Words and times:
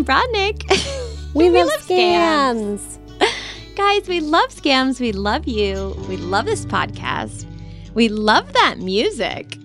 I'm 0.00 0.06
Brodnick. 0.06 0.64
We, 1.34 1.48
love, 1.50 1.68
scams. 1.82 2.98
Guys, 3.76 4.08
we 4.08 4.18
love 4.18 4.48
scams. 4.48 4.98
We 4.98 5.12
love 5.12 5.46
you. 5.46 5.94
We 6.08 6.16
love 6.16 6.46
this 6.46 6.64
podcast. 6.64 7.46
We 7.94 8.08
love 8.08 8.52
that 8.54 8.78
music. 8.78 9.58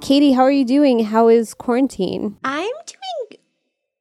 Katie, 0.00 0.32
how 0.32 0.42
are 0.42 0.50
you 0.50 0.64
doing? 0.64 1.04
How 1.04 1.28
is 1.28 1.54
quarantine? 1.54 2.36
Doing 2.42 2.59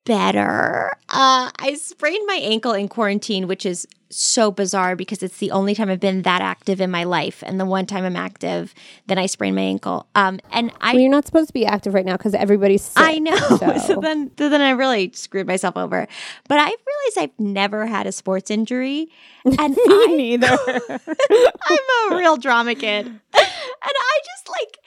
better. 0.09 0.92
Uh, 1.08 1.52
I 1.59 1.75
sprained 1.80 2.25
my 2.25 2.40
ankle 2.42 2.74
in 2.74 2.88
quarantine, 2.88 3.47
which 3.47 3.64
is 3.64 3.88
so 4.09 4.50
bizarre 4.50 4.96
because 4.96 5.22
it's 5.22 5.38
the 5.38 5.52
only 5.52 5.75
time 5.75 5.88
I've 5.88 6.00
been 6.00 6.24
that 6.24 6.42
active 6.42 6.81
in 6.81 6.90
my 6.90 7.03
life. 7.03 7.44
And 7.46 7.59
the 7.59 7.66
one 7.66 7.86
time 7.86 8.03
I'm 8.03 8.16
active, 8.16 8.74
then 9.06 9.20
I 9.20 9.28
sprained 9.28 9.56
my 9.56 9.62
ankle. 9.62 10.08
Um, 10.16 10.40
and 10.52 10.72
I 10.81 10.94
well, 10.94 11.02
you're 11.02 11.12
not 11.12 11.28
supposed 11.28 11.47
to 11.50 11.53
be 11.53 11.64
active 11.64 11.94
right 11.94 12.06
now 12.06 12.18
because 12.18 12.34
everybody's 12.34 12.81
sick. 12.81 13.03
I 13.03 13.20
know. 13.20 13.38
So. 13.59 13.78
so. 13.78 14.00
then, 14.02 14.31
so 14.38 14.50
then 14.50 14.62
I 14.62 14.72
really 14.72 15.12
screwed 15.14 15.46
myself 15.46 15.78
over. 15.78 16.08
But 16.47 16.59
I 16.59 16.66
realized 16.66 17.18
I've 17.18 17.40
never 17.40 17.86
had 17.86 18.08
a 18.08 18.12
sports 18.12 18.50
injury, 18.50 19.09
and 19.44 19.58
I, 19.59 20.06
neither. 20.16 20.47
I'm 20.90 22.12
a 22.12 22.18
real 22.18 22.38
drama 22.38 22.74
kid, 22.76 23.06
and 23.06 23.20
I 23.34 24.20
just 24.26 24.50
like 24.50 24.78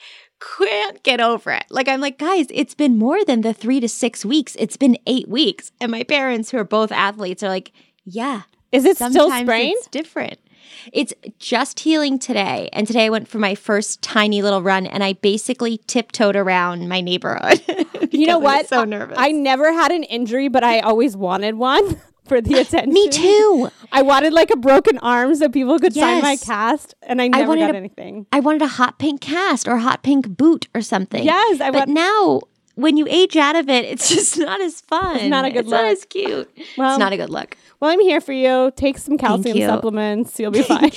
can't 0.57 1.01
get 1.03 1.21
over 1.21 1.51
it. 1.51 1.65
Like 1.69 1.87
I'm 1.87 2.01
like, 2.01 2.17
guys, 2.17 2.47
it's 2.49 2.73
been 2.73 2.97
more 2.97 3.23
than 3.25 3.41
the 3.41 3.53
three 3.53 3.79
to 3.79 3.89
six 3.89 4.25
weeks. 4.25 4.55
It's 4.59 4.77
been 4.77 4.97
eight 5.07 5.27
weeks, 5.27 5.71
and 5.79 5.91
my 5.91 6.03
parents, 6.03 6.51
who 6.51 6.57
are 6.57 6.63
both 6.63 6.91
athletes, 6.91 7.43
are 7.43 7.49
like, 7.49 7.71
yeah. 8.05 8.43
Is 8.71 8.85
it 8.85 8.97
still 8.97 9.29
sprained? 9.29 9.77
It's 9.77 9.87
different. 9.87 10.39
It's 10.91 11.13
just 11.39 11.81
healing 11.81 12.17
today. 12.17 12.69
And 12.73 12.87
today 12.87 13.05
I 13.05 13.09
went 13.09 13.27
for 13.27 13.37
my 13.37 13.53
first 13.55 14.01
tiny 14.01 14.41
little 14.41 14.61
run 14.63 14.87
and 14.87 15.03
I 15.03 15.13
basically 15.13 15.77
tiptoed 15.85 16.35
around 16.35 16.87
my 16.89 16.99
neighborhood. 17.01 17.61
You 18.13 18.27
know 18.27 18.39
I 18.39 18.43
what? 18.43 18.67
So 18.67 18.83
nervous. 18.83 19.17
I 19.19 19.31
never 19.31 19.73
had 19.73 19.91
an 19.91 20.03
injury, 20.03 20.47
but 20.47 20.63
I 20.63 20.81
always 20.81 21.17
wanted 21.17 21.55
one 21.55 21.99
for 22.25 22.41
the 22.41 22.53
attention. 22.59 22.93
Me 22.93 23.09
too. 23.09 23.69
I 23.91 24.01
wanted 24.01 24.33
like 24.33 24.49
a 24.51 24.55
broken 24.57 24.97
arm 24.99 25.35
so 25.35 25.49
people 25.49 25.77
could 25.79 25.93
sign 25.93 26.21
my 26.21 26.35
cast, 26.37 26.95
and 27.03 27.21
I 27.21 27.27
never 27.27 27.47
wanted 27.49 27.61
got 27.67 27.75
a- 27.75 27.77
anything. 27.77 28.25
I 28.31 28.39
wanted 28.39 28.61
a 28.61 28.67
hot 28.67 28.99
pink 28.99 29.21
cast 29.21 29.67
or 29.67 29.73
a 29.75 29.79
hot 29.81 30.03
pink 30.03 30.27
boot 30.37 30.67
or 30.73 30.81
something. 30.81 31.23
Yes, 31.23 31.61
I 31.61 31.71
but 31.71 31.87
want. 31.87 31.89
now 31.91 32.41
when 32.75 32.97
you 32.97 33.05
age 33.09 33.37
out 33.37 33.55
of 33.55 33.69
it, 33.69 33.85
it's 33.85 34.09
just 34.13 34.37
not 34.37 34.59
as 34.61 34.81
fun. 34.81 35.17
It's 35.17 35.25
not 35.29 35.45
a 35.45 35.49
good 35.51 35.59
It's 35.61 35.69
not 35.69 35.83
look. 35.83 35.91
as 35.91 36.05
cute. 36.05 36.57
Well, 36.77 36.91
it's 36.91 36.99
not 36.99 37.13
a 37.13 37.17
good 37.17 37.29
look. 37.29 37.55
well, 37.79 37.91
I'm 37.91 37.99
here 38.01 38.19
for 38.21 38.33
you. 38.33 38.71
Take 38.75 38.97
some 38.97 39.17
calcium 39.17 39.57
you. 39.57 39.65
supplements. 39.67 40.39
You'll 40.39 40.51
be 40.51 40.63
fine. 40.63 40.91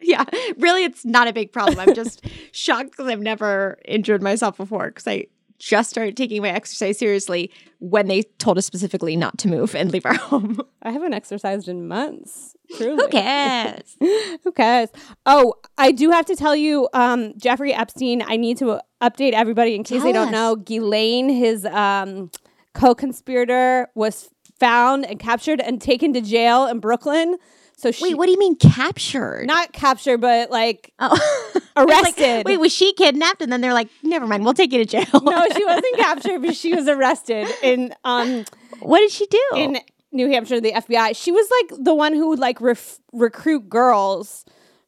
Yeah, 0.00 0.24
really, 0.58 0.84
it's 0.84 1.04
not 1.04 1.26
a 1.26 1.32
big 1.32 1.50
problem. 1.52 1.80
I'm 1.80 1.92
just 1.94 2.24
shocked 2.52 2.92
because 2.92 3.08
I've 3.08 3.20
never 3.20 3.78
injured 3.84 4.22
myself 4.22 4.56
before 4.56 4.88
because 4.88 5.08
I 5.08 5.26
just 5.58 5.90
started 5.90 6.16
taking 6.16 6.42
my 6.42 6.50
exercise 6.50 6.98
seriously 6.98 7.50
when 7.78 8.06
they 8.08 8.22
told 8.38 8.58
us 8.58 8.66
specifically 8.66 9.16
not 9.16 9.38
to 9.38 9.48
move 9.48 9.74
and 9.74 9.92
leave 9.92 10.06
our 10.06 10.14
home. 10.30 10.60
I 10.82 10.90
haven't 10.90 11.14
exercised 11.14 11.68
in 11.68 11.86
months. 11.88 12.54
Truly. 12.76 13.02
Who 13.02 13.08
cares? 13.10 13.96
Who 14.00 14.52
cares? 14.52 14.90
Oh, 15.24 15.54
I 15.78 15.92
do 15.92 16.10
have 16.10 16.26
to 16.26 16.36
tell 16.36 16.56
you, 16.56 16.88
um, 16.92 17.32
Jeffrey 17.36 17.72
Epstein. 17.72 18.22
I 18.26 18.36
need 18.36 18.56
to 18.58 18.80
update 19.00 19.32
everybody 19.32 19.74
in 19.74 19.84
case 19.84 20.02
they 20.02 20.12
Tell 20.12 20.24
don't 20.26 20.34
us. 20.34 20.40
know. 20.40 20.56
Ghislaine, 20.56 21.28
his 21.28 21.64
um, 21.66 22.30
co-conspirator, 22.74 23.88
was 23.94 24.30
found 24.58 25.04
and 25.06 25.18
captured 25.18 25.60
and 25.60 25.80
taken 25.80 26.12
to 26.14 26.20
jail 26.20 26.66
in 26.66 26.80
Brooklyn. 26.80 27.36
So 27.76 27.90
she 27.90 28.04
Wait, 28.04 28.16
what 28.16 28.26
do 28.26 28.32
you 28.32 28.38
mean 28.38 28.56
captured? 28.56 29.46
not 29.46 29.72
captured, 29.72 30.18
but 30.18 30.50
like 30.50 30.92
oh. 30.98 31.52
It's 31.78 31.92
like, 31.92 32.18
arrested. 32.18 32.46
wait, 32.46 32.56
was 32.58 32.72
she 32.72 32.94
kidnapped? 32.94 33.42
And 33.42 33.52
then 33.52 33.60
they're 33.60 33.74
like, 33.74 33.90
never 34.02 34.26
mind, 34.26 34.44
we'll 34.44 34.54
take 34.54 34.72
you 34.72 34.82
to 34.82 34.86
jail. 34.86 35.20
no, 35.22 35.46
she 35.54 35.64
wasn't 35.66 35.96
captured, 35.96 36.40
but 36.40 36.56
she 36.56 36.74
was 36.74 36.88
arrested 36.88 37.48
in 37.62 37.94
um 38.04 38.46
what 38.80 39.00
did 39.00 39.10
she 39.10 39.26
do? 39.26 39.42
in 39.56 39.78
New 40.12 40.28
Hampshire, 40.30 40.60
the 40.60 40.72
FBI. 40.72 41.14
She 41.16 41.30
was 41.30 41.48
like 41.50 41.84
the 41.84 41.94
one 41.94 42.14
who 42.14 42.28
would 42.30 42.38
like 42.38 42.60
ref- 42.60 42.98
recruit 43.12 43.68
girls 43.68 44.44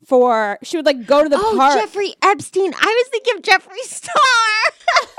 for. 0.06 0.58
She 0.62 0.76
would 0.76 0.86
like 0.86 1.06
go 1.06 1.22
to 1.22 1.28
the 1.28 1.36
oh, 1.38 1.54
park. 1.56 1.78
Jeffrey 1.78 2.14
Epstein. 2.22 2.72
I 2.74 3.02
was 3.02 3.08
thinking 3.08 3.36
of 3.36 3.42
Jeffree 3.42 3.82
Star. 3.82 4.14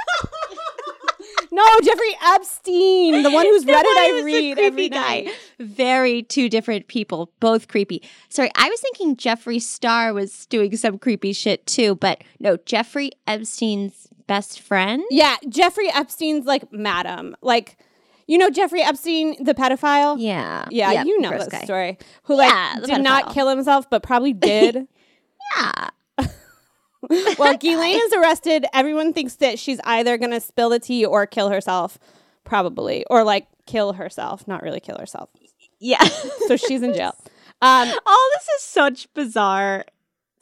no, 1.51 1.63
Jeffrey 1.84 2.16
Epstein, 2.34 3.24
the 3.24 3.31
one 3.31 3.46
whose 3.46 3.66
The 3.66 3.72
Reddit 3.74 3.84
one 3.84 3.98
I 3.98 4.07
who's 4.12 4.24
read 4.25 4.56
creepy 4.56 4.62
every 4.68 4.90
guy. 4.90 5.22
night. 5.22 5.36
Very 5.60 6.24
two 6.24 6.50
different 6.50 6.88
people, 6.88 7.31
both 7.40 7.68
creepy. 7.68 8.01
Sorry, 8.30 8.51
I 8.56 8.69
was 8.69 8.80
thinking 8.81 9.16
Jeffree 9.16 9.62
Star 9.62 10.13
was 10.13 10.46
doing 10.48 10.75
some 10.78 10.98
creepy 11.00 11.34
shit 11.34 11.66
too, 11.66 11.96
but 11.96 12.24
no, 12.40 12.57
Jeffrey 12.66 13.12
Epstein's 13.28 14.07
best 14.28 14.60
friend. 14.60 15.04
Yeah, 15.10 15.36
Jeffrey 15.50 15.90
Epstein's 15.92 16.46
like 16.46 16.72
madam, 16.72 17.36
like 17.42 17.78
you 18.28 18.38
know 18.38 18.50
Jeffrey 18.51 18.81
Epstein, 18.84 19.44
the 19.44 19.54
pedophile. 19.56 20.18
Yeah, 20.19 20.66
Yeah, 20.69 20.92
Yep, 20.92 21.06
you 21.07 21.19
know 21.19 21.31
that 21.31 21.50
guy. 21.50 21.63
story. 21.63 21.98
Who 22.24 22.36
like 22.36 22.50
Yeah, 22.51 22.80
the 22.81 22.88
did 22.88 23.01
not 23.01 23.34
kill 23.34 23.50
himself, 23.50 23.90
but 23.90 24.04
probably 24.04 24.34
did. 24.34 24.88
Yeah, 25.57 25.90
well, 27.38 27.56
Ghislaine 27.57 27.96
is 28.01 28.13
arrested. 28.13 28.66
Everyone 28.74 29.13
thinks 29.13 29.36
that 29.36 29.57
she's 29.60 29.80
either 29.84 30.18
going 30.18 30.31
to 30.31 30.42
spill 30.42 30.69
the 30.69 30.80
tea 30.80 31.06
or 31.06 31.25
kill 31.25 31.50
herself, 31.50 31.98
probably, 32.44 33.06
or 33.10 33.24
like 33.24 33.48
kill 33.66 33.94
herself, 33.94 34.48
not 34.48 34.63
really 34.63 34.80
kill 34.80 34.98
herself. 34.98 35.30
yeah. 35.80 36.04
So 36.48 36.57
she's 36.57 36.81
in 36.81 36.94
jail. 36.94 37.16
Um, 37.62 37.90
All 38.06 38.30
this 38.36 38.48
is 38.57 38.63
such 38.63 39.13
bizarre 39.13 39.86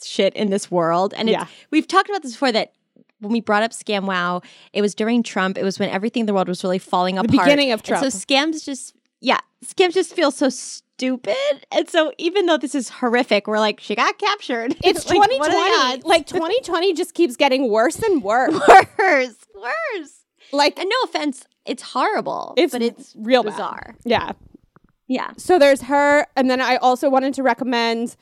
shit 0.03 0.33
in 0.35 0.49
this 0.49 0.71
world, 0.71 1.13
and 1.17 1.27
Yeah. 1.29 1.47
we've 1.71 1.87
talked 1.87 2.09
about 2.09 2.21
this 2.23 2.31
before. 2.33 2.51
That 2.51 2.73
when 3.19 3.31
we 3.33 3.41
brought 3.41 3.63
up 3.63 3.71
Scam 3.71 4.05
Wow, 4.05 4.41
it 4.73 4.81
was 4.81 4.95
during 4.95 5.23
Trump. 5.23 5.57
It 5.57 5.63
was 5.63 5.79
when 5.79 5.89
everything 5.89 6.21
in 6.21 6.25
the 6.27 6.33
world 6.33 6.47
was 6.47 6.63
really 6.63 6.79
falling 6.79 7.17
apart. 7.17 7.31
beginning 7.31 7.71
of 7.71 7.79
And 7.81 7.85
Trump. 7.87 8.03
so 8.11 8.17
scams 8.17 8.63
just, 8.63 8.95
yeah, 9.21 9.39
scams 9.65 9.93
just 9.95 10.13
feel 10.13 10.29
so 10.31 10.49
stupid. 10.97 11.35
And 11.71 11.87
so 11.89 12.11
even 12.17 12.47
though 12.47 12.57
this 12.57 12.73
is 12.73 12.89
horrific, 12.89 13.47
we're 13.47 13.59
like, 13.59 13.79
she 13.79 13.95
got 13.95 14.17
captured. 14.17 14.75
it's 14.83 15.07
Like, 15.07 15.19
what 15.19 15.29
are 15.31 15.33
the 15.33 15.97
2020. 15.97 16.09
Like 16.09 16.27
2020 16.27 16.93
just 16.93 17.13
keeps 17.13 17.35
getting 17.35 17.69
worse 17.69 18.01
and 18.01 18.23
worse. 18.23 18.53
worse, 18.99 19.35
worse. 19.55 20.25
Like 20.51 20.79
And 20.79 20.89
no 20.89 20.95
offense, 21.03 21.45
it's 21.65 21.83
horrible. 21.83 22.53
It's 22.57 22.73
but 22.73 22.81
it's 22.81 23.13
real 23.17 23.43
bad. 23.43 23.51
bizarre. 23.51 23.95
yeah. 24.05 24.31
Yeah. 25.09 25.31
So 25.37 25.57
there's 25.57 25.83
her, 25.83 26.25
and 26.35 26.49
then 26.49 26.59
I 26.59 26.75
also 26.77 27.09
wanted 27.09 27.33
to 27.35 27.43
recommend 27.43 28.17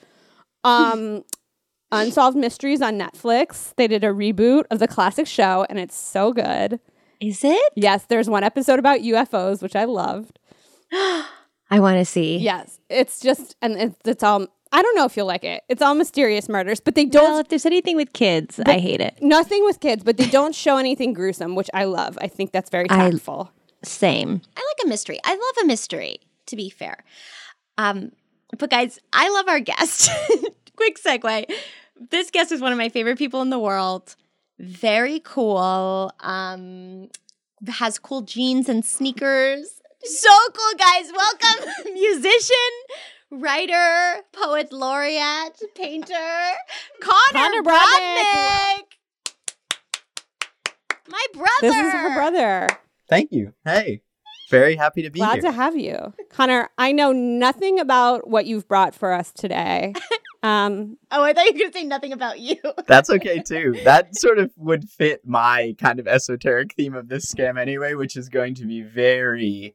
um, 0.63 1.23
Unsolved 1.91 2.37
Mysteries 2.37 2.79
on 2.79 2.99
Netflix. 2.99 3.73
They 3.75 3.87
did 3.87 4.03
a 4.03 4.09
reboot 4.09 4.65
of 4.69 4.77
the 4.77 4.87
classic 4.87 5.25
show, 5.25 5.65
and 5.67 5.79
it's 5.79 5.95
so 5.95 6.31
good. 6.31 6.79
Is 7.19 7.43
it? 7.43 7.73
Yes, 7.75 8.05
there's 8.07 8.29
one 8.29 8.43
episode 8.43 8.77
about 8.77 8.99
UFOs, 8.99 9.63
which 9.63 9.75
I 9.75 9.85
loved. 9.85 10.37
I 11.69 11.79
want 11.79 11.97
to 11.97 12.05
see. 12.05 12.37
Yes, 12.37 12.79
it's 12.89 13.19
just, 13.19 13.55
and 13.61 13.73
it's, 13.75 13.95
it's 14.05 14.23
all. 14.23 14.47
I 14.71 14.81
don't 14.81 14.95
know 14.95 15.05
if 15.05 15.15
you'll 15.15 15.25
like 15.27 15.43
it. 15.43 15.63
It's 15.69 15.81
all 15.81 15.95
mysterious 15.95 16.49
murders, 16.49 16.79
but 16.79 16.95
they 16.95 17.05
don't. 17.05 17.23
Well, 17.23 17.39
if 17.39 17.47
there's 17.47 17.65
anything 17.65 17.95
with 17.95 18.13
kids, 18.13 18.59
I 18.65 18.79
hate 18.79 18.99
it. 19.01 19.17
nothing 19.21 19.63
with 19.63 19.79
kids, 19.79 20.03
but 20.03 20.17
they 20.17 20.27
don't 20.27 20.53
show 20.53 20.77
anything 20.77 21.13
gruesome, 21.13 21.55
which 21.55 21.69
I 21.73 21.85
love. 21.85 22.17
I 22.21 22.27
think 22.27 22.51
that's 22.51 22.69
very 22.69 22.89
I- 22.89 23.09
tactful. 23.09 23.51
Same. 23.83 24.41
I 24.57 24.59
like 24.59 24.85
a 24.85 24.87
mystery. 24.89 25.19
I 25.23 25.31
love 25.33 25.63
a 25.63 25.67
mystery, 25.67 26.19
to 26.47 26.55
be 26.55 26.69
fair. 26.71 27.03
Um, 27.77 28.11
but 28.57 28.69
guys, 28.71 28.99
I 29.13 29.29
love 29.29 29.47
our 29.47 29.59
guest. 29.59 30.09
Quick 30.75 30.99
segue. 31.01 31.45
This 32.09 32.31
guest 32.31 32.51
is 32.51 32.61
one 32.61 32.71
of 32.71 32.77
my 32.77 32.89
favorite 32.89 33.17
people 33.17 33.41
in 33.43 33.49
the 33.51 33.59
world. 33.59 34.15
Very 34.59 35.19
cool. 35.23 36.11
Um, 36.21 37.09
has 37.67 37.99
cool 37.99 38.21
jeans 38.21 38.67
and 38.69 38.83
sneakers. 38.83 39.81
So 40.05 40.29
cool, 40.53 40.77
guys. 40.77 41.11
Welcome, 41.11 41.67
musician, 41.93 42.55
writer, 43.31 44.21
poet 44.31 44.71
laureate, 44.71 45.59
painter, 45.73 46.13
Connor, 47.01 47.31
Connor 47.33 47.63
Brodnick. 47.63 48.83
My 51.09 51.25
brother. 51.33 51.49
This 51.61 51.75
is 51.75 51.91
her 51.93 52.13
brother. 52.13 52.67
Thank 53.09 53.31
you. 53.31 53.53
Hey, 53.63 54.01
very 54.51 54.75
happy 54.75 55.01
to 55.01 55.09
be 55.09 55.19
Glad 55.19 55.33
here. 55.33 55.41
Glad 55.41 55.51
to 55.51 55.55
have 55.55 55.75
you, 55.75 56.13
Connor. 56.29 56.69
I 56.77 56.91
know 56.91 57.11
nothing 57.11 57.79
about 57.79 58.27
what 58.27 58.45
you've 58.45 58.67
brought 58.67 58.93
for 58.93 59.11
us 59.11 59.31
today. 59.31 59.93
Um, 60.43 60.97
Oh, 61.09 61.23
I 61.23 61.33
thought 61.33 61.45
you 61.45 61.53
were 61.53 61.57
going 61.57 61.71
to 61.71 61.79
say 61.79 61.85
nothing 61.85 62.13
about 62.13 62.39
you. 62.39 62.57
That's 62.85 63.09
okay 63.09 63.39
too. 63.41 63.81
That 63.83 64.15
sort 64.15 64.37
of 64.37 64.51
would 64.57 64.87
fit 64.87 65.25
my 65.25 65.75
kind 65.79 65.99
of 65.99 66.07
esoteric 66.07 66.75
theme 66.75 66.93
of 66.93 67.07
this 67.07 67.33
scam 67.33 67.59
anyway, 67.59 67.95
which 67.95 68.15
is 68.15 68.29
going 68.29 68.53
to 68.55 68.65
be 68.67 68.83
very 68.83 69.73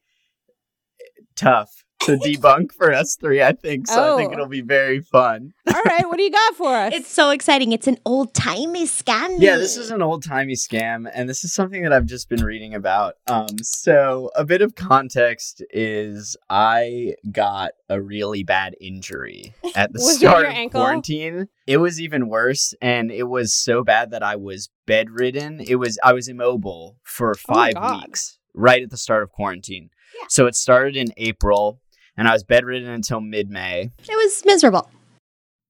tough 1.40 1.84
to 2.00 2.16
debunk 2.16 2.72
for 2.72 2.94
us 2.94 3.14
three, 3.20 3.42
I 3.42 3.52
think. 3.52 3.86
So 3.86 4.14
I 4.14 4.16
think 4.16 4.30
Oh. 4.30 4.32
it'll 4.32 4.46
be 4.48 4.62
very 4.62 5.00
fun. 5.00 5.52
all 5.68 5.82
right, 5.84 6.06
what 6.08 6.16
do 6.16 6.22
you 6.22 6.30
got 6.30 6.54
for 6.56 6.74
us? 6.74 6.94
It's 6.94 7.10
so 7.12 7.28
exciting. 7.28 7.72
It's 7.72 7.86
an 7.86 7.98
old 8.06 8.32
timey 8.32 8.84
scam. 8.86 9.36
Yeah, 9.38 9.58
this 9.58 9.76
is 9.76 9.90
an 9.90 10.00
old 10.00 10.22
timey 10.24 10.54
scam, 10.54 11.10
and 11.14 11.28
this 11.28 11.44
is 11.44 11.52
something 11.52 11.82
that 11.82 11.92
I've 11.92 12.06
just 12.06 12.30
been 12.30 12.42
reading 12.42 12.74
about. 12.74 13.16
Um, 13.26 13.58
so 13.62 14.30
a 14.34 14.46
bit 14.46 14.62
of 14.62 14.74
context 14.76 15.62
is 15.70 16.38
I 16.48 17.16
got 17.30 17.72
a 17.90 18.00
really 18.00 18.44
bad 18.44 18.76
injury 18.80 19.52
at 19.76 19.92
the 19.92 19.98
start 20.00 20.46
of 20.46 20.52
ankle? 20.52 20.80
quarantine. 20.80 21.48
It 21.66 21.76
was 21.78 22.00
even 22.00 22.28
worse, 22.28 22.72
and 22.80 23.10
it 23.10 23.28
was 23.28 23.52
so 23.54 23.84
bad 23.84 24.10
that 24.12 24.22
I 24.22 24.36
was 24.36 24.70
bedridden. 24.86 25.60
It 25.60 25.76
was 25.76 25.98
I 26.02 26.14
was 26.14 26.28
immobile 26.28 26.96
for 27.02 27.34
Oh 27.48 27.54
my 27.54 27.72
five 27.74 28.00
weeks 28.06 28.38
right 28.54 28.82
at 28.82 28.90
the 28.90 28.96
start 28.96 29.22
of 29.22 29.30
quarantine. 29.30 29.90
Yeah. 30.20 30.26
So 30.28 30.46
it 30.46 30.54
started 30.54 30.96
in 30.96 31.08
April, 31.16 31.80
and 32.16 32.28
I 32.28 32.32
was 32.32 32.44
bedridden 32.44 32.88
until 32.90 33.20
mid 33.20 33.50
May. 33.50 33.90
It 34.08 34.16
was 34.16 34.42
miserable. 34.44 34.88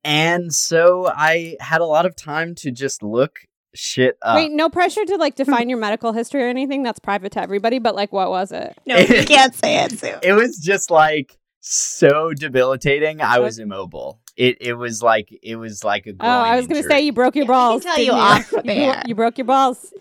And 0.05 0.53
so 0.53 1.07
I 1.15 1.57
had 1.61 1.81
a 1.81 1.87
lot 1.87 2.07
of 2.07 2.17
time 2.17 2.55
to 2.57 2.71
just 2.71 3.03
look 3.03 3.41
shit 3.75 4.17
up. 4.23 4.37
Wait, 4.37 4.51
no 4.51 4.69
pressure 4.71 5.05
to 5.05 5.17
like 5.17 5.35
define 5.37 5.69
your 5.69 5.79
medical 5.79 6.13
history 6.13 6.43
or 6.43 6.49
anything. 6.49 6.83
That's 6.83 6.99
private 6.99 7.33
to 7.33 7.43
everybody. 7.43 7.79
But 7.79 7.95
like, 7.95 8.13
what 8.13 8.31
was 8.31 8.51
it? 8.51 8.77
No, 8.87 8.97
you 8.97 9.25
can't 9.27 9.55
say 9.55 9.85
it, 9.85 9.99
Sue. 9.99 10.15
it 10.23 10.33
was 10.33 10.59
just 10.59 10.91
like 10.91 11.37
so 11.61 12.33
debilitating. 12.33 13.21
I 13.21 13.39
was 13.41 13.59
immobile. 13.59 14.21
It 14.37 14.57
it 14.63 14.73
was 14.73 15.03
like 15.03 15.29
it 15.43 15.57
was 15.57 15.85
like 15.85 16.07
a. 16.07 16.13
Oh, 16.19 16.27
I 16.27 16.57
was 16.57 16.67
going 16.67 16.81
gonna 16.81 16.95
say 16.95 17.03
you 17.03 17.13
broke 17.13 17.37
your 17.37 17.45
Yeah, 17.45 17.53
I 17.53 17.55
can 17.55 17.71
balls. 17.71 17.83
tell 17.85 17.97
didn't 17.97 18.07
you 18.07 18.13
off 18.13 18.53
you, 18.53 18.73
air. 18.73 19.03
you 19.07 19.15
broke 19.15 19.37
your 19.37 19.45
balls. 19.45 19.93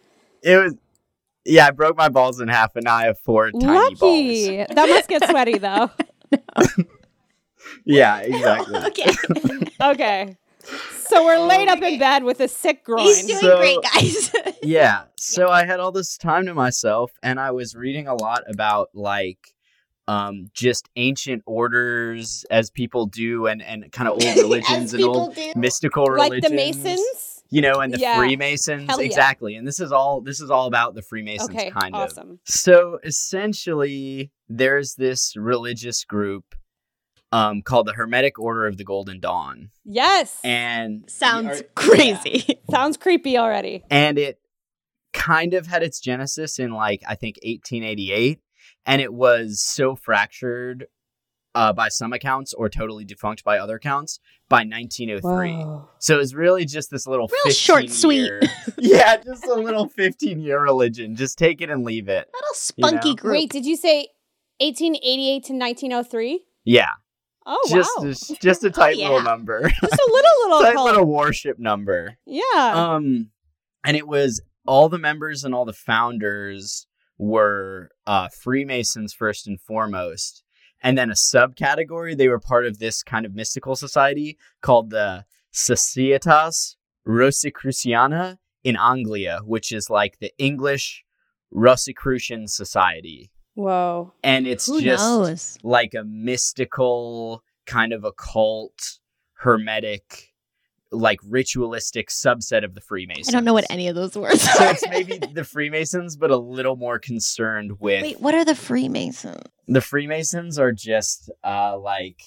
it 0.42 0.56
was. 0.58 0.76
Yeah, 1.46 1.68
I 1.68 1.72
broke 1.72 1.98
my 1.98 2.10
balls 2.10 2.40
in 2.42 2.48
half, 2.48 2.76
and 2.76 2.84
now 2.86 2.96
I 2.96 3.06
have 3.06 3.20
four 3.20 3.50
tiny 3.52 3.66
balls. 3.96 4.02
Lucky. 4.02 4.58
That 4.58 4.90
must 4.90 5.08
get 5.10 5.28
sweaty 5.30 5.58
though. 5.60 5.90
Yeah, 7.86 8.20
exactly. 8.20 8.76
okay. 8.88 9.12
Okay. 9.82 10.38
So 11.08 11.24
we're 11.26 11.40
laid 11.40 11.68
up 11.68 11.82
in 11.82 11.98
bed 11.98 12.24
with 12.24 12.40
a 12.40 12.48
sick 12.48 12.84
groin. 12.84 13.06
He's 13.06 13.26
doing 13.26 13.40
So- 13.40 13.58
great, 13.58 13.78
guys. 13.94 14.32
yeah. 14.64 15.04
So 15.16 15.48
I 15.50 15.66
had 15.66 15.80
all 15.80 15.92
this 15.92 16.18
time 16.18 16.46
to 16.46 16.54
myself, 16.54 17.12
and 17.24 17.40
I 17.40 17.52
was 17.52 17.76
reading 17.76 18.08
a 18.08 18.16
lot 18.16 18.44
about 18.48 18.90
like 18.94 19.40
um 20.08 20.50
just 20.54 20.90
ancient 20.96 21.44
orders 21.46 22.46
as 22.52 22.70
people 22.70 23.06
do, 23.08 23.48
and 23.48 23.62
and 23.62 23.92
kind 23.92 24.08
of 24.08 24.14
old 24.16 24.38
religions 24.38 24.94
and 24.94 25.04
old 25.04 25.36
do. 25.36 25.54
mystical 25.56 26.06
like 26.16 26.32
religions. 26.32 26.50
the 26.50 26.56
Masons. 26.56 27.29
You 27.50 27.62
know, 27.62 27.80
and 27.82 27.94
the 27.94 28.00
Yeah. 28.00 28.18
Freemasons. 28.18 28.88
Hell 28.90 29.00
yeah. 29.02 29.06
Exactly. 29.08 29.56
And 29.56 29.68
this 29.68 29.80
is 29.80 29.92
all 29.92 30.22
this 30.22 30.40
is 30.40 30.50
all 30.52 30.68
about 30.68 30.96
the 30.96 31.02
Freemasons 31.02 31.50
Okay, 31.50 31.72
kind 31.72 31.96
of. 31.96 32.02
awesome. 32.02 32.40
So 32.46 33.00
essentially 33.04 34.32
there's 34.48 34.96
this 34.96 35.36
religious 35.36 36.04
group 36.04 36.56
um 37.32 37.62
called 37.62 37.88
the 37.88 37.94
Hermetic 37.94 38.40
Order 38.40 38.66
of 38.68 38.78
the 38.78 38.84
Golden 38.84 39.20
Dawn. 39.20 39.70
Yes. 39.86 40.40
And 40.44 41.10
Sounds 41.10 41.62
are- 41.62 41.64
crazy. 41.76 42.60
Sounds 42.72 42.98
creepy 42.98 43.38
already. 43.38 43.84
and 43.90 44.18
it 44.18 44.40
kind 45.12 45.54
of 45.56 45.66
had 45.68 45.82
its 45.82 46.00
genesis 46.00 46.60
in 46.60 46.72
like 46.72 47.02
I 47.08 47.16
think 47.16 47.38
1888 47.44 48.40
and 48.86 49.02
it 49.02 49.12
was 49.14 49.62
so 49.62 49.96
fractured 49.96 50.86
uh, 51.56 51.74
by 51.74 51.90
some 51.90 52.14
accounts 52.14 52.54
or 52.54 52.70
totally 52.70 53.06
defunct 53.06 53.44
by 53.44 53.58
other 53.58 53.76
accounts 53.78 54.20
by 54.50 54.64
1903. 54.64 55.52
Whoa. 55.54 55.90
So 56.00 56.16
it 56.16 56.18
was 56.18 56.36
really 56.36 56.66
just 56.66 56.90
this 56.92 57.08
little 57.08 57.30
Real 57.46 57.54
short, 57.54 57.82
15 57.84 57.96
sweet. 57.96 58.32
yeah, 58.78 59.18
just 59.18 59.46
a 59.46 59.54
little 59.54 59.88
15 59.88 60.40
year 60.40 60.62
religion. 60.62 61.16
Just 61.16 61.38
take 61.38 61.62
it 61.62 61.70
and 61.70 61.84
leave 61.84 62.10
it. 62.10 62.28
Little 62.34 62.54
spunky 62.54 63.10
know? 63.10 63.16
group. 63.16 63.34
Wait, 63.34 63.52
did 63.52 63.66
you 63.66 63.76
say 63.76 64.08
1888 64.60 65.44
to 65.46 65.54
1903? 65.54 66.44
Yeah, 66.66 66.88
Oh 67.52 67.66
just 67.68 67.92
wow. 67.98 68.06
just, 68.06 68.42
just 68.42 68.64
a 68.64 68.70
tight 68.70 68.98
yeah. 68.98 69.08
little 69.08 69.24
number, 69.24 69.64
Just 69.68 69.94
a 69.94 70.12
little 70.12 70.32
little 70.42 70.60
tight 70.62 70.76
cult. 70.76 70.86
little 70.86 71.06
warship 71.06 71.58
number. 71.58 72.18
Yeah. 72.26 72.44
Um, 72.56 73.32
and 73.84 73.98
it 73.98 74.08
was 74.08 74.42
all 74.68 74.88
the 74.88 75.00
members 75.00 75.44
and 75.44 75.56
all 75.56 75.66
the 75.66 75.74
founders 75.74 76.86
were 77.18 77.90
uh, 78.06 78.28
Freemasons 78.30 79.14
first 79.14 79.48
and 79.48 79.60
foremost, 79.60 80.44
and 80.82 80.98
then 80.98 81.10
a 81.10 81.14
subcategory. 81.14 82.18
They 82.18 82.28
were 82.30 82.40
part 82.40 82.66
of 82.66 82.80
this 82.80 83.04
kind 83.04 83.26
of 83.26 83.34
mystical 83.36 83.76
society 83.76 84.38
called 84.62 84.90
the 84.90 85.26
Societas 85.52 86.76
Rosicruciana 87.06 88.38
in 88.64 88.76
Anglia, 88.78 89.40
which 89.46 89.72
is 89.72 89.90
like 89.90 90.20
the 90.20 90.32
English 90.38 91.04
Rosicrucian 91.52 92.48
Society, 92.48 93.32
Whoa. 93.56 94.14
and 94.24 94.46
it's 94.48 94.68
Who 94.68 94.82
just 94.82 95.04
knows? 95.04 95.58
like 95.64 95.94
a 95.96 96.04
mystical 96.04 97.44
kind 97.66 97.92
of 97.94 98.04
occult 98.04 99.00
hermetic 99.34 100.29
like 100.92 101.20
ritualistic 101.28 102.10
subset 102.10 102.64
of 102.64 102.74
the 102.74 102.82
Freemasons. 102.82 103.30
I 103.30 103.32
don't 103.32 103.46
know 103.46 103.54
what 103.54 103.66
any 103.70 103.88
of 103.88 103.96
those 103.96 104.16
words 104.18 104.42
So 104.42 104.66
are. 104.66 104.72
it's 104.72 104.88
maybe 104.90 105.18
the 105.34 105.44
Freemasons, 105.44 106.16
but 106.18 106.32
a 106.32 106.38
little 106.38 106.76
more 106.76 106.98
concerned 107.00 107.80
with 107.80 108.02
Wait, 108.02 108.20
what 108.20 108.34
are 108.34 108.44
the 108.46 108.56
Freemasons? 108.56 109.44
the 109.68 109.82
Freemasons 109.82 110.58
are 110.58 110.72
just 110.72 111.30
uh 111.44 111.78
like 111.78 112.22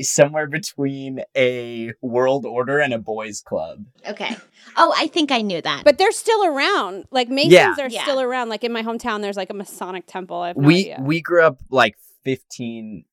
somewhere 0.00 0.46
between 0.46 1.20
a 1.36 1.92
world 2.02 2.44
order 2.44 2.80
and 2.80 2.92
a 2.92 2.98
boys 2.98 3.40
club. 3.40 3.84
Okay. 4.06 4.36
Oh, 4.76 4.92
I 4.94 5.06
think 5.06 5.32
I 5.32 5.40
knew 5.40 5.62
that. 5.62 5.84
But 5.84 5.96
they're 5.96 6.10
still 6.12 6.44
around. 6.44 7.06
Like 7.10 7.28
Masons 7.30 7.52
Yeah. 7.52 7.74
are 7.78 7.88
Yeah. 7.88 8.02
still 8.02 8.20
around. 8.20 8.50
Like 8.50 8.62
in 8.64 8.72
my 8.72 8.82
hometown, 8.82 9.22
there's 9.22 9.38
like 9.38 9.48
a 9.48 9.54
Masonic 9.54 10.06
temple. 10.06 10.38
I 10.38 10.48
have 10.48 10.56
no 10.58 10.66
we 10.66 10.78
idea. 10.80 10.98
we 11.00 11.20
grew 11.22 11.42
up 11.44 11.62
like 11.70 11.96
15 12.24 13.04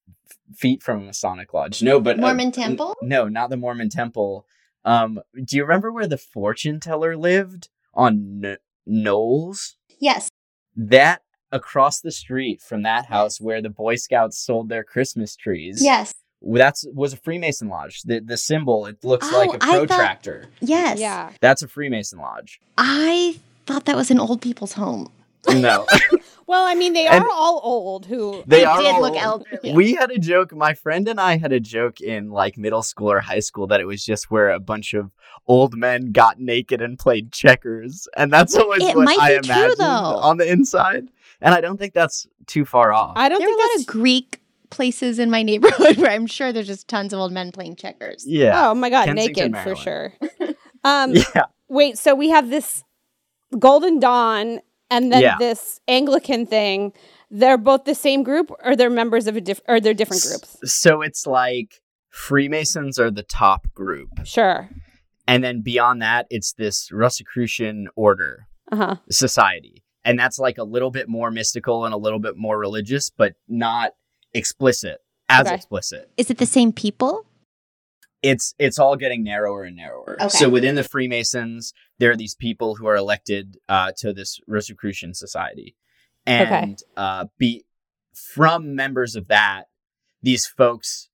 feet 0.55 0.83
from 0.83 0.97
a 0.97 1.05
Masonic 1.05 1.53
lodge. 1.53 1.81
No, 1.81 2.01
but 2.01 2.17
uh, 2.17 2.21
Mormon 2.21 2.47
n- 2.47 2.51
temple? 2.51 2.95
no, 3.01 3.29
not 3.29 3.49
the 3.49 3.57
Mormon 3.57 3.87
temple. 3.89 4.45
Um 4.85 5.19
do 5.43 5.55
you 5.57 5.63
remember 5.63 5.91
where 5.91 6.07
the 6.07 6.17
fortune 6.17 6.79
teller 6.79 7.15
lived 7.17 7.69
on 7.93 8.41
N- 8.43 8.57
Knowles? 8.85 9.75
yes. 9.99 10.29
That 10.75 11.21
across 11.51 12.01
the 12.01 12.11
street 12.11 12.61
from 12.61 12.81
that 12.83 13.05
house 13.05 13.39
where 13.39 13.61
the 13.61 13.69
Boy 13.69 13.95
Scouts 13.95 14.39
sold 14.39 14.69
their 14.69 14.83
Christmas 14.83 15.35
trees. 15.35 15.83
Yes. 15.83 16.13
That's 16.41 16.83
was 16.93 17.13
a 17.13 17.17
Freemason 17.17 17.69
lodge. 17.69 18.01
The 18.03 18.19
the 18.19 18.37
symbol 18.37 18.85
it 18.87 19.03
looks 19.03 19.27
Oh, 19.31 19.37
like 19.37 19.51
a 19.53 19.63
I 19.65 19.71
thought- 19.79 19.87
protractor. 19.87 20.45
Yes. 20.59 20.99
yeah. 20.99 21.31
That's 21.41 21.61
a 21.61 21.67
Freemason 21.67 22.19
lodge. 22.19 22.59
I 22.77 23.39
thought 23.65 23.85
that 23.85 23.95
was 23.95 24.11
an 24.11 24.19
old 24.19 24.41
people's 24.41 24.73
home. 24.73 25.11
No, 25.49 25.85
Well, 26.47 26.65
I 26.65 26.75
mean, 26.75 26.93
they 26.93 27.07
And- 27.07 27.23
are 27.23 27.29
all 27.31 27.61
old. 27.63 28.05
Who 28.07 28.43
they 28.45 28.59
They 28.59 28.65
are 28.65 28.77
did 28.81 28.87
all 28.93 29.01
look 29.01 29.13
old. 29.13 29.21
elderly. 29.51 29.73
We 29.73 29.93
had 29.93 30.11
a 30.11 30.17
joke. 30.17 30.53
My 30.53 30.73
friend 30.73 31.07
and 31.07 31.19
I 31.19 31.37
had 31.37 31.51
a 31.51 31.59
joke 31.59 32.01
in 32.01 32.29
like 32.31 32.57
middle 32.57 32.83
school 32.83 33.11
or 33.11 33.19
high 33.19 33.39
school 33.39 33.67
that 33.67 33.79
it 33.79 33.85
was 33.85 34.03
just 34.03 34.29
where 34.31 34.49
a 34.51 34.59
bunch 34.59 34.93
of 34.93 35.11
old 35.47 35.75
men 35.75 36.11
got 36.11 36.39
naked 36.39 36.81
and 36.81 36.97
played 36.99 37.31
checkers, 37.31 38.07
and 38.17 38.31
that's 38.31 38.55
always 38.55 38.83
It 38.83 38.95
what 38.95 39.05
might 39.05 39.19
I 39.19 39.39
be 39.39 39.47
true, 39.47 39.75
though. 39.77 39.85
on 39.85 40.37
the 40.37 40.49
inside. 40.49 41.07
And 41.41 41.53
I 41.53 41.59
don't 41.61 41.77
think 41.77 41.93
that's 41.93 42.27
too 42.47 42.63
far 42.65 42.93
off. 42.93 43.13
I 43.17 43.27
don't 43.29 43.39
There 43.39 43.47
are 43.47 43.51
think 43.51 43.59
a 43.59 43.63
lot 43.63 43.69
that's. 43.73 43.81
of 43.83 43.87
Greek 43.87 44.39
places 44.69 45.19
in 45.19 45.29
my 45.29 45.43
neighborhood 45.51 45.97
where 45.97 46.11
I'm 46.11 46.25
sure 46.27 46.51
there's 46.53 46.67
just 46.67 46.87
tons 46.87 47.13
of 47.13 47.19
old 47.19 47.31
men 47.31 47.51
playing 47.51 47.75
checkers. 47.75 48.25
yeah, 48.25 48.69
Oh 48.69 48.73
my 48.73 48.89
god, 48.89 49.05
Kensington, 49.05 49.51
naked 49.51 49.63
for 49.63 49.75
sure. 49.75 50.13
Um, 50.85 51.13
yeah. 51.13 51.43
wait, 51.69 51.97
so 51.97 52.13
we 52.13 52.29
have 52.29 52.49
this 52.49 52.83
Golden 53.57 53.99
Dawn 53.99 54.59
and 54.93 55.11
then 55.11 55.21
Yeah. 55.21 55.35
this 55.39 55.79
Anglican 55.87 56.45
thing. 56.45 56.93
They're 57.31 57.57
both 57.57 57.85
the 57.85 57.95
same 57.95 58.21
group, 58.23 58.51
or 58.63 58.75
they're 58.75 58.89
members 58.91 59.25
of 59.27 59.35
a 59.35 59.41
different, 59.41 59.69
or 59.69 59.79
they're 59.79 59.93
different 59.95 60.21
groups. 60.23 60.57
So 60.65 61.01
it's 61.01 61.25
like 61.25 61.81
Freemasons 62.09 62.99
are 62.99 63.09
the 63.11 63.23
top 63.23 63.65
group, 63.73 64.09
Sure. 64.23 64.69
and 65.27 65.43
then 65.43 65.61
beyond 65.61 66.01
that, 66.03 66.27
it's 66.29 66.53
this 66.53 66.91
Rosicrucian 66.91 67.87
order. 67.95 68.47
Uh 68.71 68.75
huh. 68.77 68.95
society. 69.11 69.83
And 70.05 70.17
that's 70.17 70.39
like 70.39 70.57
a 70.57 70.63
little 70.63 70.89
bit 70.89 71.07
more 71.07 71.29
mystical 71.31 71.85
and 71.85 71.93
a 71.93 71.97
little 71.97 72.19
bit 72.19 72.35
more 72.37 72.57
religious, 72.57 73.09
but 73.09 73.33
not 73.47 73.91
explicit 74.33 74.99
as 75.29 75.45
Okay. 75.47 75.55
explicit. 75.55 76.09
Is 76.17 76.29
it 76.31 76.37
the 76.39 76.45
same 76.45 76.71
people? 76.71 77.25
It's 78.23 78.55
it's 78.57 78.79
all 78.79 78.95
getting 78.95 79.23
narrower 79.23 79.63
and 79.63 79.75
narrower. 79.75 80.17
Okay. 80.19 80.29
So 80.29 80.49
within 80.49 80.75
the 80.75 80.83
Freemasons, 80.83 81.73
there 81.99 82.11
are 82.11 82.15
these 82.15 82.35
people 82.35 82.75
who 82.75 82.87
are 82.87 82.95
elected 82.95 83.57
uh, 83.69 83.91
to 83.97 84.13
this 84.13 84.39
Rosicrucian 84.47 85.13
society, 85.13 85.75
and 86.25 86.81
uh, 86.97 87.25
be 87.37 87.65
from 88.13 88.75
members 88.75 89.15
of 89.15 89.27
that, 89.27 89.65
these 90.21 90.45
folks 90.45 91.09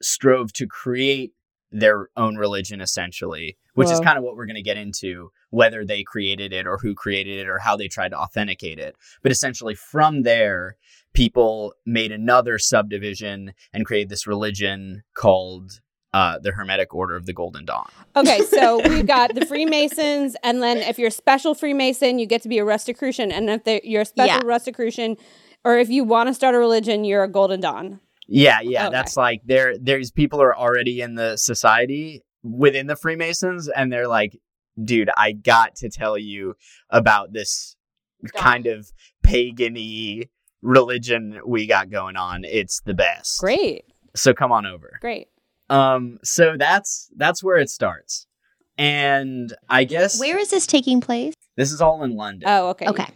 strove 0.00 0.52
to 0.54 0.66
create 0.66 1.32
their 1.70 2.08
own 2.16 2.36
religion 2.36 2.80
essentially, 2.80 3.58
which 3.74 3.90
is 3.90 3.98
kind 4.00 4.16
of 4.16 4.22
what 4.22 4.36
we're 4.36 4.46
going 4.46 4.54
to 4.54 4.62
get 4.62 4.76
into 4.76 5.30
whether 5.50 5.84
they 5.84 6.02
created 6.02 6.52
it 6.52 6.66
or 6.66 6.78
who 6.78 6.94
created 6.94 7.40
it 7.40 7.48
or 7.48 7.58
how 7.58 7.76
they 7.76 7.88
tried 7.88 8.10
to 8.10 8.18
authenticate 8.18 8.78
it. 8.78 8.96
But 9.22 9.32
essentially, 9.32 9.74
from 9.74 10.22
there, 10.22 10.76
people 11.12 11.74
made 11.84 12.12
another 12.12 12.58
subdivision 12.58 13.54
and 13.72 13.86
created 13.86 14.08
this 14.08 14.26
religion 14.26 15.02
called 15.14 15.80
uh, 16.14 16.38
the 16.38 16.52
Hermetic 16.52 16.94
Order 16.94 17.16
of 17.16 17.26
the 17.26 17.32
Golden 17.32 17.64
Dawn. 17.64 17.88
Okay, 18.16 18.38
so 18.42 18.80
we've 18.88 19.06
got 19.06 19.34
the 19.34 19.44
Freemasons, 19.44 20.36
and 20.42 20.62
then 20.62 20.78
if 20.78 20.98
you're 20.98 21.08
a 21.08 21.10
special 21.10 21.54
Freemason, 21.54 22.18
you 22.18 22.26
get 22.26 22.40
to 22.42 22.48
be 22.48 22.58
a 22.58 22.64
Rosicrucian, 22.64 23.32
and 23.32 23.50
if 23.50 23.64
they- 23.64 23.80
you're 23.84 24.02
a 24.02 24.06
special 24.06 24.36
Yeah. 24.42 24.46
Rosicrucian, 24.46 25.16
or 25.64 25.76
if 25.78 25.90
you 25.90 26.04
want 26.04 26.28
to 26.28 26.34
start 26.34 26.54
a 26.54 26.58
religion, 26.58 27.04
you're 27.04 27.24
a 27.24 27.28
Golden 27.28 27.60
Dawn. 27.60 28.00
Yeah, 28.28 28.60
yeah, 28.62 28.86
Okay. 28.86 28.92
that's 28.96 29.16
like 29.16 29.40
there. 29.44 29.74
There's 29.78 30.10
people 30.10 30.40
are 30.40 30.56
already 30.56 31.00
in 31.02 31.14
the 31.16 31.36
society 31.36 32.22
within 32.42 32.86
the 32.86 32.96
Freemasons, 32.96 33.68
and 33.68 33.92
they're 33.92 34.08
like, 34.08 34.38
"Dude, 34.82 35.10
I 35.16 35.32
got 35.32 35.74
to 35.76 35.90
tell 35.90 36.16
you 36.16 36.54
about 36.90 37.32
this 37.32 37.76
kind 38.36 38.66
of 38.66 38.90
pagan-y 39.22 40.24
religion 40.62 41.40
we 41.46 41.66
got 41.66 41.90
going 41.90 42.16
on. 42.16 42.44
It's 42.44 42.80
the 42.80 42.94
best. 42.94 43.40
Great, 43.40 43.84
So 44.16 44.32
come 44.32 44.52
on 44.52 44.64
over. 44.64 44.98
great. 45.02 45.28
Um, 45.70 46.18
so 46.22 46.56
that's 46.58 47.10
that's 47.16 47.42
where 47.42 47.56
it 47.56 47.70
starts, 47.70 48.26
and 48.76 49.54
I 49.68 49.84
guess 49.84 50.20
Where 50.20 50.38
is 50.38 50.50
this 50.50 50.66
taking 50.66 51.00
place? 51.00 51.34
this 51.56 51.72
is 51.72 51.80
all 51.80 52.02
in 52.04 52.16
London. 52.16 52.48
Oh, 52.48 52.68
okay. 52.70 52.86
Okay. 52.86 53.06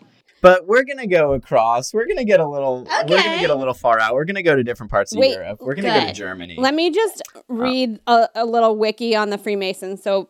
But 0.40 0.66
we're 0.66 0.84
gonna 0.84 1.06
go 1.08 1.32
across. 1.34 1.92
We're 1.92 2.06
gonna 2.06 2.24
get 2.24 2.40
a 2.40 2.48
little. 2.48 2.86
Okay. 2.86 3.06
We're 3.08 3.22
gonna 3.22 3.40
get 3.40 3.50
a 3.50 3.54
little 3.54 3.74
far 3.74 3.98
out. 3.98 4.14
We're 4.14 4.24
gonna 4.24 4.42
go 4.42 4.54
to 4.54 4.62
different 4.62 4.90
parts 4.90 5.12
of 5.12 5.18
Wait, 5.18 5.32
Europe. 5.32 5.58
We're 5.60 5.74
gonna 5.74 5.88
go 5.88 6.06
to. 6.06 6.12
Germany. 6.12 6.56
Let 6.58 6.74
me 6.74 6.90
just 6.90 7.22
read 7.48 8.00
a, 8.06 8.28
a 8.34 8.44
little 8.46 8.76
wiki 8.76 9.16
on 9.16 9.30
the 9.30 9.38
Freemasons. 9.38 10.02
So 10.02 10.28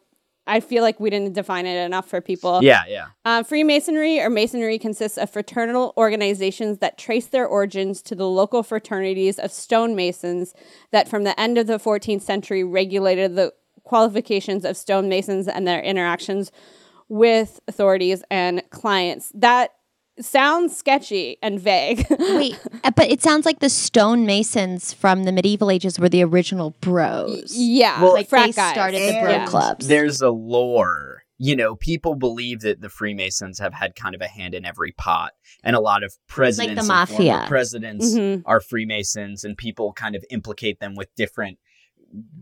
I 0.48 0.60
feel 0.60 0.82
like 0.82 0.98
we 0.98 1.10
didn't 1.10 1.34
define 1.34 1.66
it 1.66 1.76
enough 1.84 2.08
for 2.08 2.20
people. 2.20 2.62
yeah, 2.62 2.82
yeah. 2.88 3.06
Uh, 3.24 3.42
Freemasonry 3.42 4.20
or 4.20 4.30
Masonry 4.30 4.78
consists 4.78 5.18
of 5.18 5.30
fraternal 5.30 5.92
organizations 5.96 6.78
that 6.78 6.98
trace 6.98 7.26
their 7.26 7.46
origins 7.46 8.02
to 8.02 8.14
the 8.14 8.26
local 8.26 8.62
fraternities 8.62 9.38
of 9.38 9.50
stonemasons 9.50 10.54
that, 10.90 11.08
from 11.08 11.24
the 11.24 11.38
end 11.38 11.58
of 11.58 11.66
the 11.66 11.78
14th 11.78 12.22
century, 12.22 12.64
regulated 12.64 13.36
the 13.36 13.52
qualifications 13.84 14.64
of 14.64 14.76
stonemasons 14.76 15.48
and 15.48 15.66
their 15.66 15.82
interactions 15.82 16.50
with 17.08 17.60
authorities 17.68 18.22
and 18.30 18.62
clients. 18.70 19.32
That 19.34 19.72
sounds 20.20 20.76
sketchy 20.76 21.36
and 21.42 21.60
vague. 21.60 22.06
Wait, 22.18 22.58
uh, 22.84 22.90
but 22.90 23.10
it 23.10 23.22
sounds 23.22 23.46
like 23.46 23.60
the 23.60 23.68
stonemasons 23.68 24.92
from 24.94 25.24
the 25.24 25.32
medieval 25.32 25.70
ages 25.70 25.98
were 25.98 26.08
the 26.08 26.22
original 26.24 26.74
bros. 26.80 27.54
yeah, 27.56 28.00
Well, 28.02 28.12
like 28.12 28.18
like 28.20 28.28
frat 28.28 28.46
they 28.46 28.52
guys. 28.52 28.72
started 28.72 29.00
the 29.14 29.20
bro 29.20 29.30
Yeah. 29.30 29.46
clubs. 29.46 29.88
There's 29.88 30.20
a 30.20 30.30
lore. 30.30 31.22
You 31.40 31.54
know, 31.54 31.76
people 31.76 32.16
believe 32.16 32.60
that 32.62 32.80
the 32.80 32.88
Freemasons 32.88 33.60
have 33.60 33.72
had 33.72 33.94
kind 33.94 34.14
of 34.16 34.20
a 34.20 34.26
hand 34.26 34.54
in 34.54 34.64
every 34.64 34.90
pot, 34.92 35.34
and 35.62 35.76
a 35.76 35.80
lot 35.80 36.02
of 36.02 36.14
presidents, 36.26 36.88
like 36.88 37.08
the 37.08 37.14
mafia. 37.16 37.44
presidents, 37.46 38.12
Mhm. 38.14 38.42
are 38.44 38.60
Freemasons, 38.60 39.44
and 39.44 39.56
people 39.56 39.92
kind 39.92 40.16
of 40.16 40.24
implicate 40.30 40.80
them 40.80 40.96
with 40.96 41.14
different 41.14 41.58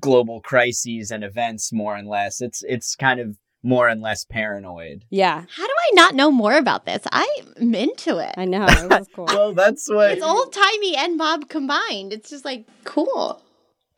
global 0.00 0.40
crises 0.40 1.11
and 1.11 1.25
events, 1.25 1.73
more 1.73 1.95
and 1.97 2.09
less. 2.09 2.40
It's 2.40 2.62
it's 2.66 2.97
kind 2.97 3.21
of 3.21 3.37
more 3.66 3.88
and 3.88 4.00
less 4.00 4.25
paranoid. 4.25 5.04
Yeah, 5.11 5.40
How 5.40 5.66
do 5.66 5.73
I 5.73 5.90
not 5.94 6.14
know 6.14 6.30
more 6.30 6.56
about 6.56 6.87
this? 6.87 7.02
I'm 7.12 7.75
into 7.75 8.18
it. 8.18 8.35
I 8.37 8.44
know. 8.44 8.66
It 8.68 9.08
cool. 9.14 9.25
Well, 9.26 9.52
that's 9.54 9.88
what. 9.90 10.12
It's 10.12 10.23
old 10.23 10.52
timey 10.52 10.94
and 10.96 11.16
mob 11.16 11.49
combined. 11.49 12.12
It's 12.12 12.30
just 12.30 12.44
like 12.44 12.66
cool. 12.85 13.42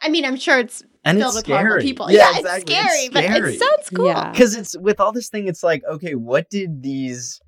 I 0.00 0.08
mean, 0.08 0.24
I'm 0.24 0.36
sure 0.36 0.58
it's 0.58 0.82
and 1.04 1.18
filled 1.18 1.36
it's 1.36 1.36
with 1.36 1.46
horrible 1.46 1.70
scary. 1.70 1.82
people. 1.82 2.10
Yeah, 2.10 2.30
Yeah, 2.32 2.38
exactly. 2.38 2.74
it's 2.74 2.82
scary, 2.92 3.08
but 3.10 3.24
scary. 3.24 3.54
it 3.54 3.58
sounds 3.60 3.90
cool. 3.90 4.06
Yeah. 4.06 4.30
because 4.30 4.56
it's 4.56 4.78
with 4.78 5.00
all 5.00 5.12
this 5.12 5.28
thing 5.28 5.46
it's 5.48 5.62
like 5.62 5.82
okay 5.90 6.14
what 6.14 6.48
did 6.50 6.82
these 6.82 7.40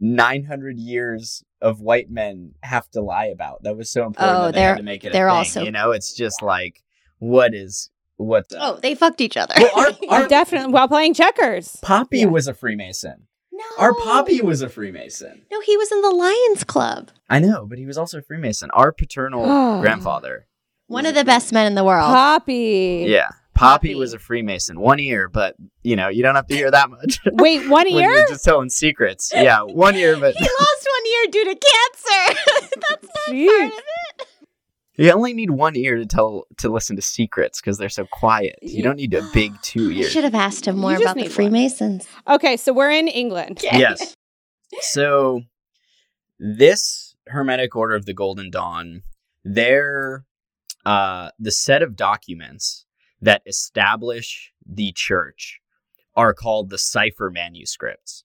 900 0.00 0.78
years 0.78 1.42
of 1.60 1.80
white 1.80 2.10
men 2.10 2.52
have 2.62 2.88
to 2.90 3.00
lie 3.00 3.26
about 3.26 3.62
that 3.62 3.76
was 3.76 3.90
so 3.90 4.04
important 4.06 4.38
Oh, 4.38 4.44
that 4.46 4.54
they 4.54 4.60
had 4.60 4.68
they're- 4.70 4.76
to 4.78 4.82
make 4.82 5.04
it 5.04 5.12
they're 5.12 5.28
thing, 5.28 5.36
also- 5.36 5.62
you 5.62 5.70
know 5.70 5.92
it's 5.92 6.14
just 6.14 6.42
like 6.42 6.82
what 7.18 7.54
is 7.54 7.90
what 8.16 8.48
the 8.48 8.58
Oh, 8.60 8.78
they 8.80 8.94
fucked 8.94 9.20
each 9.20 9.36
other. 9.36 9.54
well, 9.56 9.70
our, 9.78 9.92
our 10.22 10.28
definitely 10.28 10.72
while 10.72 10.88
playing 10.88 11.14
checkers. 11.14 11.76
poppy 11.82 12.20
Yeah. 12.20 12.26
was 12.26 12.46
a 12.48 12.54
freemason 12.54 13.26
no. 13.52 13.64
our 13.78 13.92
poppy 13.94 14.40
was 14.40 14.62
a 14.62 14.68
freemason 14.68 15.42
No, 15.50 15.60
he 15.60 15.76
was 15.76 15.90
in 15.92 16.00
the 16.00 16.10
Lions 16.10 16.64
Club. 16.64 17.10
i 17.28 17.38
know 17.38 17.66
but 17.66 17.78
he 17.78 17.86
was 17.86 17.98
also 17.98 18.18
a 18.18 18.22
freemason 18.22 18.70
our 18.72 18.92
paternal 18.92 19.44
Oh. 19.46 19.80
grandfather 19.82 20.46
One 20.86 21.06
of 21.06 21.14
the 21.14 21.24
best 21.24 21.52
men 21.52 21.66
in 21.66 21.74
the 21.74 21.84
world. 21.84 22.06
Poppy. 22.06 23.04
yeah 23.08 23.28
poppy, 23.54 23.88
Poppy. 23.88 23.94
was 23.94 24.12
a 24.14 24.18
freemason 24.18 24.80
one 24.80 24.98
ear 24.98 25.28
but 25.28 25.54
you 25.82 25.94
know 25.96 26.08
you 26.08 26.22
don't 26.24 26.34
have 26.34 26.46
to 26.48 26.54
hear 26.56 26.70
that 26.70 26.90
much 26.90 27.20
Wait, 27.26 27.68
one 27.68 27.86
when 27.92 28.02
ear? 28.04 28.10
you're 28.10 28.28
just 28.28 28.44
telling 28.44 28.68
secrets 28.68 29.30
yeah 29.34 29.60
one 29.62 29.94
ear 29.94 30.16
but 30.18 30.34
He 30.36 30.44
lost 30.44 30.88
one 30.96 31.06
ear 31.06 31.30
due 31.30 31.44
to 31.54 31.60
cancer. 31.60 32.40
That's 32.90 33.04
not 33.06 33.34
Jeez. 33.34 33.46
part 33.48 33.72
of 33.72 33.78
it. 33.78 34.03
You 34.96 35.10
only 35.10 35.32
need 35.34 35.50
one 35.50 35.76
ear 35.76 35.96
to 35.96 36.06
tell 36.06 36.44
to 36.58 36.68
listen 36.68 36.96
to 36.96 37.02
secrets 37.02 37.60
because 37.60 37.78
they're 37.78 37.88
so 37.88 38.06
quiet. 38.06 38.58
You 38.62 38.82
don't 38.82 38.96
need 38.96 39.14
a 39.14 39.22
big 39.32 39.60
two 39.62 39.90
I 39.90 39.94
ears. 39.94 40.12
should 40.12 40.24
have 40.24 40.34
asked 40.34 40.66
him 40.66 40.76
more 40.78 40.94
about 40.94 41.14
the 41.14 41.22
need 41.22 41.28
one. 41.28 41.30
Freemasons. 41.32 42.06
Okay, 42.28 42.56
so 42.56 42.72
we're 42.72 42.90
in 42.92 43.08
England. 43.08 43.60
Yes. 43.62 44.14
So 44.80 45.42
this 46.38 47.16
Hermetic 47.26 47.74
Order 47.74 47.94
of 47.94 48.06
the 48.06 48.14
Golden 48.14 48.50
Dawn, 48.50 49.02
their 49.44 50.24
uh 50.84 51.30
the 51.38 51.52
set 51.52 51.82
of 51.82 51.96
documents 51.96 52.86
that 53.20 53.42
establish 53.46 54.52
the 54.66 54.92
church 54.92 55.60
are 56.14 56.34
called 56.34 56.70
the 56.70 56.78
cipher 56.78 57.30
manuscripts. 57.30 58.24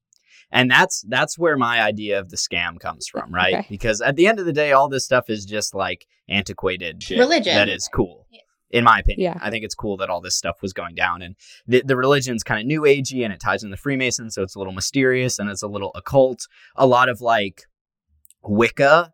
And 0.51 0.69
that's 0.69 1.05
that's 1.07 1.37
where 1.37 1.57
my 1.57 1.81
idea 1.81 2.19
of 2.19 2.29
the 2.29 2.37
scam 2.37 2.79
comes 2.79 3.07
from, 3.07 3.29
mm, 3.29 3.35
right? 3.35 3.53
Okay. 3.55 3.67
Because 3.69 4.01
at 4.01 4.15
the 4.15 4.27
end 4.27 4.39
of 4.39 4.45
the 4.45 4.53
day, 4.53 4.71
all 4.71 4.89
this 4.89 5.05
stuff 5.05 5.29
is 5.29 5.45
just 5.45 5.75
like 5.75 6.07
antiquated 6.27 7.03
shit 7.03 7.19
Religion. 7.19 7.53
that 7.55 7.69
is 7.69 7.87
cool. 7.93 8.25
Yeah. 8.31 8.41
In 8.71 8.83
my 8.83 8.99
opinion, 8.99 9.33
Yeah. 9.33 9.39
I 9.41 9.49
think 9.49 9.63
it's 9.65 9.73
cool 9.73 9.97
that 9.97 10.09
all 10.11 10.21
this 10.21 10.35
stuff 10.35 10.61
was 10.61 10.73
going 10.73 10.93
down, 10.93 11.21
and 11.23 11.35
the, 11.65 11.81
the 11.83 11.95
religion's 11.95 12.43
kind 12.43 12.61
of 12.61 12.67
new 12.67 12.81
agey, 12.81 13.23
and 13.23 13.33
it 13.33 13.39
ties 13.39 13.63
in 13.63 13.71
the 13.71 13.77
Freemasons, 13.77 14.35
so 14.35 14.43
it's 14.43 14.55
a 14.55 14.59
little 14.59 14.73
mysterious 14.73 15.39
and 15.39 15.49
it's 15.49 15.63
a 15.63 15.67
little 15.67 15.91
occult. 15.95 16.41
A 16.75 16.85
lot 16.85 17.09
of 17.09 17.19
like 17.19 17.63
Wicca 18.43 19.11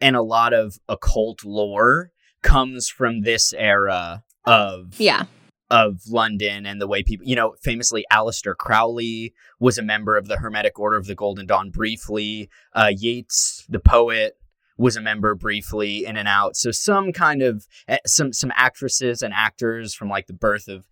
and 0.00 0.16
a 0.16 0.22
lot 0.22 0.52
of 0.52 0.78
occult 0.88 1.44
lore 1.44 2.10
comes 2.42 2.88
from 2.88 3.22
this 3.22 3.52
era 3.52 4.24
of 4.44 4.98
Yeah. 4.98 5.24
Of 5.72 6.02
London 6.06 6.66
and 6.66 6.80
the 6.80 6.86
way 6.86 7.02
people, 7.02 7.26
you 7.26 7.34
know, 7.34 7.54
famously 7.62 8.04
Aleister 8.12 8.54
Crowley 8.54 9.32
was 9.58 9.78
a 9.78 9.82
member 9.82 10.18
of 10.18 10.28
the 10.28 10.36
Hermetic 10.36 10.78
Order 10.78 10.98
of 10.98 11.06
the 11.06 11.14
Golden 11.14 11.46
Dawn 11.46 11.70
briefly. 11.70 12.50
Uh, 12.74 12.92
Yeats, 12.94 13.64
the 13.70 13.80
poet, 13.80 14.36
was 14.76 14.96
a 14.96 15.00
member 15.00 15.34
briefly 15.34 16.04
in 16.04 16.18
and 16.18 16.28
out. 16.28 16.56
So 16.56 16.72
some 16.72 17.10
kind 17.10 17.40
of 17.40 17.66
eh, 17.88 17.98
some 18.06 18.34
some 18.34 18.52
actresses 18.54 19.22
and 19.22 19.32
actors 19.32 19.94
from 19.94 20.10
like 20.10 20.26
the 20.26 20.34
birth 20.34 20.68
of 20.68 20.84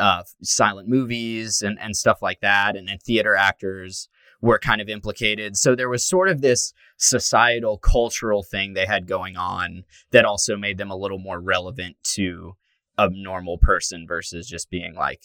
uh, 0.00 0.24
silent 0.42 0.88
movies 0.88 1.62
and 1.62 1.78
and 1.80 1.96
stuff 1.96 2.20
like 2.20 2.40
that, 2.40 2.76
and, 2.76 2.88
and 2.88 3.00
theater 3.00 3.36
actors 3.36 4.08
were 4.40 4.58
kind 4.58 4.80
of 4.80 4.88
implicated. 4.88 5.56
So 5.56 5.76
there 5.76 5.88
was 5.88 6.04
sort 6.04 6.28
of 6.28 6.40
this 6.40 6.74
societal 6.96 7.78
cultural 7.78 8.42
thing 8.42 8.72
they 8.72 8.86
had 8.86 9.06
going 9.06 9.36
on 9.36 9.84
that 10.10 10.24
also 10.24 10.56
made 10.56 10.76
them 10.76 10.90
a 10.90 10.96
little 10.96 11.18
more 11.18 11.40
relevant 11.40 11.96
to 12.14 12.56
a 12.98 13.10
normal 13.10 13.58
person 13.58 14.06
versus 14.06 14.46
just 14.48 14.70
being 14.70 14.94
like 14.94 15.22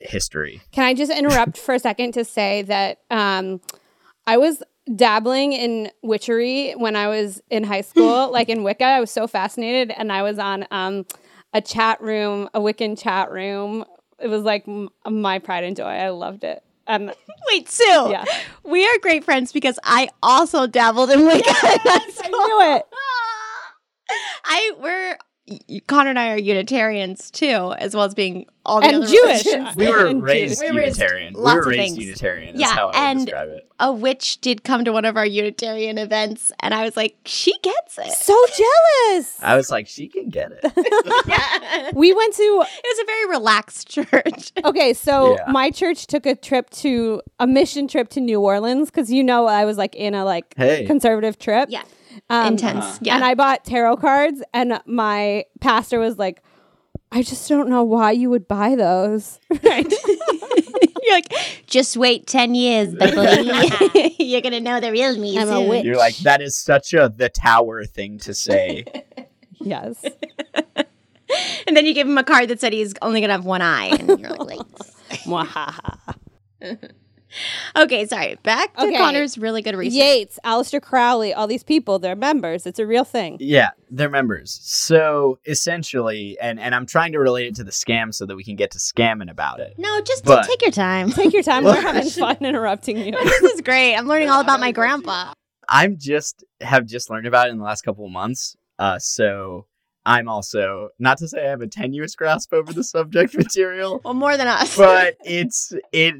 history. 0.00 0.60
Can 0.72 0.84
I 0.84 0.94
just 0.94 1.10
interrupt 1.12 1.58
for 1.58 1.74
a 1.74 1.78
second 1.78 2.12
to 2.14 2.24
say 2.24 2.62
that 2.62 3.00
um, 3.10 3.60
I 4.26 4.36
was 4.36 4.62
dabbling 4.94 5.52
in 5.52 5.90
witchery 6.02 6.72
when 6.72 6.96
I 6.96 7.08
was 7.08 7.42
in 7.50 7.64
high 7.64 7.80
school, 7.82 8.30
like 8.32 8.48
in 8.48 8.62
Wicca. 8.62 8.84
I 8.84 9.00
was 9.00 9.10
so 9.10 9.26
fascinated, 9.26 9.92
and 9.96 10.12
I 10.12 10.22
was 10.22 10.38
on 10.38 10.66
um, 10.70 11.04
a 11.52 11.60
chat 11.60 12.00
room, 12.00 12.48
a 12.54 12.60
Wiccan 12.60 12.98
chat 12.98 13.30
room. 13.30 13.84
It 14.20 14.28
was 14.28 14.42
like 14.42 14.66
m- 14.68 14.88
my 15.08 15.38
pride 15.38 15.64
and 15.64 15.76
joy. 15.76 15.84
I 15.84 16.10
loved 16.10 16.44
it. 16.44 16.62
Um, 16.86 17.10
Wait, 17.50 17.68
Sue. 17.68 17.84
Yeah. 17.84 18.24
We 18.64 18.86
are 18.86 18.98
great 19.00 19.24
friends 19.24 19.52
because 19.52 19.78
I 19.84 20.08
also 20.22 20.66
dabbled 20.66 21.10
in 21.10 21.26
Wicca. 21.26 21.44
I 21.48 22.28
knew 22.28 22.76
it. 22.76 22.86
I 24.44 24.72
we're 24.80 25.10
y- 25.10 25.16
Connor 25.86 26.10
and 26.10 26.18
I 26.18 26.30
are 26.32 26.38
Unitarians 26.38 27.30
too, 27.30 27.72
as 27.78 27.94
well 27.94 28.04
as 28.04 28.14
being 28.14 28.46
all 28.66 28.80
the 28.80 28.86
And 28.88 28.96
other 28.96 29.06
Jewish. 29.06 29.46
religions. 29.46 29.76
We 29.76 29.88
were 29.88 30.06
And 30.06 30.22
raised 30.22 30.60
Jews. 30.60 30.60
We 30.60 30.74
were 30.76 30.80
raised 30.82 30.98
Unitarian. 31.00 31.34
We 31.34 31.40
lots 31.40 31.56
were 31.66 31.70
raised 31.72 31.80
things. 31.94 31.98
Unitarian. 31.98 32.56
That's 32.56 32.60
Yeah, 32.70 32.76
how 32.76 32.82
I 32.82 32.86
would 32.86 32.96
and- 33.18 33.26
describe 33.26 33.48
it. 33.50 33.64
A 33.80 33.92
witch 33.92 34.40
did 34.40 34.64
come 34.64 34.84
to 34.84 34.92
one 34.92 35.04
of 35.04 35.16
our 35.16 35.24
Unitarian 35.24 35.98
events, 35.98 36.50
and 36.58 36.74
I 36.74 36.82
was 36.82 36.96
like, 36.96 37.14
she 37.24 37.52
gets 37.62 37.96
it. 37.96 38.10
So 38.12 38.34
jealous. 38.56 39.38
I 39.40 39.56
was 39.56 39.70
like, 39.70 39.86
she 39.86 40.08
can 40.08 40.30
get 40.30 40.50
it. 40.50 40.58
it 40.64 41.94
We 41.94 42.12
went 42.12 42.34
to 42.34 42.42
It 42.42 42.84
was 42.84 42.98
a 43.00 43.06
very 43.06 43.26
relaxed 43.28 43.88
church. 43.88 44.52
Okay, 44.64 44.92
so 44.92 45.36
Yeah. 45.36 45.50
my 45.52 45.70
church 45.70 46.06
took 46.08 46.26
a 46.26 46.34
trip 46.34 46.68
to 46.70 47.22
a 47.38 47.46
mission 47.46 47.86
trip 47.88 48.08
to 48.10 48.20
New 48.20 48.40
Orleans 48.40 48.90
because 48.90 49.10
you 49.12 49.22
know 49.22 49.46
I 49.46 49.64
was 49.64 49.78
like 49.78 49.94
in 49.94 50.14
a 50.14 50.24
like 50.24 50.52
Hey. 50.56 50.84
conservative 50.84 51.38
trip. 51.38 51.68
Yeah. 51.70 51.82
Um, 52.30 52.48
Intense. 52.54 52.84
Uh-huh. 52.84 52.98
Yeah. 53.02 53.14
And 53.16 53.24
I 53.24 53.34
bought 53.34 53.64
tarot 53.64 53.96
cards, 53.98 54.42
and 54.52 54.80
my 54.86 55.44
pastor 55.60 55.98
was 55.98 56.18
like, 56.18 56.42
"I 57.12 57.22
just 57.22 57.48
don't 57.48 57.68
know 57.68 57.82
why 57.84 58.12
you 58.12 58.30
would 58.30 58.46
buy 58.48 58.74
those." 58.74 59.38
Right? 59.62 59.92
You're 61.02 61.16
like, 61.16 61.32
just 61.66 61.96
wait 61.96 62.26
10 62.26 62.54
years, 62.54 62.94
Beverly. 62.98 64.14
You're 64.18 64.42
going 64.42 64.52
to 64.52 64.60
know 64.60 64.78
the 64.78 64.92
real 64.92 65.16
me. 65.18 65.38
I'm 65.38 65.48
a 65.48 65.62
witch. 65.62 65.82
You're 65.84 65.96
like, 65.96 66.16
that 66.18 66.42
is 66.42 66.54
such 66.54 66.92
a 66.92 67.08
the 67.14 67.30
tower 67.30 67.84
thing 67.86 68.18
to 68.20 68.34
say. 68.34 68.84
yes. 69.58 70.04
And 71.66 71.74
then 71.74 71.86
you 71.86 71.94
give 71.94 72.06
him 72.06 72.18
a 72.18 72.24
card 72.24 72.48
that 72.50 72.60
said 72.60 72.74
he's 72.74 72.92
only 73.00 73.20
going 73.20 73.28
to 73.28 73.34
have 73.34 73.46
one 73.46 73.62
eye. 73.62 73.86
And 73.86 74.20
you're 74.20 74.30
like, 74.30 74.58
wait. 75.26 75.46
Mwahaha. 77.74 77.84
Okay, 77.84 78.06
sorry. 78.06 78.36
Back 78.42 78.74
to 78.76 78.84
Okay. 78.86 78.96
Connor's 78.96 79.38
really 79.38 79.62
good 79.62 79.76
research. 79.76 79.94
Yeats, 79.94 80.38
Aleister 80.44 80.80
Crowley, 80.82 81.32
all 81.34 81.46
these 81.46 81.62
people, 81.62 81.98
they're 81.98 82.16
members. 82.16 82.66
It's 82.66 82.78
a 82.78 82.86
real 82.86 83.04
thing. 83.04 83.36
yeah, 83.40 83.70
they're 83.90 84.08
members. 84.10 84.58
So 84.62 85.38
essentially, 85.46 86.36
and, 86.40 86.58
and 86.58 86.74
I'm 86.74 86.86
trying 86.86 87.12
to 87.12 87.18
relate 87.18 87.46
it 87.46 87.54
to 87.56 87.64
the 87.64 87.70
scam 87.70 88.12
so 88.14 88.26
that 88.26 88.34
we 88.36 88.44
can 88.44 88.56
get 88.56 88.70
to 88.72 88.78
scamming 88.78 89.30
about 89.30 89.60
it. 89.60 89.74
No, 89.78 90.00
just 90.00 90.24
But- 90.24 90.44
take 90.46 90.62
your 90.62 90.70
time. 90.72 91.10
Take 91.10 91.32
your 91.32 91.42
time. 91.42 91.64
We're 91.68 91.80
having 91.80 92.08
fun 92.08 92.36
interrupting 92.40 92.98
you. 92.98 93.12
this 93.12 93.42
is 93.54 93.60
great. 93.60 93.94
I'm 93.94 94.08
learning 94.08 94.30
all 94.30 94.40
about 94.40 94.60
my 94.60 94.72
grandpa. 94.72 95.32
I'm 95.68 95.98
just 95.98 96.44
have 96.62 96.86
just 96.86 97.10
learned 97.10 97.26
about 97.26 97.48
it 97.48 97.50
in 97.50 97.58
the 97.58 97.64
last 97.64 97.82
couple 97.82 98.04
of 98.06 98.10
months. 98.10 98.56
Uh, 98.78 98.98
so 98.98 99.66
I'm 100.08 100.26
also 100.26 100.88
not 100.98 101.18
to 101.18 101.28
say 101.28 101.44
I 101.46 101.50
have 101.50 101.60
a 101.60 101.66
tenuous 101.66 102.14
grasp 102.16 102.54
over 102.54 102.72
the 102.72 102.82
subject 102.82 103.34
material, 103.36 104.00
Well, 104.04 104.14
more 104.14 104.38
than 104.38 104.48
us. 104.48 104.74
but 104.76 105.16
it's 105.22 105.72
it 105.92 106.14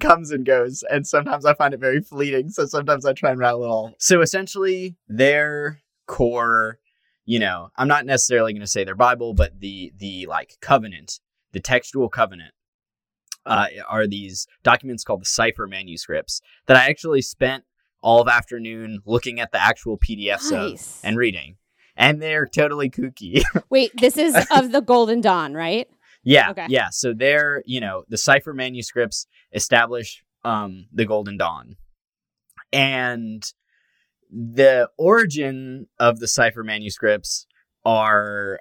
comes 0.00 0.30
and 0.30 0.46
goes, 0.46 0.84
and 0.88 1.04
sometimes 1.06 1.44
I 1.44 1.54
find 1.54 1.74
it 1.74 1.80
very 1.80 2.00
fleeting. 2.00 2.50
So 2.50 2.66
sometimes 2.66 3.04
I 3.04 3.12
try 3.14 3.30
and 3.30 3.40
rattle 3.40 3.64
it 3.64 3.68
all. 3.68 3.94
So 3.98 4.20
essentially, 4.22 4.96
their 5.08 5.80
core, 6.06 6.78
you 7.24 7.40
know, 7.40 7.70
I'm 7.76 7.88
not 7.88 8.06
necessarily 8.06 8.52
going 8.52 8.60
to 8.60 8.66
say 8.68 8.84
their 8.84 8.94
Bible, 8.94 9.34
but 9.34 9.58
the 9.58 9.92
the 9.96 10.26
like 10.26 10.56
covenant, 10.60 11.18
the 11.52 11.60
textual 11.60 12.08
covenant. 12.08 12.52
Uh, 13.44 13.66
are 13.88 14.06
these 14.06 14.46
documents 14.62 15.02
called 15.02 15.20
the 15.20 15.24
cipher 15.26 15.66
manuscripts 15.66 16.40
that 16.68 16.76
I 16.76 16.88
actually 16.88 17.22
spent 17.22 17.64
all 18.00 18.20
of 18.22 18.28
afternoon 18.28 19.00
looking 19.04 19.40
at 19.40 19.50
the 19.50 19.60
actual 19.60 19.98
PDFs 19.98 20.52
Nice. 20.52 20.98
of 21.00 21.00
and 21.08 21.16
reading, 21.16 21.56
and 21.96 22.20
they're 22.22 22.46
totally 22.46 22.90
kooky. 22.90 23.42
Wait, 23.70 23.92
this 23.98 24.16
is 24.16 24.34
of 24.50 24.72
the 24.72 24.80
Golden 24.80 25.20
Dawn, 25.20 25.54
right? 25.54 25.88
Yeah, 26.24 26.50
Okay. 26.50 26.66
yeah. 26.68 26.88
So 26.90 27.12
they're, 27.14 27.62
you 27.66 27.80
know, 27.80 28.04
the 28.08 28.18
cipher 28.18 28.54
manuscripts 28.54 29.26
establish 29.52 30.22
um 30.44 30.86
the 30.92 31.04
Golden 31.04 31.36
Dawn. 31.36 31.76
And 32.72 33.44
the 34.30 34.88
origin 34.96 35.88
of 35.98 36.18
the 36.20 36.28
cipher 36.28 36.64
manuscripts 36.64 37.46
are 37.84 38.60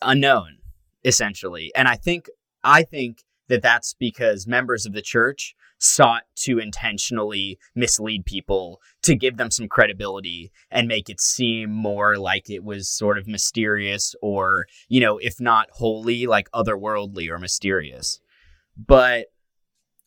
unknown 0.00 0.58
essentially. 1.04 1.70
And 1.76 1.86
I 1.88 1.96
think 1.96 2.28
I 2.64 2.82
think 2.84 3.22
that 3.48 3.62
that's 3.62 3.94
because 3.94 4.46
members 4.46 4.86
of 4.86 4.92
the 4.92 5.02
church 5.02 5.54
sought 5.78 6.22
to 6.36 6.58
intentionally 6.58 7.58
mislead 7.74 8.24
people 8.24 8.80
to 9.02 9.16
give 9.16 9.36
them 9.36 9.50
some 9.50 9.66
credibility 9.66 10.52
and 10.70 10.86
make 10.86 11.10
it 11.10 11.20
seem 11.20 11.72
more 11.72 12.16
like 12.16 12.48
it 12.48 12.62
was 12.62 12.88
sort 12.88 13.18
of 13.18 13.26
mysterious 13.26 14.14
or 14.22 14.66
you 14.88 15.00
know, 15.00 15.18
if 15.18 15.40
not 15.40 15.68
wholly, 15.72 16.26
like 16.26 16.50
otherworldly 16.52 17.28
or 17.28 17.38
mysterious. 17.38 18.20
But 18.76 19.26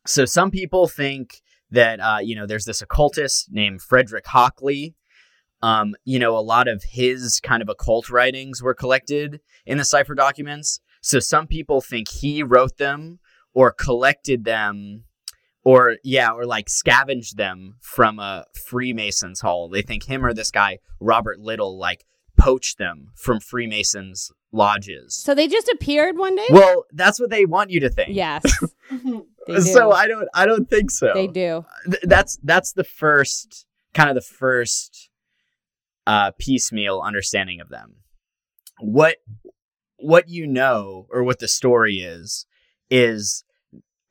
so 0.07 0.25
some 0.25 0.51
people 0.51 0.87
think 0.87 1.41
that, 1.71 1.99
uh, 1.99 2.19
you 2.21 2.35
know, 2.35 2.45
there's 2.45 2.65
this 2.65 2.81
occultist 2.81 3.51
named 3.51 3.81
Frederick 3.81 4.25
Hockley. 4.27 4.95
Um, 5.61 5.95
you 6.03 6.19
know, 6.19 6.37
a 6.37 6.39
lot 6.39 6.67
of 6.67 6.83
his 6.83 7.39
kind 7.41 7.61
of 7.61 7.69
occult 7.69 8.09
writings 8.09 8.61
were 8.61 8.73
collected 8.73 9.41
in 9.65 9.77
the 9.77 9.85
cipher 9.85 10.13
documents. 10.13 10.79
So 11.01 11.19
some 11.19 11.47
people 11.47 11.81
think 11.81 12.09
he 12.09 12.43
wrote 12.43 12.77
them 12.77 13.19
or 13.55 13.71
collected 13.71 14.45
them 14.45 15.05
or 15.63 15.95
yeah, 16.03 16.29
or 16.29 16.45
like 16.45 16.69
scavenged 16.69 17.37
them 17.37 17.77
from 17.81 18.19
a 18.19 18.45
Freemasons 18.67 19.41
hall. 19.41 19.67
They 19.67 19.81
think 19.81 20.03
him 20.03 20.23
or 20.23 20.33
this 20.33 20.51
guy 20.51 20.77
Robert 20.99 21.39
Little 21.39 21.79
like 21.79 22.05
poached 22.37 22.77
them 22.77 23.11
from 23.15 23.39
Freemasons 23.39 24.31
lodges. 24.51 25.15
So 25.15 25.33
they 25.33 25.47
just 25.47 25.67
appeared 25.69 26.17
one 26.17 26.35
day? 26.35 26.45
Well, 26.49 26.85
that's 26.93 27.19
what 27.19 27.29
they 27.29 27.45
want 27.45 27.71
you 27.71 27.79
to 27.81 27.89
think. 27.89 28.09
yes. 28.15 28.43
So 29.61 29.91
I 29.91 30.07
don't 30.07 30.27
I 30.33 30.47
don't 30.47 30.67
think 30.67 30.89
so. 30.89 31.11
they 31.13 31.27
do. 31.27 31.65
Th- 31.85 32.01
that's 32.01 32.39
that's 32.41 32.73
the 32.73 32.83
first 32.83 33.67
kind 33.93 34.09
of 34.09 34.15
the 34.15 34.21
first 34.21 35.11
uh 36.07 36.31
piecemeal 36.39 36.99
understanding 36.99 37.61
of 37.61 37.69
them. 37.69 37.97
What 38.79 39.17
what 39.97 40.29
you 40.29 40.47
know 40.47 41.05
or 41.11 41.23
what 41.23 41.37
the 41.37 41.47
story 41.47 41.97
is 41.97 42.47
is 42.89 43.44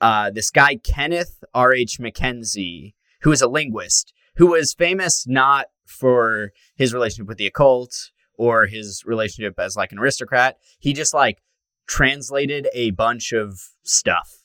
uh 0.04 0.30
this 0.30 0.50
guy 0.50 0.76
Kenneth 0.76 1.42
R.H. 1.54 1.98
Mackenzie 1.98 2.94
who 3.22 3.32
is 3.32 3.42
a 3.42 3.48
linguist 3.48 4.12
who 4.36 4.48
was 4.48 4.74
famous 4.74 5.26
not 5.26 5.66
for 5.86 6.52
his 6.76 6.92
relationship 6.92 7.28
with 7.28 7.38
the 7.38 7.46
occult 7.46 8.10
or 8.36 8.66
his 8.66 9.02
relationship 9.06 9.58
as 9.58 9.76
like 9.76 9.92
an 9.92 9.98
aristocrat. 9.98 10.58
He 10.78 10.92
just 10.92 11.14
like 11.14 11.38
translated 11.86 12.68
a 12.72 12.90
bunch 12.90 13.32
of 13.32 13.60
stuff 13.82 14.43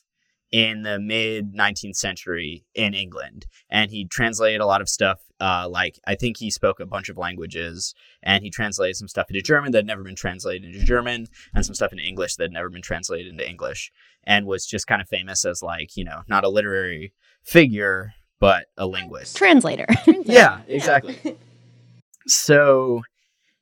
in 0.52 0.82
the 0.82 0.98
mid 0.98 1.54
19th 1.54 1.96
century 1.96 2.64
in 2.74 2.94
England. 2.94 3.46
And 3.70 3.90
he 3.90 4.04
translated 4.06 4.60
a 4.60 4.66
lot 4.66 4.80
of 4.80 4.88
stuff. 4.88 5.20
Uh, 5.40 5.68
like, 5.70 5.98
I 6.06 6.16
think 6.16 6.36
he 6.36 6.50
spoke 6.50 6.80
a 6.80 6.86
bunch 6.86 7.08
of 7.08 7.16
languages 7.16 7.94
and 8.22 8.42
he 8.42 8.50
translated 8.50 8.96
some 8.96 9.08
stuff 9.08 9.30
into 9.30 9.42
German 9.42 9.72
that 9.72 9.78
had 9.78 9.86
never 9.86 10.02
been 10.02 10.16
translated 10.16 10.64
into 10.64 10.84
German 10.84 11.28
and 11.54 11.64
some 11.64 11.74
stuff 11.74 11.92
into 11.92 12.04
English 12.04 12.36
that 12.36 12.44
had 12.44 12.52
never 12.52 12.68
been 12.68 12.82
translated 12.82 13.28
into 13.28 13.48
English 13.48 13.92
and 14.24 14.46
was 14.46 14.66
just 14.66 14.86
kind 14.86 15.00
of 15.00 15.08
famous 15.08 15.44
as, 15.44 15.62
like, 15.62 15.96
you 15.96 16.04
know, 16.04 16.22
not 16.28 16.44
a 16.44 16.48
literary 16.48 17.14
figure, 17.42 18.12
but 18.38 18.66
a 18.76 18.86
linguist. 18.86 19.36
Translator. 19.36 19.86
Yeah, 20.24 20.60
exactly. 20.68 21.16
so 22.26 23.02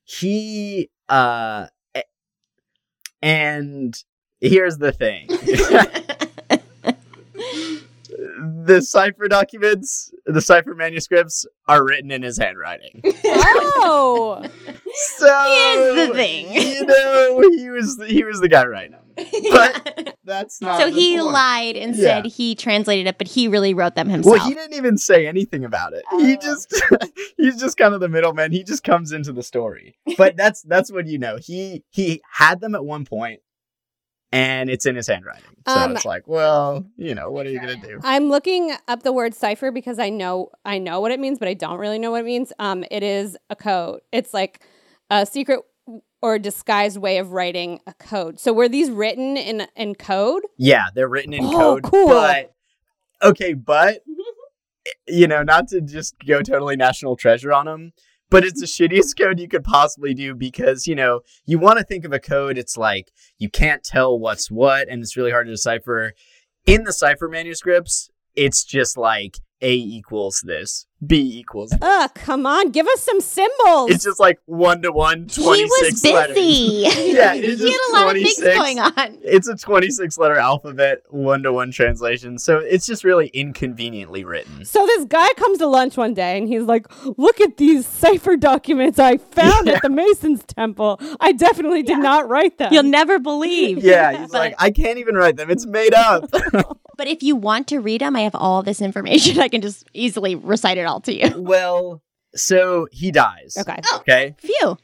he, 0.05 0.91
uh, 1.09 1.67
and 3.23 4.03
here's 4.41 4.79
the 4.79 4.93
thing. 4.93 5.29
the 8.65 8.81
cipher 8.83 9.29
documents, 9.29 10.13
the 10.27 10.41
cipher 10.41 10.75
manuscripts 10.75 11.47
are 11.67 11.85
written 11.85 12.11
in 12.11 12.23
his 12.23 12.39
handwriting. 12.39 13.03
Oh, 13.81 14.43
So 15.09 15.45
Here's 15.47 16.09
the 16.09 16.15
thing. 16.15 16.53
you 16.53 16.85
know, 16.85 17.41
he 17.57 17.71
was 17.71 18.01
he 18.07 18.25
was 18.25 18.41
the 18.41 18.49
guy 18.49 18.65
writing 18.67 18.93
them. 18.93 19.05
But 19.51 20.17
that's 20.25 20.61
not. 20.61 20.81
so 20.81 20.91
he 20.91 21.17
point. 21.19 21.33
lied 21.33 21.77
and 21.77 21.95
Yeah. 21.97 22.03
said 22.23 22.27
he 22.27 22.55
translated 22.55 23.07
it, 23.07 23.19
but 23.19 23.27
he 23.29 23.49
really 23.49 23.73
wrote 23.75 23.95
them 23.95 24.09
himself. 24.09 24.37
Well, 24.39 24.47
he 24.49 24.55
didn't 24.55 24.75
even 24.75 24.99
say 24.99 25.27
anything 25.27 25.65
about 25.65 25.93
it. 25.95 26.05
He 26.19 26.35
Oh. 26.35 26.41
just 26.41 26.83
he's 27.37 27.59
just 27.61 27.77
kind 27.77 27.95
of 27.95 28.01
the 28.01 28.09
middleman. 28.09 28.53
He 28.53 28.63
just 28.65 28.85
comes 28.85 29.13
into 29.13 29.33
the 29.33 29.43
story. 29.43 29.97
But 30.17 30.37
that's 30.37 30.63
that's 30.63 30.91
what 30.93 31.07
you 31.07 31.19
know. 31.19 31.37
He 31.41 31.83
he 31.91 32.21
had 32.33 32.61
them 32.61 32.75
at 32.75 32.85
one 32.85 33.05
point 33.05 33.41
and 34.33 34.69
it's 34.71 34.87
in 34.87 34.97
his 34.97 35.07
handwriting. 35.07 35.45
So 35.67 35.75
Um, 35.81 35.97
it's 35.97 36.05
like, 36.05 36.27
well, 36.29 36.85
you 36.97 37.15
know, 37.15 37.31
what 37.31 37.47
are 37.47 37.51
you 37.51 37.61
going 37.61 37.81
to 37.81 37.87
do? 37.87 38.01
I'm 38.03 38.29
looking 38.29 38.73
up 38.87 39.03
the 39.03 39.13
word 39.13 39.35
cipher 39.35 39.71
because 39.71 39.99
I 39.99 40.11
know 40.11 40.51
I 40.65 40.79
know 40.79 41.01
what 41.01 41.11
it 41.13 41.21
means, 41.21 41.39
but 41.39 41.49
I 41.49 41.55
don't 41.55 41.79
really 41.79 41.99
know 41.99 42.11
what 42.11 42.21
it 42.21 42.27
means. 42.27 42.53
Um, 42.59 42.85
it 42.91 43.03
is 43.03 43.37
a 43.51 43.57
code. 43.57 44.01
It's 44.13 44.33
like 44.35 44.63
a 45.11 45.25
secret 45.27 45.61
or 46.21 46.39
disguised 46.39 46.99
way 46.99 47.19
of 47.19 47.33
writing 47.33 47.81
a 47.87 47.95
code. 47.95 48.39
So 48.41 48.53
were 48.53 48.69
these 48.69 48.91
written 48.91 49.37
in 49.37 49.67
in 49.77 49.95
code? 49.95 50.43
Yeah, 50.59 50.87
they're 50.95 51.09
written 51.09 51.33
in 51.33 51.45
Oh, 51.45 51.51
code. 51.59 51.85
cool. 51.85 52.09
But 52.09 52.55
okay, 53.23 53.55
but 53.55 54.03
you 55.07 55.27
know, 55.27 55.43
not 55.43 55.69
to 55.69 55.81
just 55.81 56.15
go 56.27 56.43
totally 56.43 56.77
national 56.77 57.17
treasure 57.17 57.53
on 57.53 57.67
them, 57.67 57.93
but 58.31 58.45
it's 58.45 58.61
the 58.61 58.67
shittiest 58.67 59.19
code 59.19 59.41
you 59.41 59.49
could 59.49 59.65
possibly 59.65 60.15
do 60.15 60.35
because 60.35 60.87
you 60.87 60.95
know 60.95 61.21
you 61.47 61.59
want 61.59 61.79
to 61.79 61.85
think 61.85 62.05
of 62.05 62.13
a 62.13 62.21
code. 62.21 62.59
It's 62.59 62.77
like 62.77 63.11
you 63.39 63.49
can't 63.49 63.83
tell 63.83 64.19
what's 64.19 64.51
what, 64.51 64.89
and 64.89 65.03
it's 65.03 65.17
really 65.17 65.31
hard 65.31 65.47
to 65.47 65.53
decipher. 65.53 66.13
In 66.67 66.85
the 66.85 66.93
cipher 66.93 67.29
manuscripts, 67.29 68.11
it's 68.37 68.65
just 68.65 68.97
like 68.97 69.39
A 69.61 69.75
equals 69.75 70.43
this, 70.47 70.87
B 71.05 71.39
equals. 71.41 71.75
Ugh, 71.81 72.11
come 72.15 72.47
on, 72.47 72.71
give 72.71 72.87
us 72.87 73.03
some 73.03 73.21
symbols. 73.21 73.91
It's 73.91 74.05
just 74.05 74.21
like 74.21 74.39
one 74.47 74.83
to 74.83 74.93
one, 74.93 75.27
he 75.31 75.43
26 75.43 75.93
was 75.93 76.05
letters. 76.05 76.35
busy. 76.35 76.87
Yeah, 77.19 77.35
it's 77.35 77.45
he 77.45 77.51
had 77.51 77.59
just 77.59 77.91
a 77.91 77.93
lot 77.93 78.07
of 78.17 78.23
things 78.23 78.37
26. 78.37 78.57
going 78.57 78.79
on. 78.79 79.19
It's 79.23 79.49
a 79.49 79.57
26 79.57 80.17
letter 80.19 80.37
alphabet, 80.37 81.03
one 81.09 81.43
to 81.43 81.53
one 81.53 81.73
translation. 81.73 82.39
So 82.39 82.59
it's 82.59 82.87
just 82.87 83.03
really 83.03 83.29
inconveniently 83.29 84.25
written. 84.25 84.65
so 84.65 84.87
this 84.87 85.05
guy 85.07 85.29
comes 85.37 85.59
to 85.59 85.67
lunch 85.67 85.97
one 85.97 86.15
day 86.15 86.39
and 86.39 86.47
he's 86.47 86.63
like, 86.63 86.87
"Look 87.19 87.41
at 87.41 87.57
these 87.57 87.87
cipher 87.87 88.37
documents 88.37 88.99
I 89.01 89.17
found 89.17 89.67
Yeah. 89.67 89.75
at 89.75 89.83
the 89.83 89.91
Masons 89.91 90.45
Temple. 90.45 91.01
I 91.21 91.33
definitely 91.33 91.83
did 91.83 91.99
not 91.99 92.29
write 92.29 92.59
them." 92.59 92.73
You'll 92.73 92.83
never 92.85 93.19
believe. 93.19 93.83
Yeah, 93.83 94.13
he's 94.21 94.31
But- 94.31 94.39
like, 94.39 94.55
I 94.59 94.71
can't 94.71 94.99
even 94.99 95.17
write 95.17 95.37
them. 95.37 95.51
It's 95.51 95.67
made 95.67 95.95
up. 95.95 96.31
But 96.99 97.07
if 97.07 97.23
you 97.23 97.37
want 97.37 97.69
to 97.69 97.79
read 97.79 98.01
them, 98.01 98.17
I 98.17 98.23
have 98.23 98.35
all 98.35 98.65
this 98.65 98.83
information. 98.83 99.39
I 99.39 99.47
can 99.49 99.61
just 99.61 99.85
easily 99.95 100.35
recite 100.35 100.79
it 100.79 100.85
all 100.85 101.01
to 101.03 101.15
you. 101.15 101.33
well, 101.43 102.03
so 102.35 102.87
he 102.93 103.11
dies. 103.11 103.57
okay. 103.59 103.81
Okay. 103.97 104.35
Phew. 104.39 104.77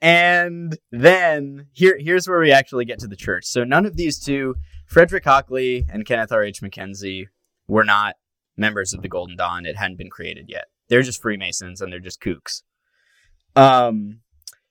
And 0.00 0.78
then 0.92 1.66
here 1.72 1.96
here's 1.98 2.28
where 2.28 2.38
we 2.38 2.52
actually 2.52 2.84
get 2.84 3.00
to 3.00 3.08
the 3.08 3.16
church. 3.16 3.44
So 3.46 3.64
none 3.64 3.84
of 3.84 3.96
these 3.96 4.18
two, 4.18 4.56
Frederick 4.86 5.24
Hockley 5.24 5.86
and 5.90 6.06
Kenneth 6.06 6.32
R.H. 6.32 6.62
Mackenzie, 6.62 7.28
were 7.66 7.84
not 7.84 8.14
members 8.56 8.92
of 8.92 9.02
the 9.02 9.08
Golden 9.08 9.36
Dawn. 9.36 9.66
It 9.66 9.76
hadn't 9.76 9.98
been 9.98 10.10
created 10.10 10.46
yet. 10.48 10.66
They're 10.88 11.02
just 11.02 11.20
Freemasons 11.20 11.80
and 11.80 11.92
they're 11.92 11.98
just 11.98 12.20
kooks. 12.20 12.62
Um 13.56 14.20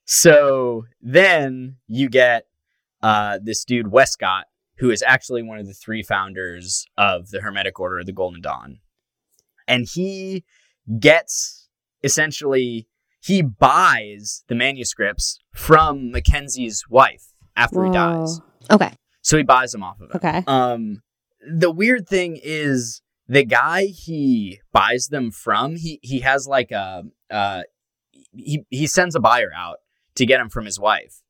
so 0.05 0.85
then 1.01 1.77
you 1.87 2.09
get 2.09 2.47
uh 3.03 3.39
this 3.43 3.65
dude 3.65 3.91
Westcott, 3.91 4.45
who 4.77 4.89
is 4.91 5.03
actually 5.05 5.43
one 5.43 5.59
of 5.59 5.67
the 5.67 5.73
three 5.73 6.03
founders 6.03 6.85
of 6.97 7.29
the 7.31 7.41
Hermetic 7.41 7.79
Order 7.79 7.99
of 7.99 8.05
the 8.05 8.13
Golden 8.13 8.41
Dawn. 8.41 8.79
And 9.67 9.87
he 9.91 10.43
gets 10.99 11.69
essentially 12.03 12.87
he 13.21 13.41
buys 13.41 14.43
the 14.47 14.55
manuscripts 14.55 15.39
from 15.53 16.11
Mackenzie's 16.11 16.83
wife 16.89 17.33
after 17.55 17.83
he 17.83 17.91
dies. 17.91 18.39
Okay. 18.71 18.91
So 19.21 19.37
he 19.37 19.43
buys 19.43 19.71
them 19.71 19.83
off 19.83 19.99
of 19.99 20.11
her. 20.11 20.15
Okay. 20.17 20.43
Um 20.47 21.01
the 21.41 21.71
weird 21.71 22.07
thing 22.07 22.39
is 22.41 23.01
the 23.27 23.43
guy 23.43 23.85
he 23.85 24.59
buys 24.71 25.07
them 25.07 25.31
from, 25.31 25.75
he 25.75 25.99
he 26.01 26.19
has 26.21 26.47
like 26.47 26.71
a 26.71 27.03
uh 27.29 27.63
he 28.33 28.63
he 28.69 28.87
sends 28.87 29.15
a 29.15 29.19
buyer 29.19 29.51
out 29.55 29.77
to 30.15 30.25
get 30.25 30.37
them 30.37 30.49
from 30.49 30.65
his 30.65 30.79
wife. 30.79 31.21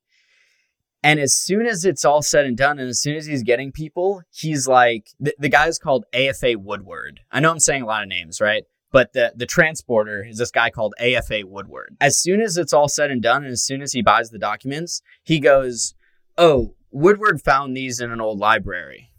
And 1.07 1.21
as 1.21 1.33
soon 1.33 1.65
as 1.65 1.85
it's 1.85 2.03
all 2.03 2.21
said 2.21 2.45
and 2.45 2.57
done, 2.57 2.79
and 2.79 2.89
as 2.89 2.99
soon 2.99 3.15
as 3.15 3.25
he's 3.25 3.41
getting 3.41 3.71
people, 3.71 4.23
he's 4.29 4.67
like 4.67 5.07
the, 5.21 5.33
the 5.39 5.47
guy's 5.47 5.79
called 5.79 6.03
AFA 6.13 6.55
Woodward. 6.59 7.21
I 7.31 7.39
know 7.39 7.49
I'm 7.49 7.61
saying 7.61 7.81
a 7.81 7.85
lot 7.85 8.03
of 8.03 8.09
names, 8.09 8.41
right? 8.41 8.65
But 8.91 9.13
the 9.13 9.31
the 9.33 9.45
transporter 9.45 10.25
is 10.27 10.37
this 10.37 10.51
guy 10.51 10.69
called 10.69 10.95
AFA 10.99 11.43
Woodward. 11.45 11.95
As 12.01 12.19
soon 12.19 12.41
as 12.41 12.57
it's 12.57 12.73
all 12.73 12.89
said 12.89 13.09
and 13.09 13.21
done, 13.21 13.45
and 13.45 13.53
as 13.53 13.63
soon 13.63 13.81
as 13.81 13.93
he 13.93 14.01
buys 14.01 14.31
the 14.31 14.37
documents, 14.37 15.01
he 15.23 15.39
goes, 15.39 15.95
"Oh, 16.37 16.75
Woodward 16.91 17.41
found 17.41 17.77
these 17.77 18.01
in 18.01 18.11
an 18.11 18.19
old 18.19 18.39
library 18.39 19.09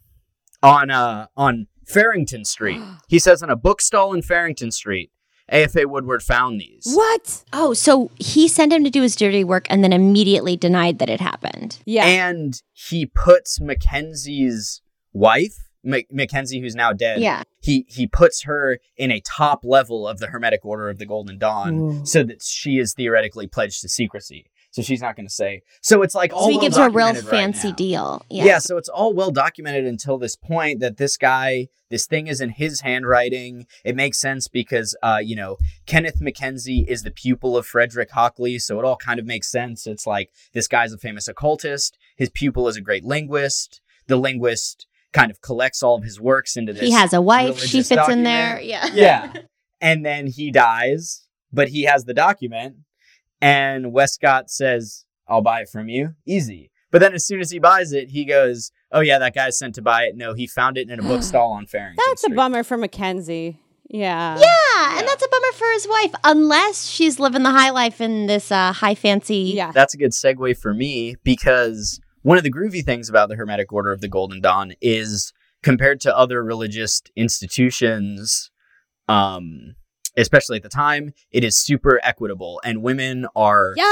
on 0.62 0.90
uh 0.90 1.28
on 1.38 1.68
Farringdon 1.86 2.44
Street." 2.44 2.82
he 3.08 3.18
says 3.18 3.42
on 3.42 3.48
a 3.48 3.56
bookstall 3.56 4.12
in 4.12 4.20
Farringdon 4.20 4.72
Street, 4.72 5.10
AFA 5.50 5.88
Woodward 5.88 6.22
found 6.22 6.60
these. 6.60 6.84
What? 6.92 7.44
Oh, 7.52 7.72
so 7.74 8.10
he 8.16 8.48
sent 8.48 8.72
him 8.72 8.84
to 8.84 8.90
do 8.90 9.02
his 9.02 9.16
dirty 9.16 9.44
work 9.44 9.66
and 9.70 9.82
then 9.82 9.92
immediately 9.92 10.56
denied 10.56 10.98
that 10.98 11.08
it 11.08 11.20
happened. 11.20 11.78
Yeah. 11.84 12.04
And 12.06 12.60
he 12.72 13.06
puts 13.06 13.60
Mackenzie's 13.60 14.82
wife, 15.12 15.56
M- 15.84 16.02
Mackenzie, 16.10 16.60
who's 16.60 16.74
now 16.74 16.92
dead. 16.92 17.20
Yeah. 17.20 17.42
He 17.60 17.86
he 17.88 18.06
puts 18.06 18.42
her 18.42 18.78
in 18.96 19.10
a 19.10 19.20
top 19.20 19.64
level 19.64 20.06
of 20.06 20.18
the 20.18 20.26
Hermetic 20.28 20.64
Order 20.64 20.88
of 20.88 20.98
the 20.98 21.06
Golden 21.06 21.38
Dawn, 21.38 21.78
Ooh. 21.78 22.06
so 22.06 22.22
that 22.24 22.42
she 22.42 22.78
is 22.78 22.94
theoretically 22.94 23.46
pledged 23.46 23.80
to 23.82 23.88
secrecy. 23.88 24.50
So 24.70 24.82
she's 24.82 25.00
not 25.00 25.16
going 25.16 25.26
to 25.26 25.32
say. 25.32 25.62
So 25.80 26.02
it's 26.02 26.14
like 26.14 26.32
all 26.32 26.44
So 26.44 26.48
he 26.50 26.56
well 26.56 26.62
gives 26.62 26.76
her 26.76 26.86
a 26.86 26.90
real 26.90 27.06
documented 27.06 27.24
right 27.24 27.40
fancy 27.40 27.72
deal. 27.72 28.24
Yeah. 28.28 28.44
Yeah. 28.44 28.58
so 28.58 28.76
it's 28.76 28.88
all 28.88 29.14
well 29.14 29.30
documented 29.30 29.86
until 29.86 30.18
this 30.18 30.36
point 30.36 30.80
that 30.80 30.98
this 30.98 31.16
guy, 31.16 31.68
this 31.90 32.06
thing 32.06 32.26
is 32.26 32.40
in 32.40 32.50
his 32.50 32.82
handwriting. 32.82 33.66
It 33.84 33.96
makes 33.96 34.18
sense 34.18 34.46
because, 34.46 34.96
uh, 35.02 35.20
you 35.22 35.34
know, 35.36 35.56
Kenneth 35.86 36.20
Mackenzie 36.20 36.84
is 36.86 37.02
the 37.02 37.10
pupil 37.10 37.56
of 37.56 37.66
Frederick 37.66 38.10
Hockley, 38.10 38.58
so 38.58 38.78
it 38.78 38.84
all 38.84 38.96
kind 38.96 39.18
of 39.18 39.24
makes 39.24 39.50
sense. 39.50 39.86
It's 39.86 40.06
like 40.06 40.30
this 40.52 40.68
guy's 40.68 40.92
a 40.92 40.98
famous 40.98 41.28
occultist. 41.28 41.96
His 42.16 42.28
pupil 42.28 42.68
is 42.68 42.76
a 42.76 42.82
great 42.82 43.04
linguist. 43.04 43.80
The 44.06 44.16
linguist 44.16 44.86
kind 45.12 45.30
of 45.30 45.40
collects 45.40 45.82
all 45.82 45.96
of 45.96 46.04
his 46.04 46.20
works 46.20 46.56
into 46.56 46.72
this. 46.72 46.82
He 46.82 46.92
has 46.92 47.12
a 47.12 47.20
wife. 47.20 47.58
She 47.60 47.82
fits 47.82 48.08
in 48.08 48.22
there. 48.22 48.60
Yeah. 48.60 48.86
Yeah. 48.92 49.32
and 49.80 50.04
then 50.04 50.26
he 50.26 50.50
dies, 50.50 51.26
but 51.52 51.68
he 51.68 51.84
has 51.84 52.04
the 52.04 52.14
document. 52.14 52.76
And 53.40 53.92
Westcott 53.92 54.50
says, 54.50 55.04
I'll 55.28 55.42
buy 55.42 55.60
it 55.60 55.68
from 55.68 55.88
you. 55.88 56.14
Easy. 56.26 56.70
But 56.90 57.00
then 57.00 57.14
as 57.14 57.26
soon 57.26 57.40
as 57.40 57.50
he 57.50 57.58
buys 57.58 57.92
it, 57.92 58.10
he 58.10 58.24
goes, 58.24 58.70
Oh, 58.90 59.00
yeah, 59.00 59.18
that 59.18 59.34
guy's 59.34 59.58
sent 59.58 59.74
to 59.74 59.82
buy 59.82 60.04
it. 60.04 60.16
No, 60.16 60.32
he 60.32 60.46
found 60.46 60.78
it 60.78 60.88
in 60.88 60.98
a 60.98 61.02
bookstall 61.08 61.52
on 61.52 61.66
Farringdon. 61.66 62.02
That's 62.08 62.24
a 62.24 62.30
bummer 62.30 62.62
for 62.62 62.76
Mackenzie. 62.76 63.60
Yeah. 63.90 64.38
Yeah, 64.38 64.98
and 64.98 65.08
that's 65.08 65.24
a 65.24 65.28
bummer 65.28 65.52
for 65.54 65.66
his 65.72 65.88
wife, 65.88 66.14
unless 66.24 66.86
she's 66.86 67.18
living 67.18 67.42
the 67.42 67.50
high 67.50 67.70
life 67.70 68.00
in 68.00 68.26
this 68.26 68.52
uh, 68.52 68.72
high 68.72 68.94
fancy. 68.94 69.52
Yeah. 69.54 69.72
That's 69.72 69.94
a 69.94 69.98
good 69.98 70.12
segue 70.12 70.58
for 70.58 70.74
me 70.74 71.16
because 71.24 72.00
one 72.22 72.36
of 72.36 72.44
the 72.44 72.52
groovy 72.52 72.84
things 72.84 73.08
about 73.08 73.28
the 73.28 73.36
Hermetic 73.36 73.72
Order 73.72 73.92
of 73.92 74.00
the 74.00 74.08
Golden 74.08 74.40
Dawn 74.40 74.74
is 74.82 75.32
compared 75.62 76.00
to 76.00 76.16
other 76.16 76.44
religious 76.44 77.00
institutions, 77.16 78.50
um, 79.08 79.74
especially 80.18 80.56
at 80.56 80.62
the 80.62 80.68
time, 80.68 81.12
it 81.30 81.44
is 81.44 81.56
super 81.58 82.00
equitable, 82.02 82.60
and 82.64 82.82
women 82.82 83.26
are 83.36 83.74
Yeah. 83.76 83.84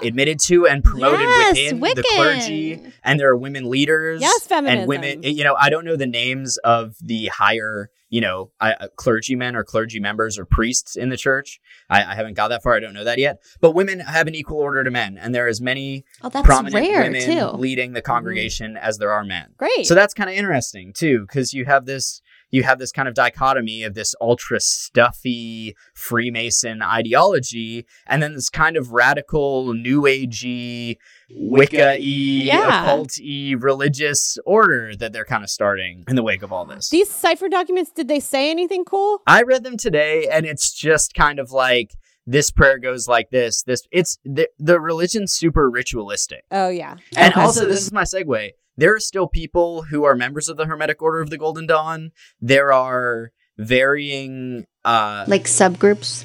uh, 0.00 0.06
admitted 0.06 0.38
to 0.46 0.66
and 0.66 0.82
promoted 0.84 1.20
Yes, 1.20 1.72
within 1.74 1.80
the 1.80 2.04
clergy, 2.14 2.80
and 3.02 3.18
there 3.20 3.28
are 3.30 3.36
women 3.36 3.68
leaders. 3.68 4.20
Yes, 4.20 4.46
and 4.50 4.86
women. 4.88 5.22
You 5.22 5.44
know, 5.44 5.54
I 5.58 5.70
don't 5.70 5.84
know 5.84 5.96
the 5.96 6.06
names 6.06 6.56
of 6.58 6.94
the 7.02 7.26
higher, 7.26 7.90
you 8.08 8.20
know, 8.20 8.50
uh, 8.60 8.88
clergymen 8.96 9.56
or 9.56 9.64
clergy 9.64 10.00
members 10.00 10.38
or 10.38 10.44
priests 10.44 10.96
in 10.96 11.08
the 11.08 11.16
church. 11.16 11.60
I, 11.90 12.04
I 12.04 12.14
haven't 12.14 12.34
got 12.34 12.48
that 12.48 12.62
far. 12.62 12.74
I 12.74 12.80
don't 12.80 12.94
know 12.94 13.04
that 13.04 13.18
yet. 13.18 13.38
But 13.60 13.72
women 13.72 14.00
have 14.00 14.26
an 14.26 14.34
equal 14.34 14.58
order 14.58 14.84
to 14.84 14.90
men, 14.90 15.18
and 15.20 15.34
there 15.34 15.44
are 15.46 15.48
as 15.48 15.60
many 15.60 16.04
Oh, 16.22 16.30
prominent 16.30 16.74
women 16.74 17.20
too. 17.22 17.56
leading 17.56 17.92
the 17.92 18.02
congregation 18.02 18.76
as 18.76 18.98
there 18.98 19.10
are 19.10 19.24
men. 19.24 19.48
Great. 19.56 19.86
So 19.86 19.94
that's 19.94 20.14
kind 20.14 20.30
of 20.30 20.36
interesting 20.36 20.92
too, 20.92 21.22
because 21.22 21.52
you 21.52 21.64
have 21.64 21.86
this 21.86 22.22
you 22.54 22.62
have 22.62 22.78
this 22.78 22.92
kind 22.92 23.08
of 23.08 23.14
dichotomy 23.14 23.82
of 23.82 23.94
this 23.94 24.14
ultra 24.20 24.60
stuffy 24.60 25.74
Freemason 25.94 26.82
ideology, 26.82 27.84
and 28.06 28.22
then 28.22 28.34
this 28.34 28.48
kind 28.48 28.76
of 28.76 28.92
radical 28.92 29.74
New 29.74 30.02
Agey, 30.02 30.96
Wicca 31.30 31.96
y, 31.98 31.98
Yeah. 31.98 32.82
occult 32.84 33.12
y 33.20 33.54
religious 33.58 34.38
order 34.46 34.94
that 34.96 35.12
they're 35.12 35.24
kind 35.24 35.42
of 35.42 35.50
starting 35.50 36.04
in 36.08 36.14
the 36.16 36.22
wake 36.22 36.42
of 36.42 36.52
all 36.52 36.64
this. 36.64 36.90
These 36.90 37.10
cipher 37.10 37.48
documents, 37.48 37.90
did 37.90 38.06
they 38.08 38.20
say 38.20 38.50
anything 38.50 38.84
cool? 38.84 39.22
I 39.26 39.42
read 39.42 39.64
them 39.64 39.76
today, 39.76 40.28
and 40.30 40.46
it's 40.46 40.72
just 40.72 41.14
kind 41.14 41.38
of 41.40 41.50
like 41.50 41.90
this 42.26 42.50
prayer 42.50 42.78
goes 42.78 43.08
like 43.08 43.30
this. 43.30 43.62
This 43.64 43.82
it's 43.90 44.18
the, 44.24 44.48
the 44.58 44.80
religion's 44.80 45.32
super 45.32 45.68
ritualistic. 45.68 46.44
Oh, 46.50 46.68
yeah. 46.68 46.96
And 47.16 47.32
Okay. 47.32 47.40
also, 47.42 47.66
this 47.66 47.82
is 47.82 47.92
my 47.92 48.04
segue. 48.04 48.52
There 48.76 48.94
are 48.94 49.00
still 49.00 49.28
people 49.28 49.82
who 49.84 50.04
are 50.04 50.14
members 50.16 50.48
of 50.48 50.56
the 50.56 50.66
Hermetic 50.66 51.00
Order 51.02 51.20
of 51.20 51.30
the 51.30 51.38
Golden 51.38 51.66
Dawn. 51.66 52.10
There 52.40 52.72
are 52.72 53.30
varying, 53.56 54.66
uh, 54.84 55.24
like 55.28 55.44
subgroups. 55.44 56.24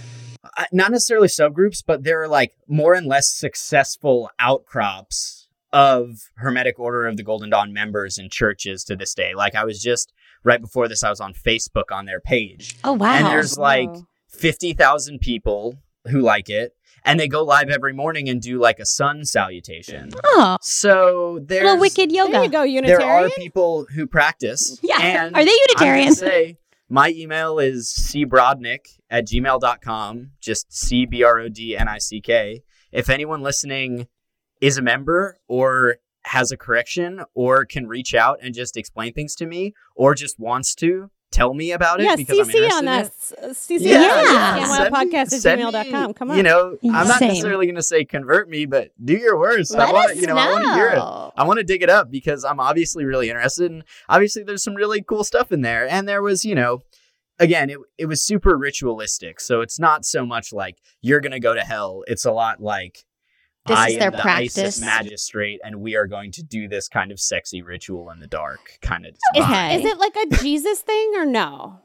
uh, 0.57 0.63
not 0.71 0.91
necessarily 0.91 1.27
subgroups, 1.27 1.83
but 1.85 2.03
there 2.03 2.21
are 2.23 2.27
like 2.27 2.53
more 2.67 2.93
and 2.93 3.05
less 3.07 3.29
successful 3.33 4.29
outcrops 4.39 5.47
of 5.71 6.29
Hermetic 6.37 6.79
Order 6.79 7.05
of 7.05 7.17
the 7.17 7.23
Golden 7.23 7.49
Dawn 7.51 7.71
members 7.73 8.17
and 8.17 8.31
churches 8.31 8.83
to 8.85 8.95
this 8.95 9.13
day. 9.13 9.33
Like 9.35 9.53
I 9.55 9.65
was 9.65 9.81
just 9.81 10.11
right 10.43 10.61
before 10.61 10.87
this, 10.87 11.03
I 11.03 11.09
was 11.09 11.19
on 11.19 11.33
Facebook 11.33 11.91
on 11.91 12.05
their 12.05 12.19
page, 12.19 12.75
Oh 12.83 12.93
wow. 12.93 13.13
and 13.13 13.27
there's 13.27 13.57
like 13.57 13.91
fifty 14.27 14.73
thousand 14.73 15.19
people 15.19 15.77
who 16.09 16.21
like 16.21 16.49
it, 16.49 16.73
and 17.05 17.19
they 17.19 17.27
go 17.27 17.43
live 17.43 17.69
every 17.69 17.93
morning 17.93 18.29
and 18.29 18.41
do 18.41 18.59
like 18.59 18.79
a 18.79 18.85
sun 18.85 19.25
salutation. 19.25 20.11
oh, 20.23 20.57
So 20.61 21.39
there's 21.43 21.63
little 21.63 21.79
wicked 21.79 22.11
yoga. 22.11 22.31
There 22.31 22.43
you 22.43 22.49
go, 22.49 22.57
there 22.59 22.67
Unitarian. 22.67 23.09
are 23.25 23.29
people 23.31 23.85
who 23.93 24.07
practice. 24.07 24.79
Yeah. 24.83 24.99
And 25.01 25.35
Are 25.35 25.43
they 25.43 25.51
I'm 25.51 25.57
Unitarian? 25.69 26.05
gonna 26.05 26.15
say 26.15 26.57
my 26.89 27.09
email 27.15 27.59
is 27.59 27.93
cbrodnick 27.99 28.99
at 29.09 29.27
gmail.com. 29.27 30.31
Just 30.41 30.71
C 30.73 31.05
B 31.05 31.23
R 31.23 31.39
O 31.39 31.49
D 31.49 31.77
N 31.77 31.87
I 31.87 31.97
C 31.99 32.21
K. 32.21 32.63
If 32.91 33.09
anyone 33.09 33.41
listening 33.41 34.07
is 34.61 34.77
a 34.77 34.81
member 34.81 35.37
or 35.47 35.97
has 36.23 36.51
a 36.51 36.57
correction 36.57 37.21
or 37.33 37.63
can 37.65 37.87
reach 37.87 38.13
out 38.13 38.39
and 38.41 38.53
just 38.53 38.75
explain 38.75 39.13
things 39.13 39.35
to 39.35 39.45
me 39.45 39.73
or 39.95 40.13
just 40.15 40.39
wants 40.39 40.75
to 40.75 41.09
tell 41.31 41.53
me 41.53 41.71
about 41.71 41.99
it 41.99 42.05
yeah, 42.05 42.15
because 42.15 42.39
I'm 42.39 42.45
CC 42.47 42.55
interested 42.55 42.75
on 42.75 42.87
in 42.87 42.93
it. 43.01 43.05
us. 43.05 43.33
Uh, 43.33 43.47
CC 43.53 43.79
Yeah. 43.81 44.57
on 44.59 44.67
Send 44.75 44.91
me- 44.93 44.99
podcast 44.99 45.33
at 45.33 45.41
send 45.41 45.61
gmail.com. 45.61 46.07
me- 46.07 46.13
Come 46.13 46.31
on. 46.31 46.37
You 46.37 46.43
know, 46.43 46.77
I'm 46.83 46.91
not 47.07 47.19
Same. 47.19 47.27
necessarily 47.29 47.65
going 47.67 47.75
to 47.75 47.83
say 47.83 48.03
convert 48.05 48.49
me, 48.49 48.65
but 48.65 48.91
do 49.03 49.13
your 49.15 49.37
worst. 49.37 49.71
Let 49.73 49.89
I 49.89 49.91
want 49.91 50.11
us 50.11 50.17
you 50.17 50.27
know, 50.27 50.35
I 50.37 50.49
want 50.51 50.63
to 50.63 50.73
hear 50.73 50.87
it. 50.89 50.95
know. 50.95 51.31
I 51.37 51.43
want 51.43 51.57
to 51.59 51.63
dig 51.63 51.81
it 51.83 51.89
up 51.89 52.09
because 52.11 52.43
I'm 52.43 52.59
obviously 52.59 53.05
really 53.05 53.29
interested 53.29 53.71
and 53.71 53.83
obviously 54.09 54.43
there's 54.43 54.63
some 54.63 54.75
really 54.75 55.01
cool 55.01 55.23
stuff 55.23 55.51
in 55.51 55.61
there. 55.61 55.87
And 55.87 56.07
there 56.09 56.21
was, 56.21 56.43
you 56.43 56.55
know, 56.55 56.81
again, 57.37 57.69
it 57.69 57.77
it 57.97 58.05
was 58.07 58.21
super 58.23 58.57
ritualistic. 58.57 59.39
So 59.39 59.61
it's 59.61 59.79
not 59.79 60.05
so 60.05 60.25
much 60.25 60.51
like 60.51 60.77
you're 61.01 61.21
going 61.21 61.31
to 61.31 61.39
go 61.39 61.53
to 61.53 61.61
hell. 61.61 62.03
It's 62.07 62.25
a 62.25 62.31
lot 62.31 62.59
like 62.61 63.05
This 63.65 63.77
I 63.77 63.87
is 63.89 63.93
am 63.95 63.99
their 63.99 64.11
the 64.11 64.17
practice. 64.17 64.57
ISIS 64.57 64.81
magistrate 64.81 65.59
and 65.63 65.81
we 65.81 65.95
are 65.95 66.07
going 66.07 66.31
to 66.33 66.43
do 66.43 66.67
this 66.67 66.87
kind 66.87 67.11
of 67.11 67.19
sexy 67.19 67.61
ritual 67.61 68.09
in 68.09 68.19
the 68.19 68.27
dark 68.27 68.79
kind 68.81 69.05
of 69.05 69.13
Is, 69.35 69.43
Okay. 69.43 69.75
is 69.75 69.85
it 69.85 69.97
like 69.99 70.15
a 70.15 70.37
Jesus 70.37 70.79
thing 70.81 71.11
or 71.15 71.25
no? 71.25 71.79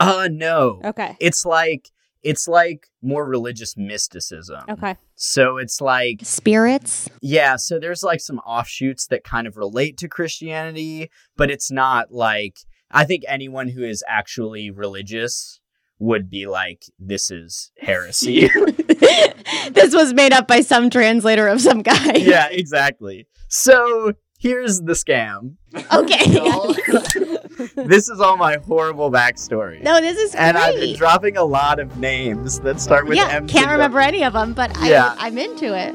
Uh 0.00 0.28
no. 0.30 0.80
Okay. 0.84 1.16
It's 1.20 1.44
like 1.44 1.90
it's 2.22 2.48
like 2.48 2.88
more 3.02 3.24
religious 3.24 3.76
mysticism. 3.76 4.62
Okay. 4.68 4.96
So 5.14 5.58
it's 5.58 5.80
like 5.80 6.20
Spirits. 6.24 7.08
Yeah, 7.22 7.54
so 7.56 7.78
there's 7.78 8.02
like 8.02 8.20
some 8.20 8.38
offshoots 8.40 9.06
that 9.08 9.22
kind 9.22 9.46
of 9.46 9.56
relate 9.56 9.96
to 9.98 10.08
Christianity, 10.08 11.08
but 11.36 11.50
it's 11.50 11.70
not 11.70 12.10
like 12.12 12.58
I 12.90 13.04
think 13.04 13.22
anyone 13.28 13.68
who 13.68 13.84
is 13.84 14.02
actually 14.08 14.70
religious 14.70 15.60
would 15.98 16.28
be 16.30 16.46
like, 16.46 16.84
this 16.98 17.30
is 17.30 17.70
heresy. 17.78 18.48
this 19.70 19.94
was 19.94 20.12
made 20.12 20.32
up 20.32 20.46
by 20.46 20.60
some 20.60 20.90
translator 20.90 21.48
of 21.48 21.60
some 21.60 21.82
guy. 21.82 22.12
yeah, 22.16 22.48
exactly. 22.50 23.26
So 23.48 24.12
here's 24.38 24.80
the 24.82 24.92
scam. 24.92 25.54
Okay. 25.92 26.24
this 27.86 28.08
is 28.08 28.20
all 28.20 28.36
my 28.36 28.58
horrible 28.66 29.10
backstory. 29.10 29.82
no, 29.82 30.00
this 30.00 30.18
is 30.18 30.34
and 30.34 30.56
I've 30.58 30.74
been 30.74 30.96
dropping 30.96 31.36
a 31.36 31.44
lot 31.44 31.78
of 31.78 31.96
names 31.98 32.60
that 32.60 32.80
start 32.80 33.06
with 33.06 33.16
yeah, 33.16 33.28
M. 33.28 33.46
can't 33.46 33.70
remember 33.70 34.00
any 34.00 34.24
of 34.24 34.34
them, 34.34 34.52
but 34.52 34.76
Yeah. 34.82 35.14
I, 35.18 35.26
I'm 35.26 35.38
into 35.38 35.76
it. 35.76 35.94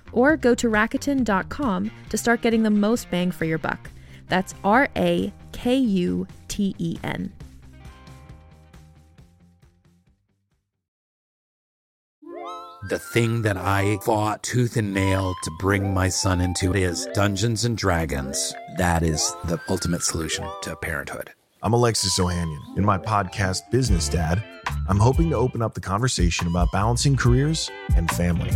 Or 0.13 0.37
go 0.37 0.55
to 0.55 0.69
Rakuten.com 0.69 1.91
to 2.09 2.17
start 2.17 2.41
getting 2.41 2.63
the 2.63 2.69
most 2.69 3.09
bang 3.09 3.31
for 3.31 3.45
your 3.45 3.57
buck. 3.57 3.89
That's 4.27 4.53
R 4.63 4.89
A 4.95 5.33
K 5.51 5.75
U 5.75 6.27
T 6.47 6.75
E 6.77 6.97
N. 7.03 7.31
The 12.89 12.97
thing 12.97 13.43
that 13.43 13.57
I 13.57 13.97
fought 13.97 14.41
tooth 14.41 14.75
and 14.75 14.93
nail 14.93 15.35
to 15.43 15.51
bring 15.59 15.93
my 15.93 16.09
son 16.09 16.41
into 16.41 16.73
is 16.73 17.07
Dungeons 17.13 17.63
and 17.63 17.77
Dragons. 17.77 18.55
That 18.77 19.03
is 19.03 19.35
the 19.45 19.61
ultimate 19.69 20.01
solution 20.01 20.45
to 20.63 20.75
parenthood. 20.75 21.31
I'm 21.61 21.73
Alexis 21.73 22.17
Ohanian. 22.17 22.77
In 22.77 22.83
my 22.83 22.97
podcast, 22.97 23.69
Business 23.69 24.09
Dad, 24.09 24.43
I'm 24.87 24.99
hoping 24.99 25.29
to 25.29 25.35
open 25.35 25.61
up 25.61 25.73
the 25.73 25.81
conversation 25.81 26.47
about 26.47 26.71
balancing 26.71 27.15
careers 27.15 27.69
and 27.95 28.09
family. 28.11 28.51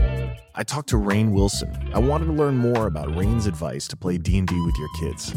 I 0.56 0.63
talked 0.63 0.89
to 0.89 0.97
Rainn 0.97 1.32
Wilson. 1.32 1.91
I 1.93 1.99
wanted 1.99 2.25
to 2.25 2.34
learn 2.34 2.58
more 2.58 2.88
about 2.88 3.10
Rainn's 3.10 3.45
advice 3.45 3.88
to 3.89 3.97
play 3.97 4.17
D&D 4.17 4.60
with 4.62 4.78
your 4.78 4.89
kids. 4.99 5.34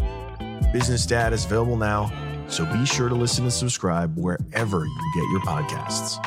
Business 0.72 1.06
Dad 1.06 1.32
is 1.32 1.44
available 1.44 1.76
now, 1.76 2.12
so 2.48 2.64
be 2.66 2.84
sure 2.84 3.08
to 3.08 3.14
listen 3.14 3.44
and 3.44 3.52
subscribe 3.52 4.16
wherever 4.16 4.84
you 4.84 5.12
get 5.14 5.30
your 5.30 5.40
podcasts. 5.40 6.18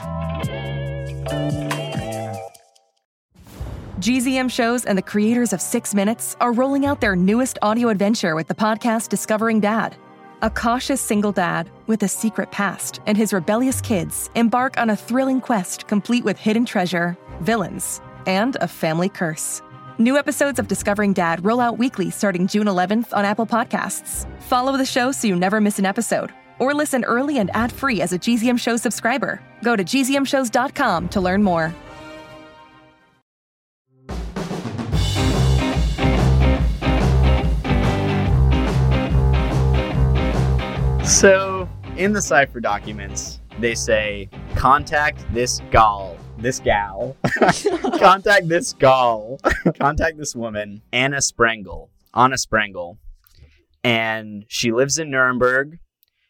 GZM 4.00 4.50
shows 4.50 4.86
and 4.86 4.98
the 4.98 5.04
creators 5.04 5.54
of 5.54 5.62
Six 5.62 5.94
Minutes 5.94 6.36
are 6.42 6.54
rolling 6.54 6.88
out 6.88 7.02
their 7.02 7.16
newest 7.16 7.60
audio 7.62 7.90
adventure 7.90 8.34
with 8.36 8.48
the 8.48 8.56
podcast 8.56 9.10
Discovering 9.10 9.60
Dad. 9.60 9.96
A 10.44 10.50
cautious 10.50 11.00
single 11.00 11.32
dad 11.32 11.70
with 11.86 12.02
a 12.02 12.08
secret 12.08 12.52
past 12.52 13.00
and 13.06 13.16
his 13.16 13.32
rebellious 13.32 13.80
kids 13.80 14.32
embark 14.34 14.76
on 14.76 14.90
a 14.90 14.96
thrilling 14.96 15.40
quest 15.40 15.88
complete 15.88 16.24
with 16.24 16.36
hidden 16.36 16.66
treasure, 16.66 17.16
villains, 17.42 18.02
and 18.26 18.56
a 18.56 18.68
family 18.68 19.08
curse. 19.08 19.62
New 20.00 20.18
episodes 20.18 20.58
of 20.58 20.68
Discovering 20.68 21.14
Dad 21.14 21.46
roll 21.46 21.60
out 21.60 21.78
weekly 21.78 22.10
starting 22.10 22.48
June 22.48 22.66
11th 22.66 23.16
on 23.16 23.24
Apple 23.24 23.46
Podcasts. 23.46 24.26
Follow 24.40 24.78
the 24.78 24.86
show 24.86 25.12
so 25.12 25.28
you 25.28 25.36
never 25.36 25.62
miss 25.62 25.78
an 25.78 25.86
episode, 25.86 26.32
or 26.58 26.74
listen 26.74 27.04
early 27.04 27.38
and 27.38 27.56
ad 27.56 27.72
free 27.72 28.02
as 28.02 28.12
a 28.12 28.18
GZM 28.18 28.60
Show 28.60 28.78
subscriber. 28.78 29.40
Go 29.62 29.76
to 29.76 29.84
gzmshows.com 29.84 31.10
to 31.10 31.22
learn 31.22 31.44
more. 31.44 31.72
So, 41.22 41.70
in 41.98 42.14
the 42.14 42.22
cipher 42.22 42.60
documents, 42.60 43.42
they 43.60 43.76
say, 43.76 44.28
contact 44.56 45.24
this 45.32 45.62
gal, 45.70 46.18
this 46.40 46.60
gal, 46.60 47.16
contact 48.00 48.48
this 48.48 48.74
gal, 48.74 49.38
contact 49.80 50.18
this 50.18 50.36
woman, 50.36 50.82
Anna 50.92 51.18
Sprengel, 51.18 51.90
Anna 52.16 52.38
Sprengel. 52.38 52.98
And 53.84 54.46
she 54.48 54.72
lives 54.72 54.98
in 54.98 55.12
Nuremberg, 55.12 55.78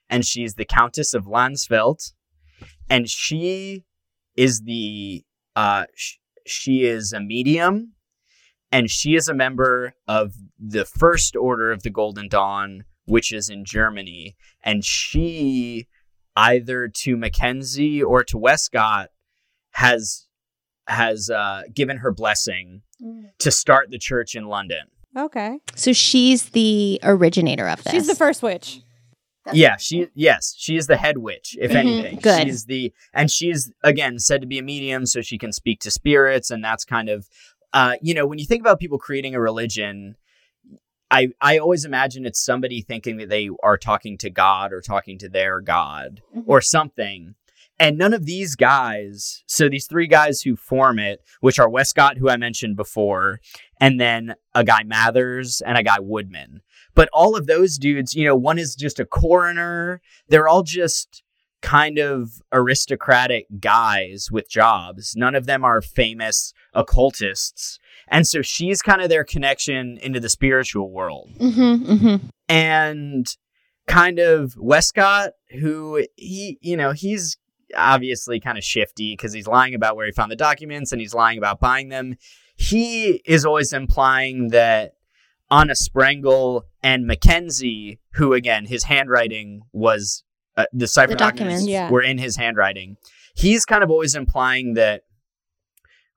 and 0.10 0.26
she's 0.26 0.56
the 0.56 0.66
Countess 0.66 1.14
of 1.14 1.24
Landsfeld, 1.24 2.12
and 2.90 3.10
she 3.10 3.86
is 4.36 4.64
the, 4.64 5.24
uh, 5.56 5.86
sh- 5.96 6.18
she 6.46 6.84
is 6.84 7.14
a 7.14 7.22
medium, 7.22 7.94
and 8.74 8.92
she 8.92 9.16
is 9.16 9.30
a 9.30 9.34
member 9.34 9.94
of 10.06 10.34
the 10.60 10.84
First 10.84 11.38
Order 11.38 11.72
of 11.72 11.84
the 11.84 11.90
Golden 11.90 12.28
Dawn, 12.28 12.84
which 13.06 13.32
is 13.32 13.50
in 13.50 13.66
Germany. 13.66 14.36
And 14.64 14.84
she, 14.86 15.88
either 16.36 16.88
to 16.88 17.18
Mackenzie 17.18 18.02
or 18.02 18.24
to 18.26 18.38
Westcott, 18.38 19.10
has 19.72 20.28
has 20.88 21.30
uh, 21.30 21.64
given 21.74 21.98
her 21.98 22.12
blessing 22.12 22.82
to 23.40 23.50
start 23.52 23.90
the 23.90 23.98
church 23.98 24.36
in 24.36 24.46
London. 24.48 24.88
Okay. 25.18 25.60
So 25.76 25.94
she's 25.94 26.50
the 26.50 27.00
originator 27.04 27.68
of 27.68 27.84
this. 27.84 27.92
She's 27.94 28.08
the 28.08 28.16
first 28.16 28.44
witch. 28.44 28.82
yeah, 29.54 29.76
she 29.78 30.08
yes, 30.14 30.54
she 30.58 30.76
is 30.78 30.88
the 30.88 30.98
head 30.98 31.18
witch, 31.18 31.58
if 31.60 31.72
Mhm, 31.72 31.76
anything. 31.76 32.20
good. 32.20 32.44
She's 32.44 32.66
the 32.66 32.94
and 33.14 33.32
she's 33.32 33.72
again 33.84 34.20
said 34.20 34.42
to 34.42 34.48
be 34.48 34.60
a 34.60 34.64
medium, 34.64 35.06
so 35.06 35.22
she 35.22 35.38
can 35.38 35.52
speak 35.52 35.80
to 35.82 35.92
spirits, 35.92 36.52
and 36.52 36.64
that's 36.64 36.86
kind 36.86 37.10
of 37.10 37.28
uh, 37.74 37.96
you 38.02 38.14
know, 38.14 38.28
when 38.28 38.38
you 38.38 38.46
think 38.46 38.60
about 38.62 38.80
people 38.80 38.98
creating 39.00 39.34
a 39.34 39.40
religion, 39.40 40.16
I 41.12 41.30
I 41.42 41.58
always 41.58 41.86
imagine 41.86 42.26
it's 42.26 42.44
somebody 42.44 42.82
thinking 42.82 43.18
that 43.18 43.30
they 43.30 43.50
are 43.62 43.78
talking 43.78 44.18
to 44.20 44.30
God 44.30 44.74
or 44.74 44.82
talking 44.82 45.18
to 45.20 45.30
their 45.30 45.62
God 45.62 46.22
mm-hmm. 46.36 46.50
or 46.50 46.62
something. 46.62 47.36
And 47.78 47.98
none 47.98 48.14
of 48.14 48.26
these 48.26 48.56
guys, 48.56 49.44
so 49.48 49.68
these 49.68 49.88
three 49.88 50.06
guys 50.06 50.42
who 50.42 50.56
form 50.56 51.00
it, 51.00 51.20
which 51.40 51.58
are 51.58 51.68
Westcott, 51.68 52.18
who 52.18 52.30
I 52.30 52.38
mentioned 52.38 52.76
before, 52.76 53.40
and 53.80 54.00
then 54.00 54.36
a 54.54 54.64
guy 54.64 54.84
Mathers 54.84 55.62
and 55.62 55.78
a 55.78 55.84
guy 55.84 56.00
Woodman. 56.00 56.62
But 56.94 57.10
all 57.12 57.36
of 57.36 57.48
those 57.48 57.80
dudes, 57.80 58.14
you 58.14 58.24
know, 58.24 58.36
one 58.36 58.60
is 58.60 58.76
just 58.76 59.00
a 59.00 59.06
coroner. 59.06 60.00
They're 60.28 60.48
all 60.48 60.62
just 60.62 61.24
kind 61.62 61.98
of 61.98 62.42
aristocratic 62.52 63.46
guys 63.60 64.30
with 64.32 64.50
jobs. 64.50 65.16
None 65.16 65.36
of 65.36 65.46
them 65.46 65.64
are 65.64 65.82
famous 65.82 66.54
occultists. 66.74 67.80
And 68.08 68.28
so 68.28 68.42
she's 68.42 68.82
kind 68.82 69.02
of 69.02 69.10
their 69.10 69.24
connection 69.24 69.98
into 70.02 70.20
the 70.20 70.30
spiritual 70.30 70.92
world 70.92 71.32
Mm-hmm, 71.40 71.92
mm-hmm. 71.92 72.28
and 72.50 73.28
kind 73.88 74.20
of 74.20 74.56
Westcott, 74.58 75.32
who 75.60 76.06
he, 76.16 76.58
you 76.62 76.76
know, 76.76 76.92
he's 76.92 77.38
obviously 77.76 78.40
kind 78.40 78.58
of 78.58 78.64
shifty 78.64 79.14
because 79.14 79.34
he's 79.34 79.48
lying 79.48 79.74
about 79.74 79.96
where 79.96 80.06
he 80.06 80.12
found 80.12 80.32
the 80.32 80.36
documents 80.36 80.92
and 80.92 81.00
he's 81.00 81.14
lying 81.14 81.38
about 81.38 81.60
buying 81.60 81.90
them. 81.90 82.16
He 82.56 83.22
is 83.26 83.46
always 83.46 83.74
implying 83.74 84.50
that 84.50 84.94
Anna 85.50 85.74
Sprengel 85.74 86.64
and 86.84 87.06
Mackenzie, 87.06 88.00
who 88.14 88.34
again, 88.34 88.66
his 88.66 88.86
handwriting 88.86 89.62
was 89.74 90.24
uh, 90.58 90.66
the 90.74 90.88
cipher 90.88 91.14
The 91.14 91.18
documents 91.18 91.62
documents. 91.64 91.68
Yeah. 91.68 91.90
were 91.90 92.02
in 92.02 92.18
his 92.18 92.36
handwriting. 92.38 92.98
He's 93.36 93.66
kind 93.66 93.84
of 93.84 93.90
always 93.90 94.16
implying 94.16 94.74
that 94.76 95.04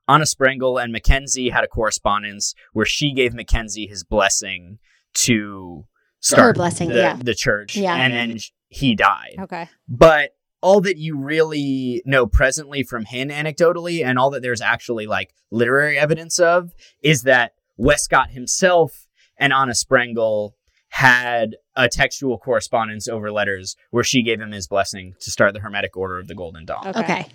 Anna 0.07 0.25
Sprengel 0.25 0.81
and 0.81 0.91
Mackenzie 0.91 1.49
had 1.49 1.63
a 1.63 1.67
correspondence 1.67 2.53
where 2.73 2.85
she 2.85 3.11
gave 3.13 3.33
Mackenzie 3.33 3.87
his 3.87 4.03
blessing 4.03 4.77
to 5.15 5.85
start 6.19 6.55
blessing, 6.55 6.89
the, 6.89 6.95
yeah. 6.95 7.15
the 7.21 7.33
church, 7.33 7.75
Yeah. 7.75 7.95
and 7.95 8.13
then 8.13 8.37
he 8.67 8.95
died. 8.95 9.35
Okay. 9.39 9.69
But 9.87 10.31
all 10.61 10.81
that 10.81 10.97
you 10.97 11.17
really 11.17 12.01
know 12.05 12.25
presently 12.27 12.83
from 12.83 13.05
him 13.05 13.29
anecdotally, 13.29 14.03
and 14.03 14.19
all 14.19 14.29
that 14.31 14.41
there's 14.41 14.61
actually 14.61 15.07
like 15.07 15.33
literary 15.51 15.97
evidence 15.97 16.39
of, 16.39 16.71
is 17.01 17.21
that 17.23 17.53
Westcott 17.77 18.31
himself 18.31 19.07
and 19.37 19.53
Anna 19.53 19.73
Sprengel 19.73 20.51
had 20.89 21.55
a 21.75 21.89
textual 21.89 22.37
correspondence 22.37 23.07
over 23.07 23.31
letters 23.31 23.75
where 23.91 24.03
she 24.03 24.23
gave 24.23 24.39
him 24.39 24.51
his 24.51 24.67
blessing 24.67 25.13
to 25.19 25.31
start 25.31 25.53
the 25.53 25.59
Hermetic 25.59 25.95
Order 25.97 26.19
of 26.19 26.27
the 26.27 26.35
Golden 26.35 26.65
Dawn. 26.65 26.87
Okay. 26.87 26.99
Okay. 26.99 27.27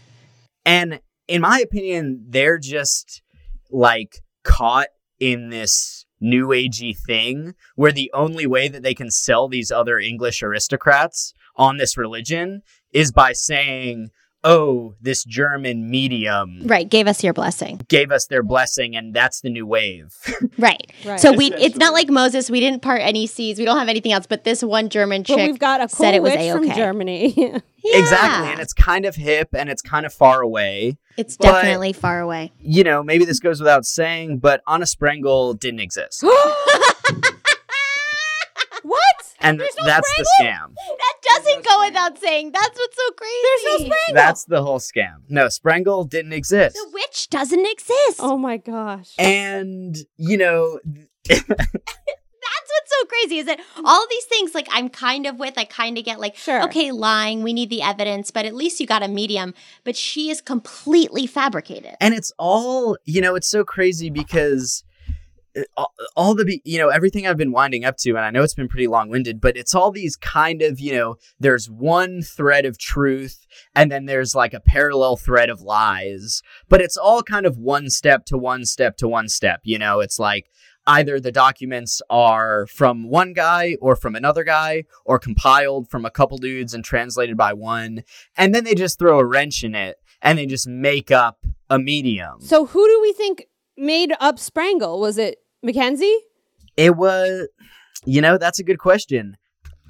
And 0.65 1.01
in 1.29 1.41
my 1.43 1.61
opinion, 1.61 2.25
they're 2.29 2.59
just 2.59 3.23
like 3.71 4.23
caught 4.43 4.89
in 5.19 5.51
this 5.51 6.07
new 6.21 6.49
agey 6.49 6.97
thing 6.97 7.55
where 7.77 7.93
the 7.93 8.11
only 8.13 8.47
way 8.47 8.69
that 8.69 8.83
they 8.83 8.95
can 8.95 9.11
sell 9.11 9.49
these 9.49 9.71
other 9.71 9.99
English 9.99 10.43
aristocrats 10.43 11.33
on 11.57 11.77
this 11.77 11.97
religion 11.97 12.63
is 12.93 13.13
by 13.13 13.33
saying, 13.33 14.11
oh, 14.43 14.95
this 15.01 15.23
German 15.25 15.91
medium 15.91 16.63
Right. 16.65 16.89
Gave 16.89 17.07
us 17.07 17.23
your 17.23 17.35
blessing. 17.35 17.81
gave 17.89 18.11
us 18.11 18.27
their 18.27 18.43
blessing 18.43 18.97
and 18.97 19.13
that's 19.15 19.43
the 19.43 19.51
new 19.51 19.67
wave. 19.67 20.17
Right. 20.59 20.91
Right. 21.05 21.21
So 21.21 21.33
we 21.33 21.53
it's 21.55 21.77
not 21.77 21.93
like 21.93 22.09
Moses, 22.09 22.51
we 22.51 22.61
didn't 22.61 22.83
part 22.83 23.01
any 23.03 23.27
seas, 23.27 23.59
we 23.59 23.65
don't 23.65 23.79
have 23.79 23.89
anything 23.89 24.13
else, 24.13 24.27
but 24.27 24.45
this 24.45 24.63
one 24.63 24.89
German 24.89 25.25
chick 25.25 25.37
But 25.37 25.47
we've 25.47 25.59
got 25.59 25.81
a 25.81 25.89
cool 25.89 26.05
said 26.05 26.15
it 26.15 26.23
was 26.23 26.33
A-okay. 26.33 26.53
from 26.53 26.71
Germany. 26.77 27.61
Yeah. 27.83 27.99
Exactly. 27.99 28.51
And 28.53 28.61
it's 28.61 28.75
kind 28.75 29.07
of 29.07 29.17
hip 29.17 29.49
and 29.55 29.71
it's 29.71 29.81
kind 29.81 30.05
of 30.05 30.13
far 30.13 30.43
away. 30.43 30.99
it's 31.17 31.39
but- 31.39 31.45
definitely 31.53 31.95
far 31.95 32.21
away. 32.21 32.53
You 32.61 32.85
know, 32.85 33.03
maybe 33.03 33.25
this 33.25 33.41
goes 33.41 33.59
without 33.59 33.87
saying, 33.87 34.39
but 34.41 34.61
Anna 34.69 34.85
Sprengel 34.85 35.59
didn't 35.59 35.81
exist. 35.81 36.23
what? 38.83 39.01
And 39.41 39.59
There's 39.61 39.71
no 39.79 39.87
that's 39.87 40.11
the 40.19 40.27
scam. 40.43 40.75
That 41.31 41.43
doesn't 41.45 41.65
go 41.65 41.85
without 41.87 42.19
saying. 42.19 42.53
That's 42.53 42.79
what's 42.79 42.97
so 42.97 43.11
crazy. 43.13 43.35
There's 43.43 43.81
no 43.81 43.87
Sprengel. 43.95 44.15
That's 44.15 44.45
the 44.45 44.63
whole 44.63 44.79
scam. 44.79 45.17
No, 45.29 45.47
Sprengel 45.47 46.09
didn't 46.09 46.33
exist. 46.33 46.75
The 46.75 46.91
witch 46.93 47.29
doesn't 47.31 47.67
exist. 47.71 48.19
Oh 48.21 48.37
my 48.37 48.57
gosh. 48.57 49.13
And, 49.19 49.97
you 50.17 50.37
know, 50.37 50.81
That's 51.29 52.71
what's 52.73 52.91
so 52.91 53.07
crazy 53.07 53.39
is 53.39 53.47
that 53.47 53.61
all 53.85 54.07
these 54.11 54.25
things, 54.25 54.55
like 54.55 54.67
I'm 54.73 54.89
kind 54.89 55.27
of 55.27 55.39
with, 55.39 55.55
I 55.59 55.65
kind 55.65 55.99
of 55.99 56.05
get 56.05 56.19
like, 56.19 56.37
Sure. 56.37 56.63
okay, 56.65 56.91
lying, 56.91 57.43
we 57.43 57.53
need 57.53 57.71
the 57.71 57.83
evidence, 57.83 58.31
but 58.31 58.45
at 58.47 58.55
least 58.55 58.81
you 58.81 58.87
got 58.87 59.03
a 59.03 59.09
medium. 59.09 59.55
But 59.85 59.95
she 59.97 60.31
is 60.31 60.41
completely 60.41 61.27
fabricated. 61.27 61.95
and 62.01 62.15
it's 62.15 62.33
all, 62.39 62.97
you 63.05 63.21
know, 63.21 63.35
it's 63.35 63.49
so 63.49 63.63
crazy 63.65 64.11
because 64.11 64.83
all, 66.17 66.35
the, 66.35 66.61
you 66.65 66.79
know, 66.79 66.89
everything 66.89 67.27
I've 67.27 67.37
been 67.37 67.53
winding 67.53 67.85
up 67.85 67.97
to, 67.99 68.11
and 68.11 68.21
I 68.21 68.31
know 68.31 68.43
it's 68.43 68.55
been 68.55 68.69
pretty 68.69 68.87
long 68.87 69.09
winded, 69.09 69.41
but 69.41 69.57
it's 69.57 69.75
all 69.75 69.91
these 69.91 70.17
kind 70.17 70.63
of, 70.63 70.81
you 70.81 70.93
know, 70.93 71.17
there's 71.39 71.69
one 71.69 72.23
thread 72.23 72.65
of 72.67 72.79
truth 72.79 73.47
and 73.75 73.91
then 73.91 74.07
there's 74.07 74.35
like 74.35 74.55
a 74.55 74.61
parallel 74.61 75.17
thread 75.17 75.51
of 75.51 75.61
lies, 75.61 76.43
but 76.69 76.81
it's 76.81 76.97
all 76.97 77.23
kind 77.23 77.47
of 77.47 77.59
one 77.59 77.91
step 77.91 78.25
to 78.27 78.39
one 78.39 78.65
step 78.65 78.97
to 78.99 79.09
one 79.09 79.29
step, 79.29 79.61
you 79.65 79.79
know, 79.79 80.01
it's 80.01 80.19
like, 80.19 80.47
either 80.87 81.21
the 81.21 81.31
documents 81.31 82.01
are 82.09 82.67
from 82.67 83.09
one 83.09 83.35
guy 83.35 83.77
or 83.83 83.95
from 83.95 84.17
another 84.17 84.43
guy 84.43 84.83
or 85.05 85.19
compiled 85.19 85.89
from 85.89 86.07
a 86.07 86.11
couple 86.11 86.39
dudes 86.39 86.73
and 86.73 86.85
translated 86.85 87.37
by 87.37 87.53
one 87.53 88.03
and 88.37 88.55
then 88.55 88.65
they 88.65 88.75
just 88.75 88.99
throw 88.99 89.19
a 89.19 89.25
wrench 89.25 89.63
in 89.63 89.75
it 89.75 89.97
and 90.23 90.39
they 90.39 90.47
just 90.47 90.67
make 90.67 91.11
up 91.11 91.45
a 91.69 91.79
medium. 91.79 92.41
So 92.41 92.67
who 92.67 92.87
do 92.87 93.01
we 93.03 93.13
think 93.13 93.47
made 93.81 94.13
up 94.21 94.39
Sprangle? 94.39 95.01
Was 95.01 95.19
it 95.19 95.39
Mackenzie? 95.63 96.17
it 96.77 96.97
was 96.97 97.49
you 98.07 98.21
know 98.21 98.39
that's 98.39 98.61
a 98.61 98.63
good 98.65 98.79
question 98.79 99.37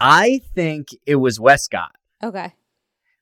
i 0.01 0.41
think 0.55 0.89
it 1.07 1.17
was 1.17 1.39
westcott 1.39 1.93
Okay. 2.23 2.55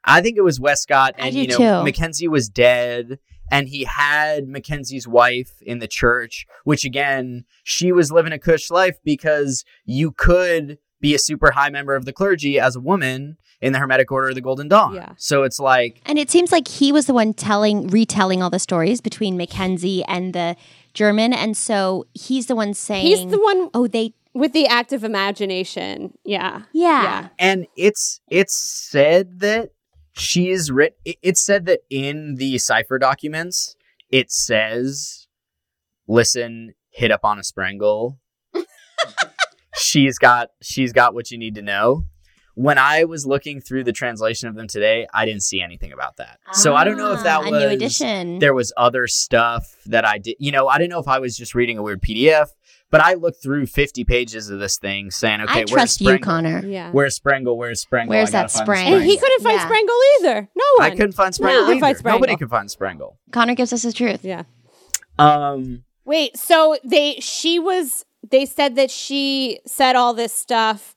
i 0.04 0.20
think 0.20 0.38
it 0.38 0.42
was 0.42 0.61
westcott 0.61 1.14
and 1.18 1.35
you 1.35 1.48
know 1.48 1.57
too. 1.57 1.85
mackenzie 1.85 2.28
was 2.28 2.48
dead 2.48 3.18
and 3.50 3.68
he 3.68 3.85
had 3.85 4.46
Mackenzie's 4.46 5.09
wife 5.09 5.62
in 5.62 5.78
the 5.78 5.88
church, 5.88 6.44
which 6.64 6.85
again, 6.85 7.46
she 7.62 7.92
was 7.92 8.12
living 8.12 8.35
a 8.35 8.38
cush 8.38 8.70
life 8.70 8.98
because 9.02 9.64
you 9.87 10.12
could 10.12 10.76
be 11.00 11.14
a 11.14 11.18
super 11.18 11.52
high 11.52 11.70
member 11.70 11.94
of 11.94 12.04
the 12.04 12.12
clergy 12.12 12.61
as 12.61 12.76
a 12.76 12.81
woman 12.81 13.38
in 13.60 13.72
the 13.72 13.78
Hermetic 13.78 14.10
Order 14.12 14.28
of 14.28 14.34
the 14.34 14.40
Golden 14.40 14.68
Dawn. 14.68 14.94
Yeah. 14.94 15.12
So 15.16 15.42
it's 15.42 15.58
like, 15.58 16.00
And 16.06 16.18
it 16.18 16.30
seems 16.30 16.52
like 16.52 16.68
he 16.68 16.92
was 16.92 17.06
the 17.06 17.14
one 17.14 17.34
telling, 17.34 17.88
retelling 17.88 18.42
all 18.42 18.50
the 18.50 18.58
stories 18.58 19.00
between 19.00 19.36
Mackenzie 19.36 20.04
and 20.04 20.32
the 20.32 20.56
German. 20.94 21.32
And 21.32 21.56
so 21.56 22.06
he's 22.14 22.46
the 22.46 22.54
one 22.54 22.72
saying, 22.74 23.06
He's 23.06 23.26
the 23.30 23.40
one 23.40 23.68
oh, 23.74 23.86
they, 23.88 24.14
with 24.32 24.52
the 24.52 24.66
active 24.68 25.02
imagination. 25.04 26.12
Yeah. 26.24 26.62
yeah. 26.72 27.02
Yeah. 27.02 27.28
and 27.38 27.66
it's 27.76 28.20
it's 28.30 28.54
said 28.56 29.40
that 29.40 29.70
she's 30.12 30.70
writ. 30.70 30.96
it- 31.04 31.16
It's 31.22 31.44
said 31.44 31.66
that 31.66 31.80
in 31.90 32.36
the 32.36 32.58
cipher 32.58 32.98
documents, 32.98 33.74
it 34.10 34.30
says, 34.30 35.26
"Listen, 36.06 36.74
hit 36.90 37.10
up 37.10 37.24
on 37.24 37.38
a 37.38 37.42
Sprangle. 37.42 38.18
she's 39.74 40.18
got 40.18 40.50
she's 40.62 40.92
got 40.92 41.14
what 41.14 41.30
you 41.30 41.38
need 41.38 41.54
to 41.56 41.62
know. 41.62 42.04
When 42.61 42.76
I 42.76 43.04
was 43.04 43.24
looking 43.24 43.61
through 43.61 43.84
the 43.84 43.92
translation 43.92 44.48
of 44.48 44.56
them 44.56 44.66
today, 44.66 45.06
I 45.14 45.24
didn't 45.26 45.44
see 45.44 45.61
anything 45.62 45.92
about 45.92 46.16
that. 46.16 46.40
so 46.52 46.74
I 46.74 46.82
don't 46.82 46.96
know 46.96 47.12
if 47.12 47.22
that 47.22 47.36
Ah, 47.42 47.46
a 47.46 47.50
was 47.52 47.62
new 47.62 47.68
edition. 47.68 48.38
there 48.40 48.52
was 48.52 48.72
other 48.76 49.06
stuff 49.06 49.76
that 49.86 50.04
I 50.04 50.18
did. 50.18 50.34
You 50.40 50.50
know, 50.50 50.66
I 50.66 50.76
didn't 50.78 50.90
know 50.90 50.98
if 50.98 51.06
I 51.06 51.20
was 51.20 51.36
just 51.36 51.54
reading 51.54 51.78
a 51.78 51.82
weird 51.84 52.02
PDF, 52.02 52.48
but 52.90 53.00
I 53.00 53.14
looked 53.14 53.40
through 53.42 53.66
50 53.66 54.02
pages 54.04 54.50
of 54.50 54.59
this 54.59 54.76
thing 54.76 55.12
saying, 55.12 55.42
okay, 55.42 55.52
I 55.52 55.56
where's 55.59 55.70
trust 55.70 56.00
you, 56.00 56.18
Connor. 56.18 56.64
Yeah. 56.66 56.90
Where's 56.90 57.16
Sprangle? 57.20 57.56
Where's 57.56 57.84
Sprangle? 57.84 58.09
Where's 58.09 58.32
that 58.32 58.50
find 58.50 58.66
the 58.66 58.72
and 58.96 59.04
he 59.04 59.16
couldn't 59.18 59.42
find 59.44 59.56
Yeah. 59.61 59.68
Sprangle 59.68 59.98
either. 60.20 60.48
No 60.56 60.64
one. 60.78 60.86
I 60.86 60.96
couldn't 60.96 61.12
find 61.12 61.38
No, 61.40 61.46
Sprangle 61.46 61.64
I 61.66 61.70
either. 61.72 61.80
find 61.80 62.04
Nobody 62.04 62.32
Sprangle. 62.32 62.38
could 62.38 62.50
find 62.50 62.68
Sprangle. 62.70 63.18
Connor 63.30 63.54
gives 63.54 63.72
us 63.72 63.82
the 63.82 63.92
truth. 63.92 64.24
Yeah. 64.24 64.42
Um, 65.18 65.84
Wait, 66.04 66.36
so 66.36 66.76
they 66.84 67.18
she 67.20 67.59
was 67.59 68.04
they 68.28 68.46
said 68.46 68.74
that 68.76 68.90
she 68.90 69.61
said 69.66 69.94
all 69.94 70.14
this 70.14 70.32
stuff 70.32 70.94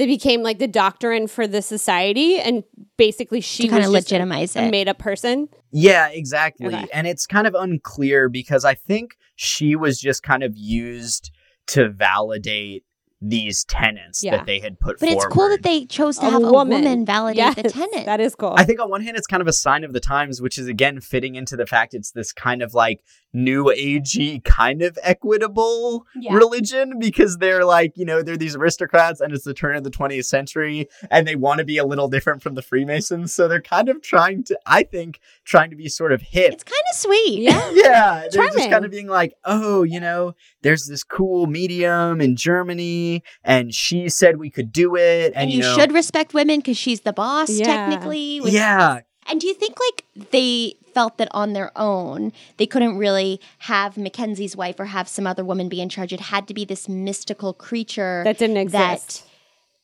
that 0.00 0.06
became 0.06 0.42
like 0.42 0.58
the 0.58 0.66
doctrine 0.66 1.26
for 1.26 1.46
the 1.46 1.60
society 1.60 2.38
and 2.40 2.64
basically 2.96 3.40
she 3.42 3.64
To 3.64 3.68
kind 3.68 3.80
was 3.84 3.88
of 3.88 3.94
just 3.94 4.10
a- 4.10 4.14
legitimize 4.14 4.56
a 4.56 4.70
made 4.70 4.88
up 4.88 4.98
person. 4.98 5.48
yeah, 5.70 6.08
exactly. 6.08 6.66
Okay. 6.68 6.86
And 6.92 7.06
it's 7.06 7.26
kind 7.26 7.46
of 7.46 7.54
unclear 7.54 8.30
because 8.30 8.64
I 8.64 8.74
think 8.74 9.12
she 9.36 9.76
was 9.76 10.00
just 10.00 10.22
kind 10.22 10.42
of 10.42 10.56
used 10.56 11.30
to 11.68 11.90
validate 11.90 12.84
these 13.22 13.64
tenants 13.64 14.22
Yeah. 14.24 14.38
that 14.38 14.46
they 14.46 14.60
had 14.60 14.80
put 14.80 14.98
forward. 14.98 15.00
But 15.00 15.06
forward. 15.08 15.26
it's 15.26 15.34
cool 15.34 15.48
that 15.50 15.62
they 15.62 15.84
chose 15.84 16.18
to 16.18 16.26
A 16.26 16.30
have 16.30 16.42
a 16.42 16.50
woman. 16.50 16.82
woman, 16.84 17.04
validate 17.04 17.36
Yes, 17.36 17.54
the 17.56 17.64
tenant. 17.64 18.06
That 18.06 18.18
is 18.20 18.34
cool. 18.34 18.54
I 18.56 18.64
think 18.64 18.80
on 18.80 18.88
one 18.88 19.02
hand, 19.02 19.16
it's 19.16 19.26
kind 19.26 19.40
of 19.42 19.46
a 19.46 19.52
sign 19.52 19.84
of 19.84 19.92
the 19.92 20.00
times, 20.00 20.40
which 20.40 20.56
is 20.58 20.68
again 20.68 21.00
fitting 21.00 21.34
into 21.34 21.54
the 21.56 21.66
fact 21.66 21.92
it's 21.92 22.12
this 22.12 22.32
kind 22.32 22.62
of 22.62 22.72
like 22.72 23.02
new 23.32 23.66
agey, 23.66 24.42
kind 24.42 24.82
of 24.82 24.98
equitable 25.02 26.06
Yeah. 26.16 26.34
religion 26.34 26.98
because 26.98 27.36
they're 27.38 27.64
like, 27.64 27.92
you 27.96 28.04
know, 28.04 28.22
they're 28.22 28.36
these 28.36 28.56
aristocrats 28.56 29.20
and 29.20 29.32
it's 29.32 29.44
the 29.44 29.54
turn 29.54 29.76
of 29.76 29.84
the 29.84 29.90
20th 29.90 30.24
century 30.24 30.88
and 31.10 31.26
they 31.28 31.36
want 31.36 31.58
to 31.58 31.64
be 31.64 31.78
a 31.78 31.84
little 31.84 32.08
different 32.08 32.42
from 32.42 32.54
the 32.54 32.62
Freemasons. 32.62 33.32
So 33.32 33.46
they're 33.48 33.60
kind 33.60 33.88
of 33.88 34.02
trying 34.02 34.42
to, 34.44 34.58
I 34.66 34.82
think, 34.82 35.20
trying 35.44 35.70
to 35.70 35.76
be 35.76 35.88
sort 35.88 36.12
of 36.12 36.22
hip. 36.22 36.52
it's 36.54 36.64
kind 36.64 36.82
of 36.92 36.96
sweet. 36.96 37.40
yeah. 37.42 37.70
yeah, 37.74 38.28
they're 38.32 38.48
just 38.48 38.70
kind 38.70 38.84
of 38.84 38.90
being 38.90 39.06
like, 39.08 39.34
oh, 39.44 39.82
you 39.82 40.00
know, 40.00 40.34
there's 40.62 40.86
this 40.86 41.04
cool 41.04 41.46
medium 41.46 42.20
in 42.20 42.34
Germany, 42.36 43.09
and 43.44 43.74
she 43.74 44.08
said 44.08 44.36
we 44.38 44.50
could 44.50 44.70
do 44.72 44.96
it, 44.96 45.32
and, 45.34 45.44
And, 45.44 45.50
you, 45.52 45.60
know, 45.62 45.76
should 45.76 45.92
respect 45.92 46.34
women 46.34 46.60
because 46.60 46.76
she's 46.78 47.00
the 47.00 47.12
boss, 47.12 47.50
Yeah. 47.50 47.64
technically. 47.66 48.40
which- 48.40 48.52
yeah, 48.54 49.00
And 49.26 49.40
do 49.40 49.46
you 49.46 49.54
think 49.54 49.76
like 49.86 50.30
they 50.32 50.74
felt 50.94 51.18
that 51.18 51.28
on 51.30 51.52
their 51.52 51.70
own 51.76 52.32
they 52.56 52.66
couldn't 52.66 52.96
really 52.98 53.40
have 53.70 53.96
Mackenzie's 53.96 54.56
wife 54.56 54.80
or 54.80 54.86
have 54.86 55.06
some 55.08 55.26
other 55.26 55.44
woman 55.44 55.68
be 55.68 55.80
in 55.80 55.88
charge? 55.88 56.12
It 56.12 56.20
had 56.34 56.48
to 56.48 56.54
be 56.54 56.64
this 56.64 56.88
mystical 56.88 57.52
creature 57.52 58.22
That 58.24 58.38
didn't 58.38 58.56
exist. 58.56 59.08
That 59.22 59.26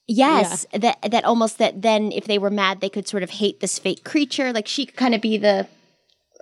yes, 0.09 0.67
that 0.73 0.99
that 1.03 1.25
almost 1.25 1.59
that 1.59 1.83
then 1.83 2.11
if 2.13 2.25
they 2.27 2.39
were 2.39 2.51
mad 2.51 2.81
they 2.81 2.89
could 2.89 3.07
sort 3.07 3.23
of 3.23 3.31
hate 3.31 3.61
this 3.61 3.79
fake 3.79 4.03
creature. 4.05 4.53
Like 4.53 4.67
she 4.67 4.87
could 4.87 4.97
kind 4.97 5.15
of 5.15 5.21
be 5.21 5.37
the 5.39 5.69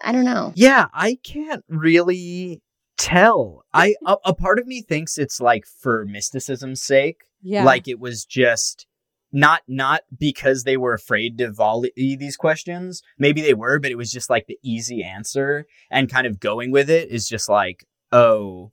I 0.02 0.12
don't 0.12 0.24
know. 0.24 0.52
Yeah, 0.56 0.86
I 0.94 1.18
can't 1.22 1.62
really 1.68 2.60
tell. 2.96 3.64
I 3.74 3.94
a, 4.06 4.16
a 4.26 4.34
part 4.34 4.58
of 4.58 4.66
me 4.66 4.82
thinks 4.82 5.18
it's 5.18 5.40
like 5.40 5.64
for 5.66 6.04
mysticism's 6.04 6.82
sake, 6.82 7.22
yeah. 7.42 7.64
like 7.64 7.88
it 7.88 8.00
was 8.00 8.24
just 8.24 8.86
not 9.32 9.62
not 9.66 10.02
because 10.16 10.62
they 10.62 10.76
were 10.76 10.94
afraid 10.94 11.38
to 11.38 11.50
volley 11.50 11.92
these 11.96 12.36
questions. 12.36 13.02
Maybe 13.18 13.40
they 13.42 13.54
were, 13.54 13.78
but 13.80 13.90
it 13.90 13.96
was 13.96 14.10
just 14.10 14.30
like 14.30 14.46
the 14.46 14.58
easy 14.62 15.02
answer 15.02 15.66
and 15.90 16.10
kind 16.10 16.26
of 16.26 16.38
going 16.38 16.70
with 16.70 16.88
it 16.88 17.10
is 17.10 17.28
just 17.28 17.48
like, 17.48 17.84
oh, 18.12 18.70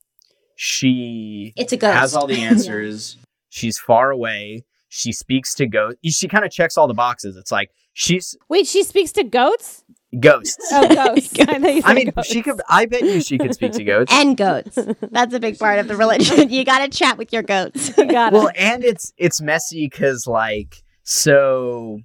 she 0.56 1.54
It's 1.58 1.74
a 1.74 1.78
ghost. 1.78 1.98
has 1.98 2.16
all 2.16 2.28
the 2.28 2.42
answers. 2.42 3.18
She's 3.50 3.80
far 3.80 4.12
away. 4.12 4.64
She 4.88 5.12
speaks 5.12 5.56
to 5.56 5.66
goats. 5.66 5.98
She 6.06 6.28
kind 6.28 6.46
of 6.46 6.52
checks 6.52 6.78
all 6.78 6.88
the 6.88 6.94
boxes. 6.94 7.36
It's 7.38 7.52
like 7.52 7.72
she's 7.94 8.38
Wait, 8.48 8.68
she 8.68 8.84
speaks 8.84 9.12
to 9.14 9.24
goats? 9.24 9.84
Ghosts. 10.20 10.66
Oh, 10.72 10.88
ghosts. 10.96 11.40
I, 11.40 11.46
thought 11.46 11.62
you 11.76 11.82
I 11.86 11.94
mean, 11.94 12.10
goats. 12.12 12.28
she 12.28 12.42
could. 12.42 12.60
I 12.70 12.86
bet 12.86 13.02
you 13.04 13.22
she 13.22 13.38
could 13.38 13.54
speak 13.54 13.72
to 13.74 13.84
goats. 13.84 14.12
and 14.14 14.36
goats. 14.38 14.78
That's 15.12 15.34
a 15.34 15.40
big 15.40 15.58
part 15.60 15.80
of 15.80 15.88
the 15.88 15.96
religion. 15.96 16.50
You 16.50 16.64
got 16.66 16.80
to 16.80 16.90
chat 16.98 17.18
with 17.18 17.32
your 17.34 17.44
goats. 17.44 17.96
You 17.98 18.06
got 18.06 18.34
well, 18.34 18.50
and 18.56 18.84
it's 18.84 19.14
it's 19.18 19.42
messy 19.42 19.88
because 19.88 20.28
like 20.28 20.84
so 21.04 22.00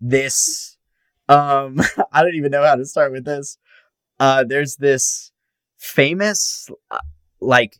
this 0.00 0.76
um 1.28 1.80
I 2.12 2.22
don't 2.22 2.34
even 2.34 2.50
know 2.50 2.64
how 2.64 2.76
to 2.76 2.84
start 2.84 3.12
with 3.12 3.24
this. 3.24 3.58
Uh, 4.18 4.44
there's 4.44 4.76
this 4.76 5.32
famous 5.78 6.68
uh, 6.90 6.98
like 7.40 7.78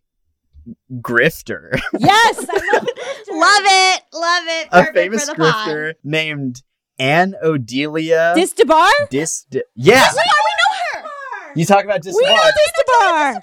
grifter, 1.01 1.71
Yes, 1.99 2.47
I 2.49 2.53
love 2.53 2.85
it. 2.87 2.99
love 3.31 3.63
it. 3.67 4.03
Love 4.13 4.45
it. 4.47 4.69
a 4.91 4.93
famous 4.93 5.29
for 5.29 5.35
the 5.37 5.43
pod. 5.43 5.69
grifter 5.69 5.95
named 6.05 6.63
Anne 7.01 7.35
Odelia 7.43 8.35
Dis 8.35 8.53
DeBar? 8.55 8.91
Dis. 9.11 9.47
yeah, 9.75 10.09
we 10.13 10.19
know 10.19 11.03
her. 11.03 11.53
you 11.57 11.65
talk 11.65 11.85
about 11.85 12.03
Dis. 12.03 12.15
We 12.15 12.25
know 12.27 12.37
Dis 12.37 12.85
DeBar. 12.85 13.41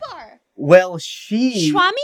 Well, 0.55 0.97
she 0.97 1.71
Swami? 1.71 1.97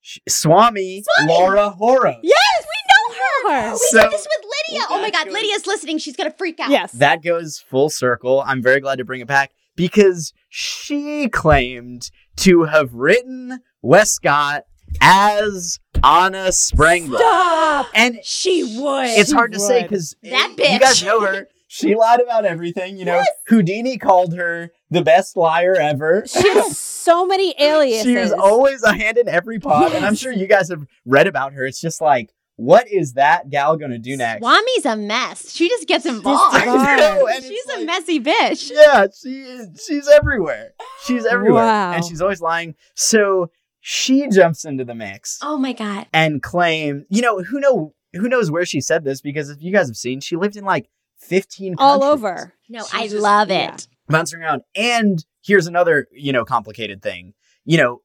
sh- 0.00 0.18
Swami, 0.28 1.02
Swami. 1.04 1.32
Laura 1.32 1.74
Horos. 1.78 2.18
Yes, 2.22 2.64
we 2.64 3.48
know 3.50 3.50
her. 3.50 3.72
We 3.72 3.78
So- 3.90 4.02
did 4.02 4.12
this 4.12 4.26
with 4.36 4.46
Lydia. 4.70 4.86
Oh 4.90 5.00
my 5.00 5.10
God, 5.10 5.28
Lydia's 5.30 5.66
listening. 5.66 5.98
She's 5.98 6.16
gonna 6.16 6.30
freak 6.32 6.58
out. 6.60 6.70
Yes. 6.70 6.92
That 6.92 7.22
goes 7.22 7.58
full 7.68 7.90
circle. 7.90 8.42
I'm 8.46 8.62
very 8.62 8.80
glad 8.80 8.96
to 8.98 9.04
bring 9.04 9.20
it 9.20 9.26
back 9.28 9.50
because 9.76 10.32
she 10.48 11.28
claimed 11.28 12.10
to 12.36 12.64
have 12.64 12.94
written 12.94 13.60
Westcott 13.82 14.64
as 15.00 15.78
Anna 16.02 16.48
Sprangler. 16.48 17.16
Stop. 17.18 17.86
And 17.94 18.18
she 18.24 18.62
would. 18.80 19.06
it's 19.08 19.30
She 19.30 19.34
hard 19.34 19.52
to 19.52 19.60
say 19.60 19.82
would. 19.82 19.90
because 19.90 20.16
That 20.22 20.54
bitch. 20.56 20.72
you 20.72 20.78
guys 20.80 21.02
know 21.04 21.20
her. 21.20 21.48
She 21.68 21.94
lied 21.94 22.20
about 22.20 22.44
everything. 22.44 22.98
You 22.98 23.06
know, 23.06 23.22
Houdini 23.48 23.96
called 23.96 24.34
her 24.36 24.70
the 24.90 25.00
best 25.02 25.36
liar 25.38 25.74
ever. 25.74 26.24
She 26.26 26.46
has 26.50 26.76
so 26.78 27.24
many 27.24 27.54
aliases. 27.60 28.04
She 28.04 28.16
was 28.16 28.32
always 28.32 28.82
a 28.82 28.92
hand 28.92 29.16
in 29.16 29.26
every 29.26 29.58
pot, 29.58 29.94
and 29.94 30.04
I'm 30.04 30.14
sure 30.14 30.32
you 30.32 30.46
guys 30.46 30.68
have 30.68 30.84
read 31.06 31.26
about 31.26 31.54
her. 31.54 31.64
It's 31.64 31.80
just 31.80 32.02
like, 32.02 32.30
what 32.56 32.86
is 32.92 33.14
that 33.14 33.48
gal 33.48 33.78
gonna 33.78 33.98
do 33.98 34.18
next? 34.18 34.40
Swami's 34.42 34.84
a 34.84 34.96
mess. 34.96 35.50
She 35.50 35.70
just 35.70 35.88
gets 35.88 36.04
involved. 36.04 36.54
I 36.54 36.66
know, 36.96 37.26
and 37.26 37.42
She's 37.42 37.52
it's 37.64 37.74
a 37.74 37.76
like- 37.78 37.86
messy 37.86 38.20
bitch. 38.20 38.70
Yeah, 38.70 39.06
she 39.18 39.40
is. 39.40 39.82
She's 39.88 40.06
everywhere. 40.08 40.74
She's 41.06 41.24
everywhere, 41.24 41.64
Wow. 41.64 41.92
and 41.92 42.04
she's 42.04 42.20
always 42.20 42.42
lying. 42.42 42.74
So 42.94 43.50
she 43.84 44.28
jumps 44.28 44.64
into 44.64 44.84
the 44.84 44.94
mix 44.94 45.38
Oh 45.42 45.58
my 45.58 45.72
God. 45.72 46.06
and 46.12 46.40
claim, 46.42 47.04
you 47.10 47.20
know, 47.20 47.42
who 47.42 47.58
know 47.60 47.94
who 48.14 48.28
knows 48.28 48.50
where 48.50 48.64
she 48.64 48.80
said 48.80 49.04
this 49.04 49.20
because 49.20 49.50
if 49.50 49.60
you 49.60 49.72
guys 49.72 49.88
have 49.88 49.96
seen, 49.96 50.20
she 50.20 50.36
lived 50.36 50.56
in 50.56 50.64
like 50.64 50.88
fifteen 51.18 51.74
all 51.78 51.98
countries, 52.00 52.12
over. 52.12 52.54
No, 52.68 52.82
She's 52.84 52.94
I 52.94 53.02
just- 53.08 53.16
love 53.22 53.50
yeah. 53.50 53.74
it. 53.74 53.88
bouncing 54.08 54.40
around. 54.40 54.62
And 54.76 55.24
here's 55.44 55.66
another, 55.66 56.06
you 56.12 56.32
know, 56.32 56.44
complicated 56.44 57.02
thing. 57.02 57.34
You 57.64 57.78
know, 57.78 58.02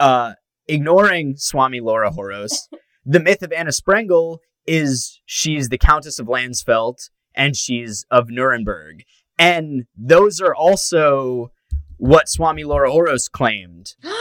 uh, 0.00 0.32
ignoring 0.66 1.36
Swami 1.36 1.80
Laura 1.80 2.10
Horos, 2.10 2.68
the 3.04 3.20
myth 3.20 3.42
of 3.42 3.52
Anna 3.52 3.70
Sprengel 3.70 4.38
is 4.66 5.20
she's 5.26 5.68
the 5.68 5.78
Countess 5.78 6.18
of 6.18 6.26
Landsfeld 6.26 7.10
and 7.34 7.56
she's 7.56 8.04
of 8.10 8.28
Nuremberg. 8.30 9.02
And 9.38 9.84
those 9.96 10.40
are 10.40 10.54
also 10.54 11.52
what 11.96 12.28
Swami 12.28 12.64
Laura 12.64 12.90
Horos 12.90 13.30
claimed 13.30 13.94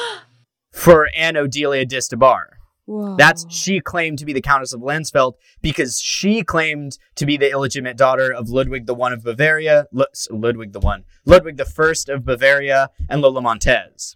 for 0.78 1.10
Anne 1.16 1.34
Odelia 1.36 1.88
Dis 1.88 2.08
DeBar. 2.10 2.46
Whoa. 2.86 3.18
That's 3.18 3.46
she 3.54 3.82
claimed 3.82 4.18
to 4.20 4.26
be 4.26 4.32
the 4.32 4.42
Countess 4.42 4.72
of 4.72 4.80
Landsfeld 4.80 5.34
because 5.62 6.00
she 6.00 6.44
claimed 6.44 6.98
to 7.16 7.26
be 7.26 7.36
the 7.36 7.52
illegitimate 7.52 7.98
daughter 7.98 8.32
of 8.34 8.50
Ludwig 8.50 8.86
the 8.86 8.94
One 8.94 9.12
of 9.12 9.24
Bavaria, 9.24 9.88
Lu- 9.92 10.06
Ludwig 10.30 10.72
the 10.72 10.80
One, 10.80 11.04
Ludwig 11.26 11.58
the 11.58 11.66
First 11.66 12.08
of 12.08 12.24
Bavaria, 12.24 12.90
and 13.10 13.22
Lola 13.22 13.42
Montez. 13.42 14.16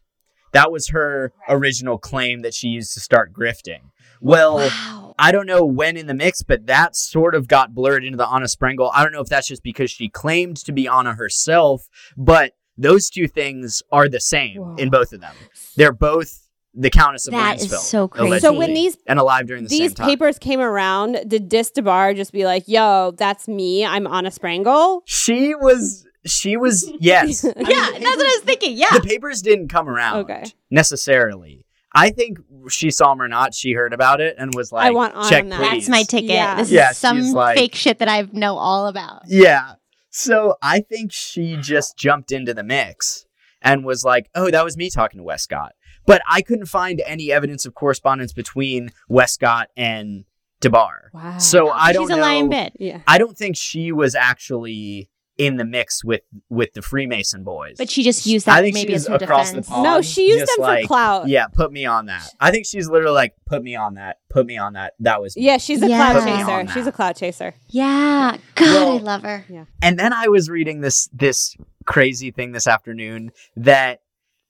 That 0.54 0.72
was 0.72 0.90
her 0.90 1.34
original 1.50 1.98
claim 1.98 2.42
that 2.42 2.54
she 2.54 2.68
used 2.68 2.94
to 2.94 3.00
start 3.02 3.34
grifting. 3.34 3.90
Well, 4.22 4.58
Wow. 4.58 5.16
I 5.20 5.32
don't 5.32 5.48
know 5.48 5.66
when 5.66 5.98
in 5.98 6.08
the 6.08 6.14
mix, 6.14 6.42
but 6.42 6.68
that 6.68 6.96
sort 6.96 7.36
of 7.36 7.48
got 7.48 7.74
blurred 7.74 8.06
into 8.06 8.18
the 8.18 8.28
Anna 8.28 8.46
Sprengel. 8.46 8.92
I 8.94 9.04
don't 9.04 9.12
know 9.12 9.22
if 9.22 9.28
that's 9.28 9.48
just 9.48 9.64
because 9.64 9.92
she 9.92 10.08
claimed 10.10 10.58
to 10.58 10.72
be 10.72 10.88
Anna 10.88 11.14
herself, 11.16 11.88
but 12.16 12.54
those 12.78 13.10
two 13.10 13.28
things 13.28 13.84
are 13.92 14.08
the 14.08 14.20
same 14.20 14.58
Whoa. 14.62 14.76
in 14.76 14.90
both 14.90 15.12
of 15.14 15.22
them. 15.22 15.36
They're 15.76 15.92
both 15.94 16.41
the 16.74 16.90
Countess 16.90 17.28
of 17.28 17.32
That 17.34 17.58
is 17.60 17.68
Landsfeld. 17.68 17.78
so 17.80 18.08
crazy. 18.08 18.28
allegedly, 18.28 18.54
So 18.56 18.58
when 18.60 18.74
these- 18.74 18.98
and 19.08 19.20
alive 19.20 19.48
during 19.48 19.64
the 19.64 19.70
These 19.70 19.80
same 19.92 19.96
time. 19.96 20.08
papers 20.10 20.40
came 20.40 20.60
around. 20.62 21.18
Did 21.28 21.50
Dis 21.50 21.72
DeBar 21.72 22.16
just 22.16 22.32
be 22.32 22.46
like, 22.46 22.64
"Yo, 22.68 23.12
that's 23.18 23.48
me. 23.48 23.86
I'm 23.86 24.08
Anna 24.08 24.30
Sprangle"? 24.32 25.02
she 25.06 25.54
was 25.56 26.06
she 26.26 26.56
was 26.56 26.90
yes. 27.00 27.44
I 27.46 27.48
mean, 27.48 27.56
yeah, 27.68 27.86
the 27.88 28.00
that's 28.00 28.18
what 28.18 28.26
I 28.26 28.36
was 28.38 28.44
thinking. 28.46 28.78
Yeah. 28.78 28.92
The 28.94 29.02
papers 29.02 29.42
didn't 29.42 29.68
come 29.70 29.90
around 29.90 30.18
Okay. 30.20 30.44
necessarily. 30.70 31.66
I 31.94 32.10
think 32.12 32.38
she 32.70 32.90
saw 32.90 33.12
him 33.12 33.22
or 33.22 33.28
not, 33.28 33.54
she 33.54 33.74
heard 33.74 33.92
about 33.92 34.22
it 34.22 34.36
and 34.38 34.54
was 34.56 34.72
like, 34.72 34.86
I 34.88 34.92
want 34.92 35.14
on 35.14 35.30
check 35.30 35.50
that. 35.50 35.58
please. 35.60 35.88
That's 35.88 35.90
my 35.90 36.04
ticket. 36.04 36.30
Yeah. 36.30 36.56
This 36.56 36.72
Yeah, 36.72 36.92
is 36.92 36.98
some 36.98 37.20
like- 37.34 37.58
fake 37.58 37.76
shit 37.76 38.00
that 38.00 38.08
I 38.08 38.28
know 38.32 38.56
all 38.58 38.88
about. 38.88 39.24
Yeah. 39.28 39.74
So 40.10 40.56
I 40.62 40.80
think 40.82 41.12
she 41.12 41.58
just 41.58 41.98
jumped 41.98 42.32
into 42.32 42.54
the 42.54 42.64
mix 42.64 43.26
and 43.62 43.84
was 43.84 44.04
like, 44.06 44.30
oh, 44.36 44.50
that 44.52 44.64
was 44.64 44.78
me 44.78 44.90
talking 44.90 45.18
to 45.20 45.24
Westcott. 45.24 45.74
But 46.06 46.22
I 46.28 46.42
couldn't 46.42 46.66
find 46.68 47.02
any 47.06 47.32
evidence 47.32 47.66
of 47.66 47.74
correspondence 47.74 48.34
between 48.34 48.92
Westcott 49.08 49.70
and 49.78 50.26
DeBar. 50.62 51.14
Wow. 51.14 51.38
So 51.38 51.70
I 51.70 51.92
don't 51.94 52.08
She's 52.08 52.18
a 52.18 52.22
lying 52.22 52.50
bit. 52.50 52.74
Yeah. 52.80 53.02
I 53.08 53.18
don't 53.18 53.38
think 53.38 53.56
she 53.56 53.92
was 53.92 54.16
actually 54.16 55.10
in 55.38 55.58
the 55.58 55.66
mix 55.66 56.04
with 56.04 56.22
with 56.50 56.74
the 56.74 56.82
Freemason 56.84 57.44
boys. 57.44 57.76
But 57.78 57.90
she 57.90 58.04
just 58.04 58.28
used 58.28 58.46
that 58.46 58.58
I 58.58 58.62
think 58.62 58.76
maybe 58.76 58.94
she's 58.94 59.04
as 59.06 59.08
her 59.08 59.16
across 59.16 59.50
defense. 59.50 59.68
the 59.68 59.72
pond. 59.72 59.84
No, 59.84 60.02
she 60.02 60.28
used 60.28 60.42
them 60.42 60.56
like, 60.60 60.84
for 60.84 60.88
clout. 60.90 61.28
Yeah, 61.30 61.48
put 61.48 61.72
me 61.72 61.86
on 61.86 62.08
that. 62.08 62.30
I 62.40 62.52
think 62.52 62.68
she's 62.68 62.88
literally 62.88 63.16
like, 63.16 63.34
put 63.46 63.64
me 63.64 63.76
on 63.76 63.96
that. 63.96 64.18
Put 64.30 64.46
me 64.46 64.58
on 64.58 64.74
that. 64.74 64.94
That 65.00 65.20
was 65.20 65.36
me. 65.36 65.44
Yeah, 65.44 65.58
she's 65.58 65.82
a 65.82 65.88
Yeah. 65.90 66.12
cloud 66.14 66.26
chaser. 66.68 66.74
She's 66.74 66.86
a 66.88 66.92
cloud 66.92 67.16
chaser. 67.16 67.56
Yeah. 67.70 68.38
God, 68.56 68.66
Well- 68.66 68.98
I 69.00 69.02
love 69.02 69.24
her. 69.24 69.46
And 69.82 69.98
then 69.98 70.14
I 70.14 70.28
was 70.28 70.50
reading 70.50 70.82
this 70.82 71.10
this 71.12 71.56
crazy 71.86 72.30
thing 72.30 72.52
this 72.52 72.68
afternoon 72.68 73.32
that 73.56 74.02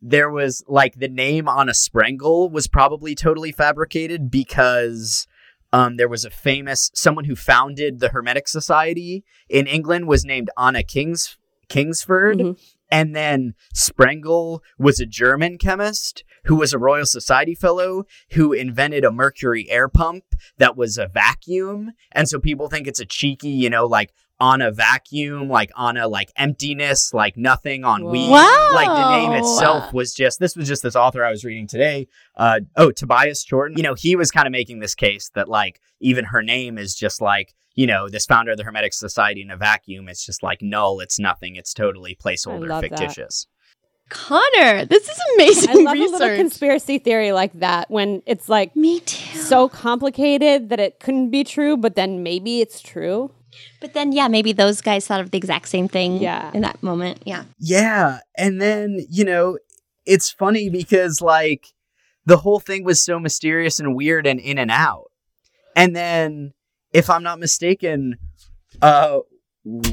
there 0.01 0.29
was 0.29 0.63
like 0.67 0.95
the 0.95 1.07
name 1.07 1.47
Anna 1.47 1.73
Sprengel 1.73 2.51
was 2.51 2.67
probably 2.67 3.15
totally 3.15 3.51
fabricated 3.51 4.31
because 4.31 5.27
um, 5.73 5.97
there 5.97 6.09
was 6.09 6.25
a 6.25 6.29
famous 6.29 6.91
someone 6.93 7.25
who 7.25 7.35
founded 7.35 7.99
the 7.99 8.09
Hermetic 8.09 8.47
Society 8.47 9.23
in 9.49 9.67
England 9.67 10.07
was 10.07 10.25
named 10.25 10.49
Anna 10.57 10.83
Kings 10.83 11.37
Kingsford. 11.69 12.39
Mhm. 12.39 12.59
And 12.91 13.15
then 13.15 13.53
Sprengel 13.73 14.59
was 14.77 14.99
a 14.99 15.05
German 15.05 15.57
chemist 15.57 16.25
who 16.43 16.55
was 16.55 16.73
a 16.73 16.77
Royal 16.77 17.05
Society 17.05 17.55
fellow 17.55 18.03
who 18.31 18.51
invented 18.51 19.05
a 19.05 19.11
mercury 19.11 19.69
air 19.69 19.87
pump 19.87 20.25
that 20.57 20.75
was 20.75 20.97
a 20.97 21.07
vacuum. 21.07 21.93
And 22.11 22.27
so 22.27 22.39
people 22.39 22.67
think 22.67 22.87
it's 22.87 22.99
a 22.99 23.05
cheeky, 23.05 23.49
you 23.49 23.69
know, 23.69 23.85
like 23.85 24.11
on 24.41 24.59
a 24.59 24.71
vacuum, 24.71 25.47
like 25.47 25.71
on 25.75 25.97
a 25.97 26.07
like 26.07 26.31
emptiness, 26.35 27.13
like 27.13 27.37
nothing 27.37 27.85
on 27.85 28.03
Whoa. 28.03 28.11
weed. 28.11 28.29
Wow. 28.31 28.71
Like 28.73 28.87
the 28.87 29.17
name 29.17 29.31
itself 29.33 29.93
was 29.93 30.13
just 30.15 30.39
this 30.39 30.55
was 30.55 30.67
just 30.67 30.81
this 30.81 30.95
author 30.95 31.23
I 31.23 31.29
was 31.29 31.45
reading 31.45 31.67
today. 31.67 32.07
Uh 32.35 32.61
oh, 32.75 32.91
Tobias 32.91 33.43
Jordan. 33.43 33.77
You 33.77 33.83
know, 33.83 33.93
he 33.93 34.15
was 34.15 34.31
kind 34.31 34.47
of 34.47 34.51
making 34.51 34.79
this 34.79 34.95
case 34.95 35.29
that 35.35 35.47
like 35.47 35.79
even 35.99 36.25
her 36.25 36.41
name 36.41 36.79
is 36.79 36.95
just 36.95 37.21
like, 37.21 37.53
you 37.75 37.85
know, 37.85 38.09
this 38.09 38.25
founder 38.25 38.51
of 38.51 38.57
the 38.57 38.63
Hermetic 38.63 38.93
Society 38.93 39.43
in 39.43 39.51
a 39.51 39.57
vacuum. 39.57 40.09
It's 40.09 40.25
just 40.25 40.41
like 40.41 40.61
null, 40.63 40.99
it's 41.01 41.19
nothing, 41.19 41.55
it's 41.55 41.73
totally 41.73 42.15
placeholder 42.15 42.67
love 42.67 42.81
that. 42.81 42.89
fictitious. 42.89 43.45
Connor, 44.09 44.85
this 44.85 45.07
is 45.07 45.19
amazing 45.35 45.87
I 45.87 45.93
love 45.93 45.97
a 45.97 46.11
little 46.11 46.35
conspiracy 46.35 46.97
theory 46.97 47.31
like 47.31 47.53
that 47.59 47.89
when 47.89 48.21
it's 48.25 48.49
like 48.49 48.75
Me 48.75 48.99
too. 48.99 49.37
so 49.37 49.69
complicated 49.69 50.67
that 50.67 50.81
it 50.81 50.99
couldn't 50.99 51.29
be 51.29 51.45
true, 51.45 51.77
but 51.77 51.95
then 51.95 52.21
maybe 52.21 52.59
it's 52.59 52.81
true. 52.81 53.31
But 53.79 53.93
then, 53.93 54.11
yeah, 54.11 54.27
maybe 54.27 54.53
those 54.53 54.81
guys 54.81 55.05
thought 55.07 55.19
of 55.21 55.31
the 55.31 55.37
exact 55.37 55.67
same 55.69 55.87
thing 55.87 56.17
Yeah. 56.21 56.51
in 56.53 56.61
that 56.61 56.81
moment. 56.83 57.21
Yeah. 57.25 57.43
Yeah. 57.59 58.19
And 58.37 58.61
then, 58.61 59.05
you 59.09 59.23
know, 59.25 59.57
it's 60.05 60.29
funny 60.31 60.69
because 60.69 61.21
like 61.21 61.67
the 62.25 62.37
whole 62.37 62.59
thing 62.59 62.83
was 62.83 63.01
so 63.03 63.19
mysterious 63.19 63.79
and 63.79 63.95
weird 63.95 64.25
and 64.27 64.39
in 64.39 64.57
and 64.57 64.71
out. 64.71 65.11
And 65.75 65.95
then, 65.95 66.53
if 66.93 67.09
I'm 67.09 67.23
not 67.23 67.39
mistaken, 67.39 68.17
uh 68.81 69.19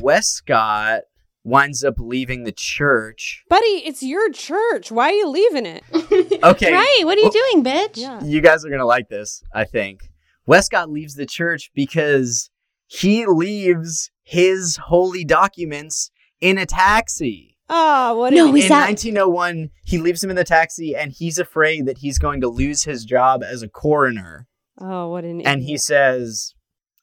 Westcott 0.01 1.03
winds 1.45 1.83
up 1.85 1.95
leaving 1.99 2.45
the 2.45 2.53
church. 2.53 3.45
Buddy, 3.49 3.83
it's 3.87 4.03
your 4.03 4.31
church. 4.31 4.91
Why 4.91 5.09
are 5.09 5.13
you 5.13 5.29
leaving 5.29 5.67
it? 5.67 5.83
Okay. 6.43 6.73
Right. 6.73 7.01
What 7.05 7.17
are 7.17 7.21
you 7.21 7.31
Well- 7.35 7.51
doing, 7.53 7.65
bitch? 7.65 7.97
Yeah. 7.97 8.23
You 8.23 8.41
guys 8.41 8.65
are 8.65 8.69
going 8.69 8.81
to 8.81 8.87
like 8.87 9.09
this, 9.09 9.43
I 9.53 9.65
think. 9.65 10.11
Westcott 10.47 10.91
leaves 10.91 11.15
the 11.15 11.27
church 11.27 11.71
because 11.75 12.51
he 12.89 13.25
leaves 13.27 14.11
his 14.25 14.77
holy 14.87 15.25
documents 15.25 16.11
in 16.41 16.59
a 16.59 16.67
taxi. 16.67 17.57
Oh, 17.71 18.17
what 18.17 18.33
No, 18.33 18.49
an 18.49 18.57
Is 18.57 18.65
in 18.65 18.69
that- 18.71 18.89
1901, 18.89 19.71
he 19.85 19.99
leaves 19.99 20.25
him 20.25 20.31
in 20.31 20.37
the 20.37 20.45
taxi 20.45 20.97
and 20.97 21.13
he's 21.13 21.39
afraid 21.39 21.87
that 21.87 21.99
he's 21.99 22.19
going 22.19 22.41
to 22.41 22.49
lose 22.49 22.85
his 22.85 23.05
job 23.05 23.43
as 23.45 23.63
a 23.63 23.69
coroner. 23.69 24.47
Oh, 24.81 25.09
what 25.11 25.25
an 25.25 25.43
And 25.43 25.63
he 25.63 25.77
says, 25.77 26.55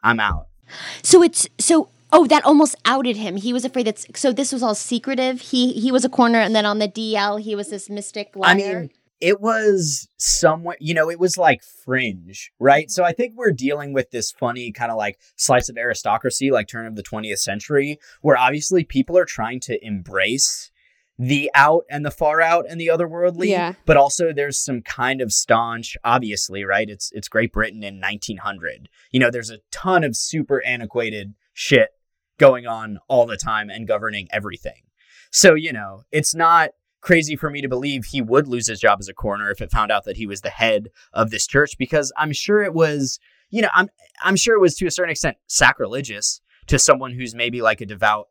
I'm 0.03 0.19
out. 0.19 0.47
So 1.03 1.21
it's 1.21 1.47
so. 1.59 1.89
Oh, 2.11 2.25
that 2.27 2.45
almost 2.45 2.75
outed 2.85 3.17
him. 3.17 3.35
He 3.35 3.51
was 3.53 3.65
afraid 3.65 3.87
that. 3.87 4.17
So 4.17 4.31
this 4.31 4.51
was 4.53 4.63
all 4.63 4.73
secretive. 4.75 5.41
He 5.41 5.73
he 5.73 5.91
was 5.91 6.05
a 6.05 6.09
corner, 6.09 6.39
and 6.39 6.55
then 6.55 6.65
on 6.65 6.79
the 6.79 6.87
DL, 6.87 7.41
he 7.41 7.55
was 7.55 7.69
this 7.69 7.89
mystic 7.89 8.35
liar. 8.35 8.51
I 8.51 8.55
mean, 8.55 8.89
it 9.21 9.39
was 9.39 10.09
somewhat, 10.17 10.81
you 10.81 10.93
know, 10.93 11.09
it 11.09 11.19
was 11.19 11.37
like 11.37 11.63
fringe, 11.63 12.51
right? 12.59 12.91
So 12.91 13.03
I 13.03 13.13
think 13.13 13.33
we're 13.35 13.51
dealing 13.51 13.93
with 13.93 14.11
this 14.11 14.31
funny 14.31 14.71
kind 14.71 14.91
of 14.91 14.97
like 14.97 15.19
slice 15.35 15.69
of 15.69 15.77
aristocracy, 15.77 16.51
like 16.51 16.67
turn 16.67 16.85
of 16.85 16.95
the 16.95 17.03
20th 17.03 17.39
century, 17.39 17.97
where 18.21 18.37
obviously 18.37 18.83
people 18.83 19.17
are 19.17 19.25
trying 19.25 19.59
to 19.61 19.83
embrace 19.85 20.71
the 21.17 21.49
out 21.55 21.85
and 21.89 22.05
the 22.05 22.11
far 22.11 22.41
out 22.41 22.65
and 22.69 22.79
the 22.79 22.87
otherworldly. 22.87 23.47
Yeah. 23.47 23.73
But 23.85 23.97
also 23.97 24.33
there's 24.33 24.59
some 24.59 24.81
kind 24.81 25.21
of 25.21 25.31
staunch, 25.31 25.95
obviously, 26.03 26.65
right? 26.65 26.89
It's 26.89 27.11
it's 27.13 27.29
Great 27.29 27.53
Britain 27.53 27.83
in 27.83 28.01
1900. 28.01 28.89
You 29.11 29.19
know, 29.19 29.31
there's 29.31 29.49
a 29.49 29.59
ton 29.71 30.03
of 30.03 30.15
super 30.15 30.63
antiquated 30.65 31.33
shit 31.53 31.89
going 32.37 32.67
on 32.67 32.99
all 33.07 33.25
the 33.25 33.37
time 33.37 33.69
and 33.69 33.87
governing 33.87 34.27
everything. 34.31 34.81
So, 35.31 35.53
you 35.53 35.71
know, 35.71 36.03
it's 36.11 36.35
not 36.35 36.71
crazy 37.05 37.35
for 37.35 37.51
me 37.51 37.61
to 37.61 37.69
believe 37.69 38.05
he 38.05 38.21
would 38.21 38.47
lose 38.47 38.67
his 38.67 38.79
job 38.79 38.97
as 38.99 39.07
a 39.07 39.13
coroner 39.13 39.51
if 39.51 39.61
it 39.61 39.71
found 39.71 39.91
out 39.91 40.05
that 40.05 40.17
he 40.17 40.25
was 40.25 40.41
the 40.41 40.49
head 40.49 40.89
of 41.13 41.29
this 41.29 41.45
church 41.45 41.77
because 41.77 42.11
I'm 42.17 42.33
sure 42.33 42.63
it 42.63 42.73
was, 42.73 43.19
you 43.51 43.61
know, 43.61 43.69
I'm 43.75 43.89
I'm 44.23 44.35
sure 44.35 44.55
it 44.55 44.59
was 44.59 44.75
to 44.77 44.87
a 44.87 44.91
certain 44.91 45.11
extent 45.11 45.37
sacrilegious 45.45 46.41
to 46.65 46.79
someone 46.79 47.13
who's 47.13 47.35
maybe 47.35 47.61
like 47.61 47.79
a 47.79 47.85
devout 47.85 48.29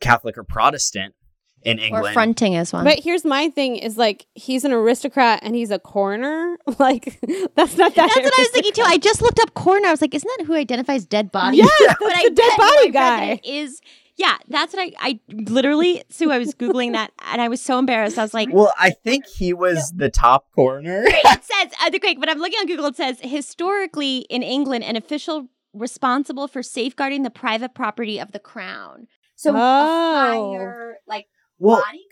Catholic 0.00 0.36
or 0.36 0.42
Protestant 0.42 1.14
in 1.62 1.78
or 1.78 1.84
England. 1.84 2.14
fronting 2.14 2.56
as 2.56 2.72
one. 2.72 2.82
But 2.82 2.98
here's 2.98 3.24
my 3.24 3.48
thing: 3.50 3.76
is 3.76 3.96
like 3.96 4.26
he's 4.34 4.64
an 4.64 4.72
aristocrat 4.72 5.40
and 5.44 5.54
he's 5.54 5.70
a 5.70 5.78
coroner. 5.78 6.58
Like 6.78 7.20
that's 7.54 7.76
not 7.76 7.94
that. 7.94 8.10
That's 8.14 8.16
what 8.16 8.38
I 8.38 8.42
was 8.42 8.48
thinking 8.48 8.72
too. 8.72 8.82
I 8.82 8.96
just 8.96 9.20
looked 9.20 9.38
up 9.38 9.54
coroner. 9.54 9.88
I 9.88 9.90
was 9.90 10.00
like, 10.00 10.14
isn't 10.14 10.30
that 10.38 10.46
who 10.46 10.54
identifies 10.54 11.04
dead 11.04 11.30
bodies? 11.30 11.58
Yes, 11.60 11.70
that's 11.86 11.98
but 12.00 12.12
I 12.16 12.22
the 12.24 12.34
dead 12.34 12.56
body 12.56 12.70
I 12.70 12.82
read 12.84 12.94
that 12.94 13.18
guy. 13.18 13.24
it 13.32 13.44
Is 13.44 13.80
yeah, 14.22 14.36
that's 14.48 14.72
what 14.72 14.82
I 14.82 14.92
I 15.00 15.20
literally 15.28 16.02
Sue. 16.08 16.30
I 16.30 16.38
was 16.38 16.54
googling 16.54 16.92
that 16.92 17.10
and 17.30 17.42
I 17.42 17.48
was 17.48 17.60
so 17.60 17.78
embarrassed. 17.78 18.18
I 18.18 18.22
was 18.22 18.32
like, 18.34 18.48
well, 18.52 18.72
I 18.78 18.90
think 18.90 19.26
he 19.26 19.52
was 19.52 19.92
the 19.96 20.10
top 20.10 20.46
coroner. 20.54 21.02
it 21.04 21.44
says 21.52 21.72
uh, 21.82 21.90
the 21.90 21.98
quick, 21.98 22.18
but 22.20 22.28
I'm 22.30 22.38
looking 22.38 22.58
on 22.60 22.66
Google. 22.66 22.86
It 22.86 22.96
says 22.96 23.18
historically 23.20 24.18
in 24.30 24.42
England, 24.42 24.84
an 24.84 24.96
official 24.96 25.48
responsible 25.74 26.46
for 26.48 26.62
safeguarding 26.62 27.22
the 27.22 27.30
private 27.30 27.74
property 27.74 28.18
of 28.20 28.32
the 28.32 28.38
crown. 28.38 29.08
So 29.36 29.50
Oh. 29.50 29.56
a 29.56 30.56
higher 30.56 30.96
like 31.08 31.26
well, 31.58 31.78
bodyguard 31.78 32.02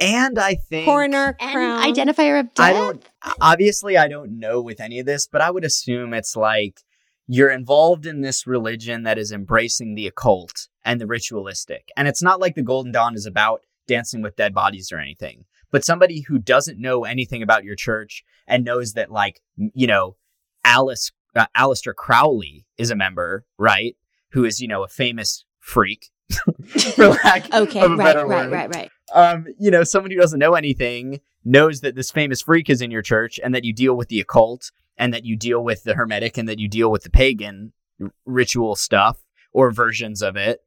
and 0.00 0.38
I 0.38 0.54
think 0.56 0.86
coroner 0.86 1.36
and 1.38 1.52
crown. 1.52 1.82
identifier 1.84 2.40
of 2.40 2.52
death. 2.54 2.66
I 2.66 2.72
don't 2.72 3.04
obviously 3.40 3.96
I 3.96 4.08
don't 4.08 4.38
know 4.40 4.60
with 4.60 4.80
any 4.80 4.98
of 4.98 5.06
this, 5.06 5.28
but 5.30 5.40
I 5.40 5.50
would 5.50 5.64
assume 5.64 6.14
it's 6.14 6.34
like 6.34 6.80
you're 7.28 7.50
involved 7.50 8.06
in 8.06 8.22
this 8.22 8.44
religion 8.46 9.04
that 9.04 9.18
is 9.18 9.30
embracing 9.30 9.94
the 9.94 10.08
occult 10.08 10.66
and 10.84 11.00
the 11.00 11.06
ritualistic. 11.06 11.90
And 11.96 12.08
it's 12.08 12.22
not 12.22 12.40
like 12.40 12.54
the 12.54 12.62
Golden 12.62 12.92
Dawn 12.92 13.14
is 13.14 13.26
about 13.26 13.62
dancing 13.86 14.22
with 14.22 14.36
dead 14.36 14.54
bodies 14.54 14.92
or 14.92 14.98
anything. 14.98 15.44
But 15.70 15.84
somebody 15.84 16.22
who 16.22 16.38
doesn't 16.38 16.80
know 16.80 17.04
anything 17.04 17.42
about 17.42 17.64
your 17.64 17.76
church 17.76 18.24
and 18.46 18.64
knows 18.64 18.94
that 18.94 19.10
like, 19.10 19.40
you 19.56 19.86
know, 19.86 20.16
Alice 20.64 21.12
uh, 21.34 21.46
Aleister 21.56 21.94
Crowley 21.94 22.66
is 22.76 22.90
a 22.90 22.96
member, 22.96 23.44
right? 23.58 23.96
Who 24.32 24.44
is, 24.44 24.60
you 24.60 24.68
know, 24.68 24.82
a 24.82 24.88
famous 24.88 25.44
freak. 25.58 26.10
for 26.94 27.08
lack 27.08 27.52
Okay, 27.54 27.80
of 27.80 27.92
a 27.92 27.96
right, 27.96 28.04
better 28.04 28.26
right, 28.26 28.48
word 28.48 28.52
right, 28.52 28.74
right. 28.74 28.90
um, 29.12 29.46
you 29.58 29.70
know, 29.70 29.82
someone 29.82 30.12
who 30.12 30.16
doesn't 30.16 30.38
know 30.38 30.54
anything 30.54 31.20
knows 31.44 31.80
that 31.80 31.96
this 31.96 32.12
famous 32.12 32.42
freak 32.42 32.70
is 32.70 32.80
in 32.80 32.90
your 32.90 33.02
church 33.02 33.40
and 33.42 33.52
that 33.54 33.64
you 33.64 33.72
deal 33.72 33.96
with 33.96 34.08
the 34.08 34.20
occult 34.20 34.70
and 34.96 35.12
that 35.12 35.24
you 35.24 35.36
deal 35.36 35.64
with 35.64 35.82
the 35.82 35.94
hermetic 35.94 36.38
and 36.38 36.48
that 36.48 36.60
you 36.60 36.68
deal 36.68 36.90
with 36.90 37.02
the 37.02 37.10
pagan 37.10 37.72
r- 38.00 38.12
ritual 38.26 38.76
stuff 38.76 39.18
or 39.52 39.72
versions 39.72 40.22
of 40.22 40.36
it. 40.36 40.60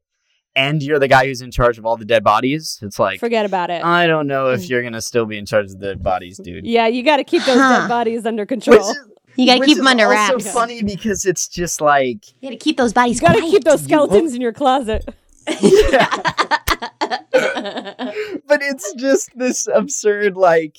And 0.56 0.82
you're 0.82 1.00
the 1.00 1.08
guy 1.08 1.26
who's 1.26 1.40
in 1.42 1.50
charge 1.50 1.78
of 1.78 1.86
all 1.86 1.96
the 1.96 2.04
dead 2.04 2.22
bodies. 2.22 2.78
It's 2.80 2.98
like, 2.98 3.18
Forget 3.18 3.44
about 3.44 3.70
it. 3.70 3.84
I 3.84 4.06
don't 4.06 4.26
know 4.28 4.50
if 4.50 4.62
mm. 4.62 4.68
you're 4.68 4.82
going 4.82 4.92
to 4.92 5.02
still 5.02 5.26
be 5.26 5.36
in 5.36 5.46
charge 5.46 5.66
of 5.66 5.80
the 5.80 5.96
bodies, 5.96 6.38
dude. 6.38 6.64
yeah, 6.66 6.86
you 6.86 7.02
got 7.02 7.16
to 7.16 7.24
keep 7.24 7.44
those 7.44 7.58
Huh. 7.58 7.80
dead 7.80 7.88
bodies 7.88 8.24
under 8.24 8.42
Which 8.42 8.48
control. 8.48 8.90
is, 8.90 8.98
You 9.36 9.46
gotta 9.46 9.64
keep 9.64 9.78
them 9.78 9.88
under 9.88 10.04
also 10.04 10.34
wraps. 10.34 10.52
funny 10.52 10.82
because 10.82 11.24
it's 11.24 11.48
just 11.48 11.80
like, 11.80 12.28
You 12.40 12.50
gotta 12.50 12.56
keep 12.56 12.76
those 12.76 12.92
bodies 12.92 13.16
You 13.20 13.26
got 13.26 13.32
to 13.34 13.40
quiet. 13.40 13.50
keep 13.50 13.64
those 13.64 13.80
You 13.82 13.88
skeletons 13.88 14.34
in 14.34 14.40
your 14.40 14.52
closet. 14.52 15.04
but 18.46 18.62
it's 18.62 18.92
just 18.94 19.30
this 19.36 19.66
absurd 19.72 20.36
like 20.36 20.78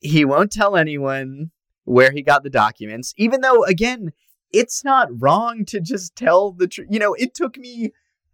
he 0.00 0.24
won't 0.24 0.52
tell 0.52 0.76
anyone 0.76 1.50
where 1.84 2.12
he 2.12 2.22
got 2.22 2.42
the 2.42 2.50
documents 2.50 3.12
even 3.16 3.40
though 3.40 3.64
again 3.64 4.12
it's 4.52 4.84
not 4.84 5.08
wrong 5.20 5.64
to 5.64 5.80
just 5.80 6.14
tell 6.14 6.52
the 6.52 6.68
truth 6.68 6.86
you 6.90 6.98
know 7.00 7.14
it 7.14 7.34
took 7.34 7.56
me 7.58 7.90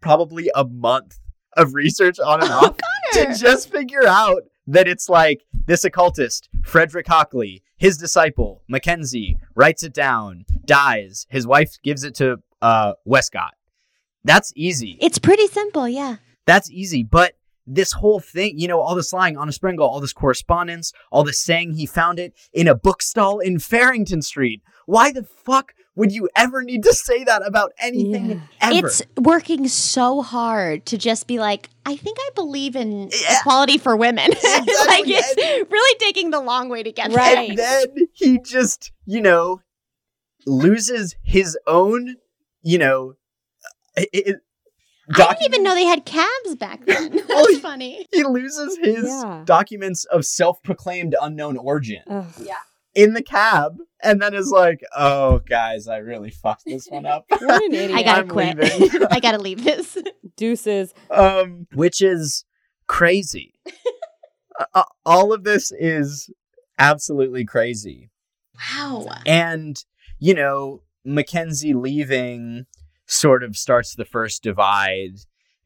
probably 0.07 0.49
a 0.55 0.63
month 0.63 1.19
of 1.57 1.73
research 1.73 2.19
on 2.19 2.41
and 2.41 2.51
off 2.63 2.77
to 3.13 3.35
just 3.35 3.69
figure 3.71 4.07
out 4.07 4.43
that 4.67 4.87
it's 4.87 5.09
like 5.09 5.43
this 5.65 5.83
occultist 5.83 6.49
frederick 6.63 7.07
hockley 7.07 7.61
his 7.77 7.97
disciple 7.97 8.63
mackenzie 8.67 9.37
writes 9.55 9.83
it 9.83 9.93
down 9.93 10.45
dies 10.65 11.25
his 11.29 11.45
wife 11.45 11.77
gives 11.83 12.03
it 12.03 12.15
to 12.15 12.37
uh 12.61 12.93
westcott. 13.05 13.53
That's 14.23 14.51
easy. 14.55 14.97
It's 14.99 15.19
pretty 15.19 15.47
simple, 15.47 15.87
yeah. 15.87 16.17
that's 16.45 16.69
easy, 16.69 17.03
but 17.03 17.33
this 17.67 17.91
whole 17.91 18.19
thing, 18.21 18.57
you 18.57 18.67
know, 18.67 18.79
all 18.79 18.95
this 18.95 19.11
lying 19.13 19.37
on 19.37 19.49
a 19.49 19.51
Springle, 19.51 19.87
all 19.87 19.99
this 19.99 20.13
correspondence, 20.13 20.93
all 21.11 21.23
this 21.23 21.39
saying 21.39 21.73
he 21.73 21.85
found 21.85 22.17
it 22.17 22.33
in 22.53 22.67
a 22.67 22.73
bookstall 22.75 23.39
in 23.39 23.59
Farringdon 23.59 24.21
Street. 24.21 24.61
Why 24.85 25.11
the 25.11 25.23
fuck 25.23 25.73
would 25.95 26.11
you 26.13 26.29
ever 26.35 26.61
need 26.63 26.83
to 26.83 26.93
say 26.93 27.23
that 27.25 27.45
about 27.45 27.73
anything 27.79 28.29
Yeah. 28.29 28.39
ever? 28.61 28.87
It's 28.87 29.01
working 29.19 29.67
so 29.67 30.21
hard 30.21 30.85
to 30.85 30.97
just 30.97 31.27
be 31.27 31.39
like, 31.39 31.69
I 31.85 31.95
think 31.97 32.17
I 32.21 32.29
believe 32.35 32.75
in 32.75 33.09
Yeah. 33.11 33.39
equality 33.39 33.77
for 33.77 33.97
women. 33.97 34.29
like 34.43 34.67
Exactly. 34.67 35.13
it's 35.15 35.71
really 35.71 35.97
taking 35.99 36.29
the 36.29 36.39
long 36.39 36.69
way 36.69 36.83
to 36.83 36.91
get 36.91 37.11
Right. 37.11 37.49
and 37.49 37.57
then 37.57 37.85
he 38.13 38.39
just, 38.39 38.91
you 39.05 39.19
know, 39.21 39.61
loses 40.45 41.15
his 41.23 41.57
own, 41.67 42.15
you 42.61 42.77
know, 42.77 43.15
it, 43.97 44.09
it, 44.13 44.35
I 45.15 45.33
didn't 45.33 45.43
even 45.45 45.63
know 45.63 45.73
they 45.75 45.85
had 45.85 46.05
cabs 46.05 46.55
back 46.55 46.85
then. 46.85 47.11
That's 47.15 47.27
Well, 47.29 47.47
he- 47.47 47.59
funny. 47.59 48.07
he 48.11 48.23
loses 48.23 48.77
his 48.81 49.05
Yeah. 49.05 49.43
documents 49.45 50.05
of 50.05 50.25
self-proclaimed 50.25 51.15
unknown 51.21 51.57
origin 51.57 52.01
Ugh. 52.07 52.25
in 52.93 53.13
the 53.13 53.21
cab, 53.23 53.77
and 54.03 54.21
then 54.21 54.33
is 54.33 54.49
like, 54.51 54.81
"Oh, 54.95 55.39
guys, 55.39 55.87
I 55.87 55.97
really 55.97 56.29
fucked 56.29 56.63
this 56.65 56.87
one 56.89 57.05
up." 57.05 57.25
What 57.39 57.63
an 57.63 57.73
idiot. 57.73 57.91
I 57.97 58.03
gotta 58.03 58.21
I'm 58.21 58.27
quit. 58.27 58.57
I 59.11 59.19
gotta 59.19 59.37
leave 59.39 59.63
this. 59.63 59.97
Deuces. 60.35 60.93
um, 61.09 61.67
which 61.73 62.01
is 62.01 62.43
crazy. 62.87 63.53
Uh, 64.73 64.83
all 65.05 65.33
of 65.33 65.43
this 65.43 65.71
is 65.71 66.29
absolutely 66.79 67.45
crazy. 67.45 68.09
Wow. 68.75 69.07
And, 69.25 69.83
you 70.19 70.33
know, 70.33 70.81
Mackenzie 71.05 71.73
leaving 71.75 72.65
sort 73.07 73.43
of 73.43 73.57
starts 73.57 73.95
the 73.95 74.05
first 74.05 74.43
divide 74.43 75.17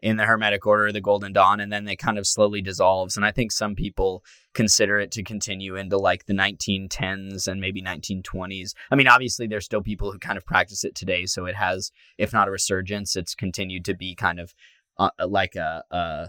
in 0.02 0.18
the 0.18 0.26
Hermetic 0.26 0.66
Order 0.66 0.92
the 0.92 1.02
Golden 1.02 1.32
Dawn, 1.32 1.60
and 1.60 1.72
then 1.72 1.88
it 1.88 1.98
kind 1.98 2.18
of 2.18 2.26
slowly 2.26 2.62
dissolves. 2.62 3.16
And 3.16 3.26
I 3.26 3.32
think 3.32 3.52
some 3.52 3.76
people 3.76 4.24
consider 4.54 5.00
it 5.00 5.12
to 5.12 5.24
continue 5.24 5.76
into 5.76 5.98
like 5.98 6.26
the 6.26 6.34
1910s 6.34 7.48
and 7.48 7.62
maybe 7.62 7.82
1920s. 7.82 8.74
I 8.90 8.96
mean, 8.96 9.08
obviously, 9.08 9.48
there's 9.48 9.66
still 9.66 9.82
people 9.82 10.12
who 10.12 10.20
kind 10.20 10.38
of 10.38 10.46
practice 10.46 10.84
it 10.84 10.96
today, 10.96 11.26
so 11.26 11.46
it 11.46 11.56
has, 11.56 11.92
if 12.18 12.34
not 12.34 12.48
a 12.48 12.52
resurgence, 12.52 13.16
it's 13.16 13.36
continued 13.36 13.86
to 13.86 13.94
be 13.94 14.16
kind 14.16 14.40
of 14.40 14.54
uh, 14.98 15.10
like 15.28 15.56
a, 15.56 15.84
a 15.92 16.28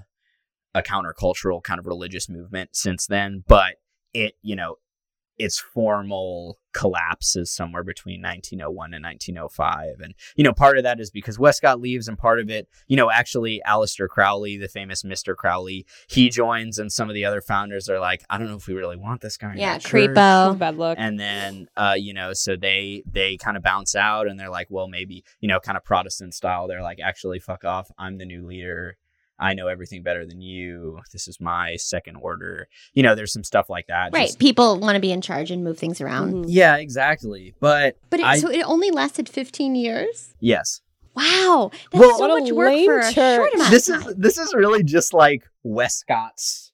a 0.74 0.82
countercultural 0.82 1.62
kind 1.62 1.78
of 1.78 1.86
religious 1.86 2.28
movement 2.28 2.70
since 2.72 3.06
then. 3.06 3.44
But 3.46 3.76
it, 4.14 4.34
you 4.42 4.56
know, 4.56 4.76
its 5.38 5.58
formal 5.58 6.58
collapse 6.72 7.36
is 7.36 7.50
somewhere 7.50 7.82
between 7.82 8.22
1901 8.22 8.94
and 8.94 9.04
1905. 9.04 10.00
And, 10.00 10.14
you 10.36 10.44
know, 10.44 10.52
part 10.52 10.78
of 10.78 10.84
that 10.84 11.00
is 11.00 11.10
because 11.10 11.38
Westcott 11.38 11.80
leaves, 11.80 12.08
and 12.08 12.16
part 12.16 12.40
of 12.40 12.48
it, 12.50 12.68
you 12.88 12.96
know, 12.96 13.10
actually, 13.10 13.60
Aleister 13.66 14.08
Crowley, 14.08 14.56
the 14.56 14.68
famous 14.68 15.02
Mr. 15.02 15.34
Crowley, 15.36 15.86
he 16.08 16.30
joins, 16.30 16.78
and 16.78 16.90
some 16.92 17.08
of 17.10 17.14
the 17.14 17.24
other 17.24 17.40
founders 17.40 17.88
are 17.88 17.98
like, 18.00 18.22
I 18.30 18.38
don't 18.38 18.48
know 18.48 18.56
if 18.56 18.66
we 18.66 18.74
really 18.74 18.96
want 18.96 19.20
this 19.20 19.36
guy. 19.36 19.52
in 19.52 19.58
Yeah, 19.58 19.74
our 19.74 19.78
creepo. 19.78 20.58
Bad 20.58 20.76
look. 20.78 20.98
and 20.98 21.18
then 21.18 21.68
uh 21.76 21.94
you 21.96 22.14
know 22.14 22.32
so 22.32 22.56
they 22.56 23.02
they 23.10 23.36
kind 23.36 23.56
of 23.56 23.62
bounce 23.62 23.94
out 23.94 24.26
and 24.28 24.38
they're 24.38 24.50
like 24.50 24.66
well 24.70 24.88
maybe 24.88 25.24
you 25.40 25.48
know 25.48 25.58
kind 25.60 25.76
of 25.76 25.84
protestant 25.84 26.34
style 26.34 26.68
they're 26.68 26.82
like 26.82 27.00
actually 27.00 27.38
fuck 27.38 27.64
off 27.64 27.90
i'm 27.98 28.18
the 28.18 28.24
new 28.24 28.46
leader 28.46 28.96
i 29.42 29.52
know 29.54 29.66
everything 29.68 30.02
better 30.02 30.24
than 30.24 30.40
you 30.40 30.98
this 31.12 31.26
is 31.28 31.40
my 31.40 31.76
second 31.76 32.16
order 32.16 32.68
you 32.94 33.02
know 33.02 33.14
there's 33.14 33.32
some 33.32 33.44
stuff 33.44 33.68
like 33.68 33.86
that 33.88 34.10
Right. 34.12 34.26
Just- 34.26 34.38
People 34.38 34.78
want 34.80 34.94
to 34.96 35.00
be 35.00 35.12
in 35.12 35.20
charge 35.20 35.50
and 35.50 35.62
move 35.64 35.78
things 35.78 36.00
around. 36.00 36.32
Mhm. 36.32 36.44
yeah 36.48 36.76
exactly 36.76 37.54
but 37.60 37.96
But 38.10 38.20
it, 38.20 38.26
I- 38.26 38.38
so 38.38 38.48
it 38.50 38.62
only 38.62 38.90
lasted 38.90 39.28
15 39.28 39.74
years? 39.74 40.34
yes 40.40 40.80
Wow. 41.14 41.70
That's 41.90 42.00
Well- 42.00 42.16
so 42.18 42.28
much 42.28 42.50
work 42.52 42.68
lame 42.70 42.86
for 42.86 42.98
a 43.00 43.12
church. 43.12 43.36
short 43.36 43.52
amount 43.54 43.70
this 43.70 43.88
of 43.90 43.96
is 43.96 44.04
time. 44.04 44.14
this 44.16 44.38
is 44.38 44.54
really 44.54 44.82
just 44.82 45.12
like 45.12 45.42
westcott's 45.64 46.72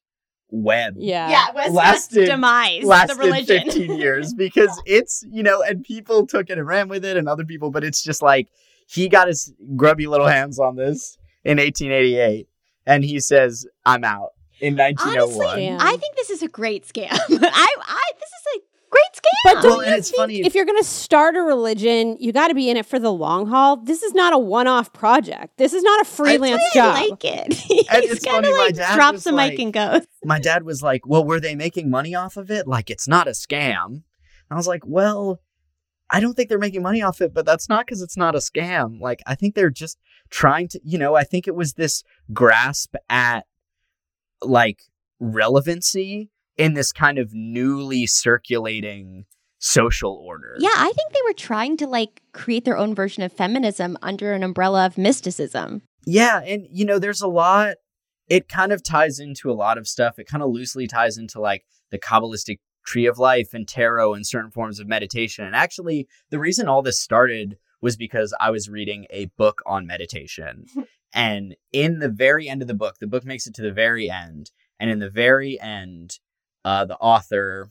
web 0.51 0.95
Yeah. 0.97 1.29
Yeah, 1.29 1.45
Westcott's 1.55 1.75
lasted- 1.75 2.27
demise, 2.27 2.85
lasted 2.85 3.17
the 3.19 3.21
religion. 3.23 3.65
15 3.71 3.99
years 3.99 4.33
because 4.45 4.81
it's 4.87 5.25
you 5.31 5.43
know 5.43 5.63
and 5.63 5.83
people 5.85 6.27
took 6.27 6.49
it 6.51 6.57
and 6.59 6.67
ran 6.67 6.89
with 6.89 7.05
it 7.05 7.17
and 7.17 7.29
other 7.29 7.45
people 7.45 7.71
but 7.71 7.85
it's 7.85 8.03
just 8.03 8.23
like 8.23 8.49
he 8.87 9.09
got 9.09 9.29
his 9.29 9.53
grubby 9.77 10.07
little 10.07 10.27
hands 10.27 10.59
on 10.59 10.77
this 10.77 11.19
in 11.45 11.59
1888 11.59 12.48
and 12.89 13.05
he 13.05 13.21
says 13.21 13.65
i'm 13.87 14.03
out 14.03 14.31
in 14.61 14.77
1901 14.77 15.47
Honestly, 15.47 15.69
I 15.79 15.97
think 15.99 16.17
this 16.17 16.31
is 16.31 16.43
a 16.43 16.49
great 16.49 16.85
scam. 16.85 17.13
I, 17.13 17.17
I, 17.21 18.11
this 18.19 18.29
is 18.29 18.57
a 18.57 18.61
great 18.91 19.13
scam. 19.15 19.45
But 19.45 19.55
don't 19.63 19.71
Well, 19.71 19.81
and 19.83 19.91
you 19.93 19.97
it's 19.99 20.11
think 20.11 20.19
funny- 20.21 20.41
if 20.41 20.55
you're 20.57 20.65
going 20.65 20.79
to 20.81 20.85
start 20.85 21.37
a 21.37 21.43
religion, 21.43 22.17
you 22.19 22.33
got 22.33 22.49
to 22.49 22.55
be 22.55 22.69
in 22.69 22.77
it 22.77 22.85
for 22.85 22.99
the 22.99 23.13
long 23.13 23.47
haul? 23.47 23.77
This 23.77 24.03
is 24.03 24.15
not 24.15 24.33
a 24.33 24.39
one-off 24.39 24.93
project. 24.93 25.59
This 25.59 25.73
is 25.75 25.85
not 25.85 26.01
a 26.01 26.05
freelance 26.05 26.61
I 26.73 26.75
job. 26.75 26.95
like 27.11 27.25
it. 27.25 27.53
He's 27.69 27.87
it's 27.89 28.25
funny, 28.27 28.49
of 28.49 28.55
my 28.57 28.65
like 28.65 28.75
dad 28.75 28.97
drops 28.97 29.13
was 29.13 29.25
the 29.25 29.31
like- 29.33 29.53
mic 29.53 29.61
and 29.61 29.73
goes. 29.73 30.07
my 30.25 30.41
dad 30.41 30.65
was 30.65 30.83
like 30.83 31.07
well 31.07 31.25
were 31.25 31.39
they 31.39 31.55
making 31.55 31.89
money 31.89 32.17
off 32.17 32.37
of 32.37 32.51
it 32.51 32.67
like 32.67 32.91
it's 32.91 33.07
not 33.07 33.29
a 33.29 33.33
scam 33.33 33.85
and 33.87 34.03
i 34.51 34.57
was 34.57 34.67
like 34.67 34.83
well 34.85 35.41
i 36.11 36.21
don't 36.21 36.35
think 36.35 36.49
they're 36.49 36.59
making 36.59 36.83
money 36.83 37.03
off 37.03 37.21
it 37.21 37.33
but 37.35 37.47
that's 37.47 37.69
not 37.69 37.87
because 37.87 38.03
it's 38.03 38.17
not 38.17 38.35
a 38.35 38.39
scam 38.39 39.01
like 39.01 39.21
i 39.27 39.35
think 39.35 39.55
they're 39.55 39.71
just 39.71 39.99
trying 40.31 40.69
to 40.69 40.81
you 40.85 40.99
know 40.99 41.15
i 41.15 41.25
think 41.25 41.47
it 41.47 41.55
was 41.55 41.75
this 41.75 42.03
grasp 42.33 42.95
at 43.09 43.47
like 44.43 44.81
relevancy 45.21 46.31
in 46.57 46.75
this 46.75 46.93
kind 46.93 47.19
of 47.19 47.31
newly 47.33 48.07
circulating 48.07 49.25
social 49.59 50.13
order 50.13 50.57
Yeah, 50.59 50.71
I 50.77 50.93
think 50.95 51.13
they 51.13 51.21
were 51.27 51.35
trying 51.35 51.77
to 51.79 51.87
like 51.87 52.23
create 52.33 52.65
their 52.65 52.77
own 52.77 52.95
version 52.95 53.23
of 53.23 53.33
feminism 53.33 53.99
under 54.03 54.33
an 54.33 54.43
umbrella 54.43 54.87
of 54.87 54.97
mysticism. 54.97 55.83
Yeah, 56.07 56.41
and 56.45 56.67
you 56.71 56.85
know, 56.85 56.99
there's 56.99 57.21
a 57.21 57.29
lot. 57.29 57.77
It 58.29 58.49
kind 58.49 58.73
of 58.73 58.83
ties 58.83 59.19
into 59.19 59.51
a 59.51 59.55
lot 59.55 59.79
of 59.79 59.89
stuff. 59.89 60.19
It 60.19 60.29
kind 60.29 60.43
of 60.43 60.51
loosely 60.51 60.87
ties 60.87 61.19
into 61.19 61.41
like 61.41 61.65
the 61.91 61.99
Kabbalistic 61.99 62.59
tree 62.89 63.07
of 63.07 63.19
life 63.19 63.53
and 63.53 63.69
tarot 63.69 64.15
and 64.15 64.27
certain 64.27 64.51
forms 64.51 64.81
of 64.81 64.89
meditation. 64.89 65.45
And 65.45 65.55
actually, 65.55 66.09
the 66.31 66.39
reason 66.39 66.69
all 66.69 66.81
this 66.81 66.99
started 66.99 67.59
was 67.83 67.97
because 67.97 68.35
I 68.41 68.51
was 68.51 68.71
reading 68.71 69.07
a 69.11 69.27
book 69.37 69.61
on 69.67 69.87
meditation. 69.87 70.65
and 71.15 71.55
in 71.71 71.99
the 71.99 72.09
very 72.09 72.49
end 72.49 72.63
of 72.63 72.69
the 72.69 72.75
book, 72.75 72.97
the 72.99 73.07
book 73.07 73.25
makes 73.25 73.47
it 73.47 73.55
to 73.57 73.63
the 73.63 73.73
very 73.73 74.11
end. 74.11 74.51
And 74.81 74.91
in 74.91 75.01
the 75.01 75.11
very 75.11 75.61
end, 75.61 76.19
uh, 76.65 76.87
the 76.87 76.97
author 76.97 77.71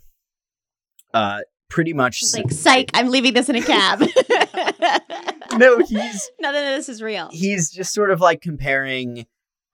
uh, 1.14 1.42
pretty 1.68 1.94
much. 1.94 2.22
Like, 2.34 2.52
psych, 2.52 2.92
I'm 2.94 3.10
leaving 3.10 3.34
this 3.34 3.50
in 3.50 3.56
a 3.56 3.62
cab. 3.62 4.00
no, 5.58 5.80
he's 5.80 6.30
None 6.40 6.56
of 6.56 6.62
this 6.62 6.90
is 6.90 7.02
real. 7.02 7.30
he's 7.32 7.72
just 7.72 7.92
sort 7.92 8.12
of 8.12 8.22
like 8.22 8.42
comparing 8.42 9.26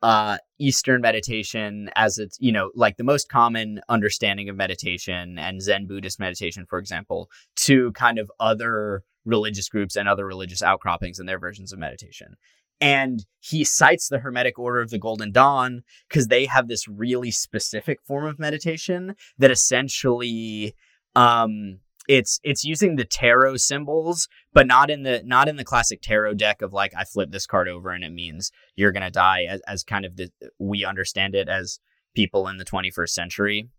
uh 0.04 0.38
eastern 0.60 1.02
meditation 1.02 1.90
as 1.96 2.20
it's 2.20 2.38
you 2.40 2.52
know 2.52 2.70
like 2.76 2.98
the 2.98 3.04
most 3.04 3.30
common 3.30 3.82
understanding 3.90 4.50
of 4.50 4.56
meditation 4.56 5.40
and 5.40 5.62
zen 5.62 5.88
buddhist 5.88 6.20
meditation 6.20 6.66
for 6.70 6.78
example 6.78 7.30
to 7.56 7.92
kind 7.94 8.20
of 8.20 8.30
other 8.40 9.04
religious 9.26 9.70
groups 9.70 9.96
and 9.96 10.08
other 10.08 10.26
religious 10.26 10.62
outcroppings 10.62 11.20
and 11.20 11.28
their 11.28 11.40
versions 11.40 11.72
of 11.72 11.80
meditation. 11.80 12.36
And 12.82 13.26
he 13.40 13.64
cites 13.64 14.10
the 14.10 14.20
hermetic 14.20 14.60
order 14.60 14.82
of 14.82 14.90
the 14.90 15.00
golden 15.00 15.32
dawn 15.32 15.84
because 16.10 16.28
they 16.28 16.46
have 16.46 16.68
this 16.68 16.88
really 16.88 17.32
specific 17.32 18.00
form 18.04 18.26
of 18.26 18.40
meditation 18.40 19.16
that 19.38 19.52
essentially 19.52 20.76
um 21.16 21.80
it's 22.08 22.40
it's 22.44 22.64
using 22.64 22.96
the 22.96 23.06
tarot 23.06 23.58
symbols 23.58 24.28
but 24.54 24.68
not 24.68 24.90
in 24.90 25.04
the 25.04 25.22
not 25.26 25.48
in 25.48 25.56
the 25.56 25.64
classic 25.64 26.02
tarot 26.02 26.34
deck 26.34 26.62
of 26.62 26.74
like 26.74 26.94
I 26.98 27.04
flip 27.06 27.32
this 27.32 27.46
card 27.46 27.68
over 27.68 27.90
and 27.92 28.04
it 28.04 28.12
means 28.12 28.52
you're 28.76 28.92
gonna 28.92 29.12
die 29.12 29.44
as, 29.50 29.62
as 29.68 29.84
kind 29.84 30.06
of 30.06 30.18
the 30.18 30.30
we 30.60 30.84
understand 30.84 31.36
it 31.36 31.48
as 31.48 31.80
people 32.16 32.48
in 32.48 32.58
the 32.58 32.66
21st 32.66 33.10
century 33.10 33.70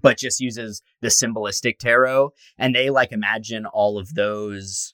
but 0.00 0.18
just 0.18 0.40
uses 0.40 0.82
the 1.00 1.08
symbolistic 1.08 1.78
tarot 1.78 2.30
and 2.58 2.74
they 2.74 2.90
like 2.90 3.10
imagine 3.12 3.66
all 3.66 3.98
of 3.98 4.14
those 4.14 4.92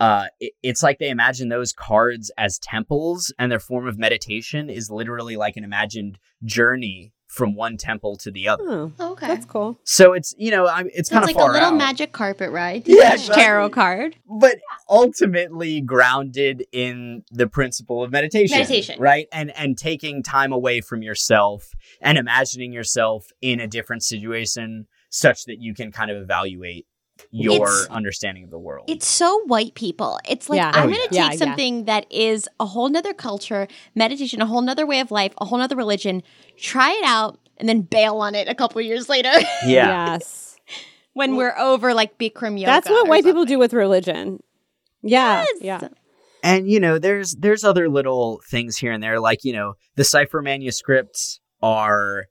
uh 0.00 0.26
it- 0.40 0.54
it's 0.62 0.82
like 0.82 0.98
they 0.98 1.10
imagine 1.10 1.48
those 1.50 1.72
cards 1.72 2.30
as 2.36 2.58
temples 2.58 3.32
and 3.38 3.52
their 3.52 3.60
form 3.60 3.86
of 3.86 3.98
meditation 3.98 4.68
is 4.68 4.90
literally 4.90 5.36
like 5.36 5.56
an 5.56 5.64
imagined 5.64 6.18
journey 6.44 7.12
from 7.32 7.54
one 7.54 7.78
temple 7.78 8.14
to 8.14 8.30
the 8.30 8.46
other 8.46 8.62
hmm. 8.64 8.92
Oh, 9.00 9.12
Okay. 9.12 9.26
that's 9.26 9.46
cool. 9.46 9.78
so 9.84 10.12
it's 10.12 10.34
you 10.36 10.50
know 10.50 10.66
I, 10.66 10.84
it's 10.94 11.08
So 11.08 11.14
kind 11.16 11.24
of 11.30 11.34
like 11.34 11.42
a 11.48 11.50
little 11.52 11.68
out. 11.70 11.76
magic 11.76 12.12
carpet 12.12 12.50
ride. 12.50 12.82
Yeah, 12.86 13.14
exactly. 13.14 13.42
tarot 13.42 13.70
card. 13.70 14.16
but 14.40 14.56
ultimately 14.88 15.80
grounded 15.80 16.64
in 16.72 17.24
the 17.30 17.46
principle 17.46 18.04
of 18.04 18.10
meditation 18.12 18.58
Meditation. 18.58 19.00
right 19.00 19.26
and 19.32 19.50
and 19.56 19.76
taking 19.78 20.22
time 20.22 20.52
away 20.52 20.80
from 20.80 21.02
yourself 21.02 21.70
and 22.00 22.18
imagining 22.18 22.72
yourself 22.72 23.26
in 23.40 23.60
a 23.60 23.66
different 23.66 24.02
situation 24.02 24.86
such 25.10 25.44
that 25.46 25.56
you 25.60 25.74
can 25.74 25.90
kind 25.92 26.10
of 26.10 26.16
evaluate 26.22 26.86
your 27.30 27.54
It's- 27.68 27.86
understanding 27.90 28.44
of 28.44 28.50
the 28.50 28.58
world 28.58 28.84
It's 28.88 29.06
so 29.06 29.42
white 29.46 29.74
people. 29.74 30.18
It's 30.28 30.48
like 30.48 30.56
Yeah. 30.58 30.70
I'm 30.74 30.88
Oh, 30.88 30.92
gonna 30.92 30.96
yeah. 30.96 31.02
take 31.02 31.12
Yeah, 31.12 31.30
yeah. 31.32 31.36
something 31.36 31.84
that 31.84 32.06
is 32.10 32.48
a 32.60 32.66
whole 32.66 32.88
nother 32.88 33.14
culture, 33.14 33.68
meditation, 33.94 34.40
a 34.42 34.46
whole 34.46 34.62
nother 34.62 34.86
way 34.86 35.00
of 35.00 35.10
life, 35.10 35.32
a 35.38 35.44
whole 35.44 35.58
nother 35.58 35.76
religion, 35.76 36.22
try 36.58 36.90
it 36.92 37.04
out, 37.04 37.38
and 37.58 37.68
then 37.68 37.82
bail 37.82 38.16
on 38.16 38.34
it 38.34 38.48
a 38.48 38.54
couple 38.54 38.80
years 38.80 39.08
later 39.08 39.30
yeah 39.66 40.12
Yes. 40.14 40.56
when 41.12 41.36
we're 41.36 41.56
over 41.58 41.94
like 41.94 42.18
Bikram 42.18 42.58
yoga. 42.58 42.66
That's 42.66 42.88
what 42.90 43.06
or 43.06 43.10
white 43.10 43.24
people 43.24 43.44
do 43.44 43.58
with 43.58 43.72
religion. 43.72 44.42
Yeah. 45.02 45.44
Yes. 45.60 45.82
Yeah. 45.82 45.88
and 46.44 46.68
you 46.68 46.80
know 46.80 46.98
there's 46.98 47.34
there's 47.36 47.62
other 47.64 47.88
little 47.88 48.40
things 48.50 48.76
here 48.78 48.90
and 48.92 49.02
there 49.02 49.20
like 49.20 49.44
you 49.44 49.52
know 49.52 49.74
the 49.96 50.04
cipher 50.04 50.42
manuscripts 50.42 51.38
are 51.62 52.26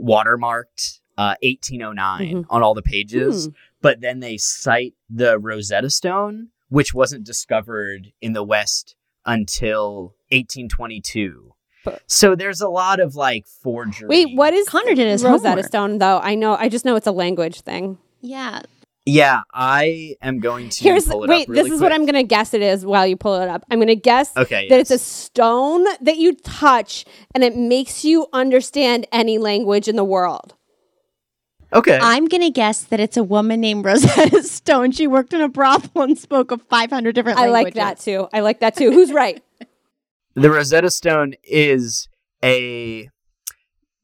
watermarked 0.00 1.00
uh, 1.18 1.34
1809 1.42 2.32
Mhm. 2.32 2.46
on 2.48 2.62
all 2.62 2.72
the 2.74 2.82
pages, 2.82 3.46
Hmm. 3.46 3.50
But 3.82 4.00
then 4.00 4.20
they 4.20 4.36
cite 4.36 4.94
the 5.08 5.38
Rosetta 5.38 5.90
Stone, 5.90 6.48
which 6.68 6.92
wasn't 6.94 7.24
discovered 7.24 8.12
in 8.20 8.32
the 8.32 8.42
West 8.44 8.94
until 9.26 10.14
1822. 10.30 11.52
But- 11.84 12.02
so 12.06 12.34
there's 12.34 12.60
a 12.60 12.68
lot 12.68 13.00
of 13.00 13.14
like 13.16 13.46
forgery. 13.46 14.08
Wait, 14.08 14.36
what 14.36 14.52
is 14.52 14.68
Connor 14.68 14.94
did 14.94 15.08
his 15.08 15.24
Rosetta 15.24 15.48
homework. 15.50 15.66
Stone 15.66 15.98
though? 15.98 16.18
I 16.22 16.34
know. 16.34 16.54
I 16.56 16.68
just 16.68 16.84
know 16.84 16.94
it's 16.96 17.06
a 17.06 17.12
language 17.12 17.62
thing. 17.62 17.98
Yeah. 18.20 18.60
Yeah, 19.06 19.40
I 19.54 20.14
am 20.20 20.40
going 20.40 20.68
to 20.68 20.84
Here's 20.84 21.06
pull 21.06 21.24
it 21.24 21.30
wait. 21.30 21.42
up 21.44 21.48
really 21.48 21.62
this 21.70 21.72
is 21.72 21.80
what. 21.80 21.90
I'm 21.90 22.04
gonna 22.04 22.22
guess 22.22 22.52
it 22.52 22.60
is 22.60 22.84
while 22.84 23.06
you 23.06 23.16
pull 23.16 23.36
it 23.40 23.48
up. 23.48 23.64
I'm 23.70 23.80
gonna 23.80 23.94
guess 23.94 24.30
Okay, 24.36 24.68
that 24.68 24.78
it's 24.78 24.90
a 24.90 24.98
stone 24.98 25.84
that 26.02 26.18
you 26.18 26.34
touch 26.36 27.06
and 27.34 27.42
it 27.42 27.56
makes 27.56 28.04
you 28.04 28.26
understand 28.34 29.06
any 29.10 29.38
language 29.38 29.88
in 29.88 29.96
the 29.96 30.04
world. 30.04 30.54
Okay. 31.72 31.98
I'm 32.00 32.26
going 32.26 32.42
to 32.42 32.50
guess 32.50 32.82
that 32.84 32.98
it's 33.00 33.16
a 33.16 33.22
woman 33.24 33.60
named 33.60 33.84
Rosetta 33.86 34.42
Stone. 34.42 34.92
She 34.92 35.06
worked 35.06 35.32
in 35.32 35.40
a 35.40 35.48
brothel 35.48 36.02
and 36.02 36.18
spoke 36.18 36.50
of 36.50 36.62
500 36.62 37.14
different 37.14 37.38
I 37.38 37.48
languages. 37.48 37.76
like 37.76 37.96
that 37.96 38.02
too. 38.02 38.28
I 38.32 38.40
like 38.40 38.60
that 38.60 38.76
too. 38.76 38.90
Who's 38.92 39.12
right? 39.12 39.42
The 40.36 40.48
Rosetta 40.48 40.90
Stone 40.90 41.34
is 41.42 42.08
a 42.42 43.10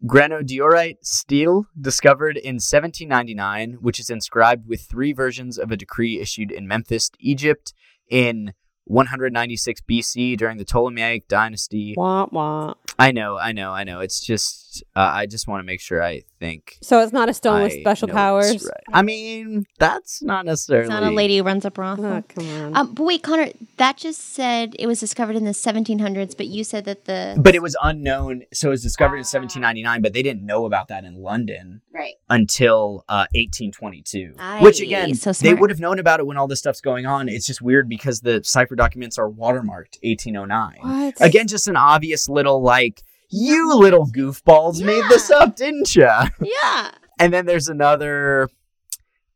granodiorite 0.05 0.99
stele 1.03 1.67
discovered 1.81 2.37
in 2.37 2.57
1799, 2.57 3.79
which 3.81 4.01
is 4.01 4.11
inscribed 4.11 4.67
with 4.69 4.83
three 4.83 5.13
versions 5.13 5.57
of 5.57 5.71
a 5.71 5.77
decree 5.77 6.19
issued 6.21 6.51
in 6.51 6.67
Memphis, 6.67 7.11
Egypt, 7.21 7.73
in 8.11 8.55
196 8.85 9.81
BC 9.89 10.37
during 10.37 10.59
the 10.59 10.65
Ptolemaic 10.65 11.29
dynasty. 11.29 11.95
wah 11.97 12.27
wah. 12.31 12.75
I 12.99 13.13
know, 13.13 13.39
I 13.39 13.53
know, 13.53 13.73
I 13.73 13.85
know. 13.85 14.01
It's 14.01 14.21
just, 14.21 14.66
uh, 14.95 15.11
I 15.15 15.27
just 15.27 15.47
want 15.49 15.61
to 15.61 15.65
make 15.65 15.81
sure 15.81 16.03
I 16.03 16.23
think. 16.39 16.79
So 16.83 17.01
it's 17.01 17.13
not 17.13 17.29
a 17.29 17.35
stone 17.35 17.63
with 17.63 17.73
special 17.73 18.09
powers. 18.09 18.65
right. 18.65 18.85
I 18.93 19.03
mean, 19.03 19.67
that's 19.79 20.23
not 20.23 20.45
necessarily. 20.45 20.85
It's 20.87 20.91
not 20.91 21.03
a 21.03 21.11
lady 21.11 21.39
who 21.39 21.43
runs 21.45 21.65
a 21.65 21.71
brothel. 21.71 22.07
Oh, 22.07 22.23
come 22.29 22.49
on. 22.49 22.77
Um, 22.77 22.95
but 22.95 23.05
wait, 23.05 23.23
Connor, 23.23 23.49
that 23.79 23.97
just 23.97 24.35
said 24.35 24.75
it 24.79 24.87
was 24.87 25.01
discovered 25.01 25.37
in 25.37 25.45
the 25.45 25.51
1700s, 25.53 26.37
but 26.37 26.47
you 26.47 26.65
said 26.65 26.85
that 26.85 27.05
the. 27.07 27.37
But 27.39 27.55
it 27.55 27.63
was 27.63 27.77
unknown. 27.83 28.43
So 28.53 28.69
it 28.69 28.71
was 28.71 28.83
discovered 28.83 29.17
in 29.17 29.21
1799, 29.21 30.03
but 30.03 30.13
they 30.13 30.23
didn't 30.23 30.45
know 30.45 30.65
about 30.67 30.89
that 30.89 31.05
in 31.05 31.15
London. 31.17 31.81
Right. 31.93 32.15
until 32.29 33.05
uh, 33.09 33.25
1822. 33.35 34.35
Aye, 34.39 34.61
which 34.63 34.81
again, 34.81 35.15
so 35.15 35.33
they 35.33 35.55
would 35.55 35.71
have 35.71 35.81
known 35.81 35.99
about 35.99 36.21
it 36.21 36.27
when 36.27 36.37
all 36.37 36.47
this 36.47 36.59
stuff's 36.59 36.83
going 36.83 37.07
on. 37.07 37.29
It's 37.29 37.47
just 37.47 37.63
weird 37.63 37.89
because 37.89 38.21
the 38.21 38.43
cipher 38.45 38.77
documents 38.77 39.17
are 39.19 39.31
watermarked 39.31 39.97
1809. 40.03 40.77
what? 40.83 41.15
Again, 41.21 41.49
just 41.49 41.69
an 41.69 41.77
obvious 41.77 42.29
little 42.29 42.61
like, 42.63 43.03
you 43.31 43.75
little 43.75 44.07
goofballs 44.07 44.83
made 44.83 45.05
this 45.09 45.31
up, 45.31 45.57
didn't 45.57 45.95
ya? 45.95 46.29
Yeah. 46.41 46.91
And 47.19 47.33
then 47.33 47.47
there's 47.47 47.69
another, 47.69 48.51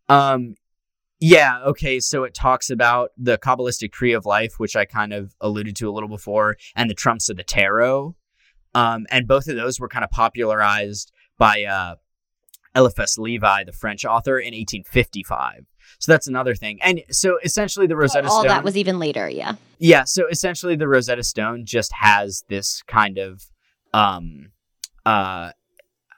um, 0.08 0.54
yeah, 1.18 1.60
okay. 1.64 1.98
So 1.98 2.24
it 2.24 2.34
talks 2.34 2.70
about 2.70 3.10
the 3.16 3.38
Kabbalistic 3.38 3.92
tree 3.92 4.12
of 4.12 4.26
life, 4.26 4.54
which 4.58 4.76
I 4.76 4.84
kind 4.84 5.12
of 5.12 5.34
alluded 5.40 5.76
to 5.76 5.88
a 5.88 5.92
little 5.92 6.08
before, 6.08 6.56
and 6.76 6.90
the 6.90 6.94
trumps 6.94 7.28
of 7.30 7.36
the 7.36 7.42
tarot. 7.42 8.14
Um, 8.74 9.06
and 9.10 9.26
both 9.26 9.48
of 9.48 9.56
those 9.56 9.80
were 9.80 9.88
kind 9.88 10.04
of 10.04 10.10
popularized 10.10 11.10
by 11.38 11.64
uh, 11.64 11.96
Eliphas 12.74 13.18
Levi, 13.18 13.64
the 13.64 13.72
French 13.72 14.04
author, 14.04 14.38
in 14.38 14.52
1855. 14.54 15.66
So 15.98 16.12
that's 16.12 16.28
another 16.28 16.54
thing. 16.54 16.78
And 16.82 17.02
so 17.10 17.38
essentially, 17.42 17.86
the 17.86 17.96
Rosetta 17.96 18.28
All 18.28 18.40
Stone. 18.40 18.48
that 18.48 18.64
was 18.64 18.76
even 18.76 18.98
later, 18.98 19.28
yeah. 19.28 19.54
Yeah, 19.78 20.04
so 20.04 20.28
essentially 20.28 20.76
the 20.76 20.88
Rosetta 20.88 21.22
Stone 21.22 21.64
just 21.66 21.92
has 21.94 22.44
this 22.48 22.82
kind 22.86 23.18
of 23.18 23.50
um 23.94 24.52
uh 25.06 25.50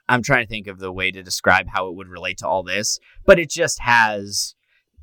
I'm 0.09 0.21
trying 0.21 0.43
to 0.45 0.49
think 0.49 0.67
of 0.67 0.79
the 0.79 0.91
way 0.91 1.11
to 1.11 1.23
describe 1.23 1.67
how 1.69 1.87
it 1.87 1.95
would 1.95 2.09
relate 2.09 2.37
to 2.39 2.47
all 2.47 2.61
this, 2.63 2.99
but 3.25 3.39
it 3.39 3.49
just 3.49 3.79
has 3.79 4.53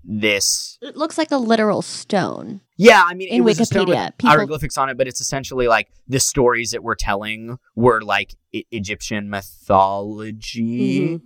this 0.05 0.79
It 0.83 0.97
looks 0.97 1.17
like 1.19 1.31
a 1.31 1.37
literal 1.37 1.83
stone. 1.83 2.61
yeah, 2.77 3.03
I 3.07 3.15
mean, 3.15 3.29
In 3.29 3.41
it 3.43 3.45
was 3.45 3.61
a 3.61 3.67
stone 3.67 3.87
with 3.89 3.97
Wikipedia, 3.99 4.17
people- 4.19 4.31
hieroglyphics 4.31 4.79
on 4.79 4.89
it, 4.91 4.97
but 4.99 5.09
it's 5.09 5.21
essentially 5.21 5.69
like 5.69 5.89
the 6.09 6.21
stories 6.21 6.71
that 6.73 6.83
we're 6.83 6.95
telling 6.95 7.59
were 7.75 8.03
like 8.03 8.35
E- 8.53 8.65
Egyptian 8.71 9.29
mythology, 9.31 11.19
Mhm. 11.19 11.23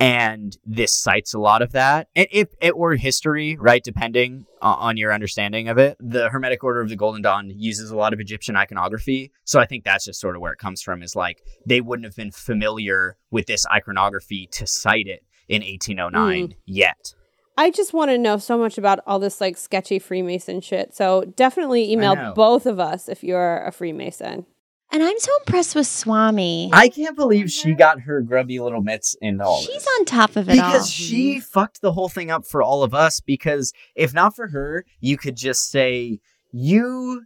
And 0.00 0.56
this 0.64 0.92
cites 0.92 1.34
a 1.34 1.38
lot 1.38 1.60
of 1.62 1.72
that. 1.72 2.08
And 2.16 2.26
if 2.32 2.48
it 2.60 2.76
were 2.76 2.96
history, 2.96 3.56
right, 3.60 3.84
depending 3.84 4.46
on 4.62 4.96
your 4.96 5.12
understanding 5.12 5.68
of 5.68 5.78
it, 5.78 5.96
the 6.00 6.30
Hermetic 6.30 6.64
Order 6.64 6.80
of 6.80 6.88
the 6.88 6.96
Golden 6.96 7.22
Dawn 7.22 7.50
uses 7.54 7.90
a 7.90 7.96
lot 7.96 8.12
of 8.12 8.20
Egyptian 8.20 8.56
iconography. 8.56 9.30
So 9.44 9.60
I 9.60 9.66
think 9.66 9.84
that's 9.84 10.06
just 10.06 10.18
sort 10.20 10.34
of 10.36 10.42
where 10.42 10.52
it 10.52 10.58
comes 10.58 10.80
from. 10.82 11.02
Is 11.02 11.14
like 11.14 11.42
they 11.66 11.80
wouldn't 11.80 12.06
have 12.06 12.16
been 12.16 12.30
familiar 12.32 13.16
with 13.30 13.46
this 13.46 13.66
iconography 13.66 14.48
to 14.52 14.66
cite 14.66 15.06
it 15.06 15.22
in 15.48 15.62
1809 15.62 16.48
Mm. 16.48 16.56
yet. 16.64 17.14
I 17.58 17.70
just 17.70 17.92
want 17.92 18.10
to 18.10 18.16
know 18.16 18.38
so 18.38 18.56
much 18.56 18.78
about 18.78 19.00
all 19.06 19.18
this 19.18 19.38
like 19.40 19.58
sketchy 19.58 19.98
Freemason 19.98 20.62
shit. 20.62 20.94
So 20.94 21.24
definitely 21.36 21.92
email 21.92 22.32
both 22.34 22.64
of 22.64 22.80
us 22.80 23.06
if 23.08 23.22
you're 23.22 23.58
a 23.64 23.70
Freemason. 23.70 24.46
And 24.92 25.02
I'm 25.02 25.18
so 25.18 25.30
impressed 25.40 25.76
with 25.76 25.86
Swami. 25.86 26.70
I 26.72 26.88
can't 26.88 27.14
believe 27.16 27.50
she 27.50 27.74
got 27.74 28.00
her 28.00 28.20
grubby 28.22 28.58
little 28.58 28.82
mitts 28.82 29.14
in 29.20 29.40
all 29.40 29.60
She's 29.60 29.84
this. 29.84 29.88
on 29.98 30.04
top 30.04 30.34
of 30.34 30.48
it 30.48 30.52
because 30.54 30.80
all. 30.82 30.86
she 30.86 31.38
fucked 31.38 31.80
the 31.80 31.92
whole 31.92 32.08
thing 32.08 32.30
up 32.30 32.44
for 32.44 32.60
all 32.62 32.82
of 32.82 32.92
us. 32.92 33.20
Because 33.20 33.72
if 33.94 34.12
not 34.12 34.34
for 34.34 34.48
her, 34.48 34.84
you 34.98 35.16
could 35.16 35.36
just 35.36 35.70
say, 35.70 36.18
"You, 36.50 37.22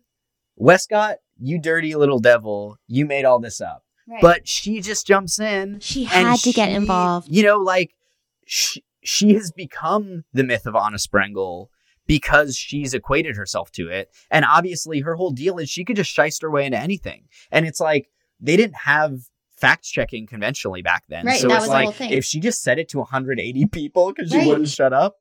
Westcott, 0.56 1.16
you 1.40 1.58
dirty 1.58 1.94
little 1.94 2.18
devil, 2.18 2.76
you 2.86 3.06
made 3.06 3.24
all 3.24 3.38
this 3.38 3.60
up." 3.60 3.84
But 4.20 4.46
she 4.46 4.82
just 4.82 5.06
jumps 5.06 5.40
in. 5.40 5.80
She 5.80 6.02
and 6.02 6.28
had 6.28 6.40
to 6.40 6.52
get 6.52 6.70
involved. 6.70 7.28
You 7.30 7.42
know, 7.44 7.56
like 7.56 7.94
she, 8.44 8.84
she 9.02 9.32
has 9.34 9.50
become 9.50 10.24
the 10.34 10.44
myth 10.44 10.66
of 10.66 10.76
Anna 10.76 10.98
Sprengel 10.98 11.68
because 12.07 12.57
she's 12.57 12.94
equated 12.94 13.36
herself 13.36 13.70
to 13.72 13.88
it. 13.88 14.11
And 14.30 14.44
obviously, 14.44 15.00
her 15.00 15.14
whole 15.16 15.30
deal 15.30 15.59
is 15.59 15.70
she 15.70 15.84
could 15.84 15.96
just 15.96 16.14
shiest 16.14 16.42
her 16.42 16.50
way 16.50 16.66
into 16.66 16.78
anything. 16.78 17.24
And 17.50 17.66
it's 17.66 17.80
like 17.80 18.09
they 18.40 18.57
didn't 18.57 18.76
have 18.76 19.20
fact 19.57 19.84
checking 19.84 20.26
conventionally 20.26 20.82
back 20.82 21.05
then. 21.09 21.24
Right, 21.26 21.40
so 21.40 21.48
that 21.48 21.55
it's 21.55 21.61
was 21.62 21.68
the 21.68 21.72
like 21.74 21.84
whole 21.84 21.92
thing. 21.92 22.12
if 22.12 22.24
she 22.24 22.40
just 22.40 22.62
said 22.62 22.78
it 22.78 22.88
to 22.90 22.98
180 22.98 23.66
people 23.66 24.12
because 24.12 24.30
she 24.30 24.38
Right. 24.38 24.46
wouldn't 24.48 24.68
shut 24.68 24.92
up, 24.92 25.16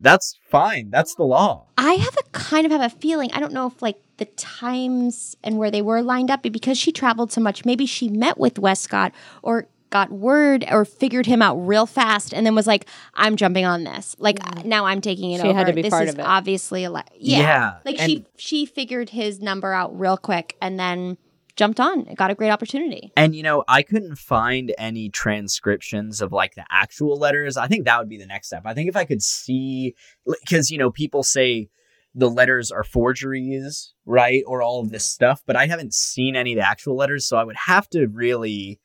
that's 0.00 0.36
fine. 0.50 0.90
That's 0.90 1.14
the 1.14 1.22
law. 1.24 1.66
I 1.78 1.92
have 1.94 2.16
a 2.18 2.22
kind 2.32 2.66
of 2.66 2.72
have 2.72 2.82
a 2.82 2.90
feeling. 2.94 3.30
I 3.32 3.40
don't 3.40 3.52
know 3.52 3.66
if 3.68 3.80
like 3.80 3.96
the 4.18 4.26
times 4.26 5.36
and 5.44 5.56
where 5.58 5.70
they 5.70 5.80
were 5.82 6.02
lined 6.02 6.30
up, 6.30 6.42
but 6.42 6.52
because 6.52 6.76
she 6.76 6.92
traveled 6.92 7.32
so 7.32 7.40
much, 7.40 7.64
maybe 7.64 7.86
she 7.86 8.08
met 8.08 8.38
with 8.38 8.58
Westcott 8.58 9.12
or 9.42 9.68
got 9.96 10.12
word 10.12 10.64
or 10.70 10.84
figured 10.84 11.24
him 11.24 11.40
out 11.40 11.54
real 11.56 11.86
fast, 11.86 12.34
and 12.34 12.44
then 12.44 12.54
was 12.54 12.66
like, 12.66 12.86
"I'm 13.14 13.36
jumping 13.36 13.64
on 13.64 13.84
this. 13.84 14.14
Like 14.18 14.38
mm. 14.38 14.64
now, 14.66 14.84
I'm 14.84 15.00
taking 15.00 15.32
it 15.32 15.40
She 15.40 15.48
over. 15.48 15.56
had 15.56 15.66
to 15.68 15.72
be 15.72 15.82
this 15.82 15.90
part 15.90 16.04
is 16.08 16.12
of 16.14 16.18
it. 16.18 16.22
obviously 16.26 16.84
a 16.84 16.90
lot. 16.90 17.10
Yeah, 17.18 17.38
Yeah, 17.38 17.72
like 17.84 17.98
and- 17.98 18.10
she 18.10 18.24
she 18.36 18.66
figured 18.66 19.10
his 19.10 19.40
number 19.40 19.72
out 19.72 19.98
real 19.98 20.18
quick, 20.18 20.56
and 20.60 20.78
then 20.78 21.16
jumped 21.56 21.80
on. 21.80 22.00
and 22.06 22.16
Got 22.18 22.30
a 22.30 22.34
great 22.34 22.50
opportunity. 22.50 23.10
And 23.16 23.34
you 23.34 23.42
know, 23.42 23.64
I 23.66 23.82
couldn't 23.82 24.16
find 24.16 24.74
any 24.76 25.08
transcriptions 25.08 26.20
of 26.20 26.30
like 26.30 26.54
the 26.54 26.66
actual 26.70 27.18
letters. 27.18 27.56
I 27.56 27.66
think 27.66 27.86
that 27.86 27.98
would 27.98 28.10
be 28.10 28.18
the 28.18 28.26
next 28.26 28.48
step. 28.48 28.62
I 28.66 28.74
think 28.74 28.90
if 28.90 28.96
I 28.96 29.06
could 29.06 29.22
see, 29.22 29.94
because 30.26 30.70
you 30.70 30.76
know, 30.76 30.90
people 30.90 31.22
say 31.22 31.68
the 32.14 32.28
letters 32.30 32.70
are 32.70 32.84
forgeries, 32.84 33.94
right, 34.04 34.42
or 34.46 34.60
all 34.62 34.80
of 34.80 34.90
this 34.90 35.04
stuff, 35.06 35.42
but 35.46 35.56
I 35.56 35.66
haven't 35.66 35.94
seen 35.94 36.36
any 36.36 36.52
of 36.52 36.58
the 36.58 36.68
actual 36.68 36.96
letters, 36.96 37.26
so 37.26 37.36
I 37.36 37.44
would 37.44 37.56
have 37.56 37.88
to 37.90 38.06
really 38.08 38.78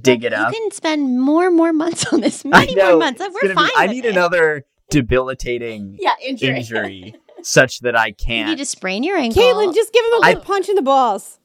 dig 0.00 0.24
it 0.24 0.32
you 0.32 0.38
up. 0.38 0.52
can 0.52 0.70
spend 0.70 1.20
more 1.20 1.46
and 1.46 1.56
more 1.56 1.72
months 1.72 2.12
on 2.12 2.20
this. 2.20 2.44
Many 2.46 2.74
know, 2.74 2.90
more 2.90 2.98
months. 3.00 3.20
We're 3.20 3.30
gonna 3.42 3.48
be- 3.48 3.54
fine. 3.54 3.70
I 3.76 3.86
need 3.86 4.04
it. 4.04 4.10
another 4.10 4.64
debilitating 4.90 5.96
Yeah, 6.00 6.14
injury. 6.24 6.58
injury 6.58 7.14
such 7.42 7.80
that 7.80 7.96
I 7.96 8.10
can't. 8.12 8.48
You 8.48 8.54
need 8.56 8.58
to 8.62 8.66
sprain 8.66 9.02
your 9.02 9.16
ankle. 9.16 9.42
Caitlin, 9.42 9.74
just 9.74 9.92
give 9.92 10.04
him 10.04 10.12
a 10.22 10.26
I- 10.26 10.34
good 10.34 10.42
punch 10.44 10.68
in 10.68 10.74
the 10.74 10.82
balls. 10.82 11.38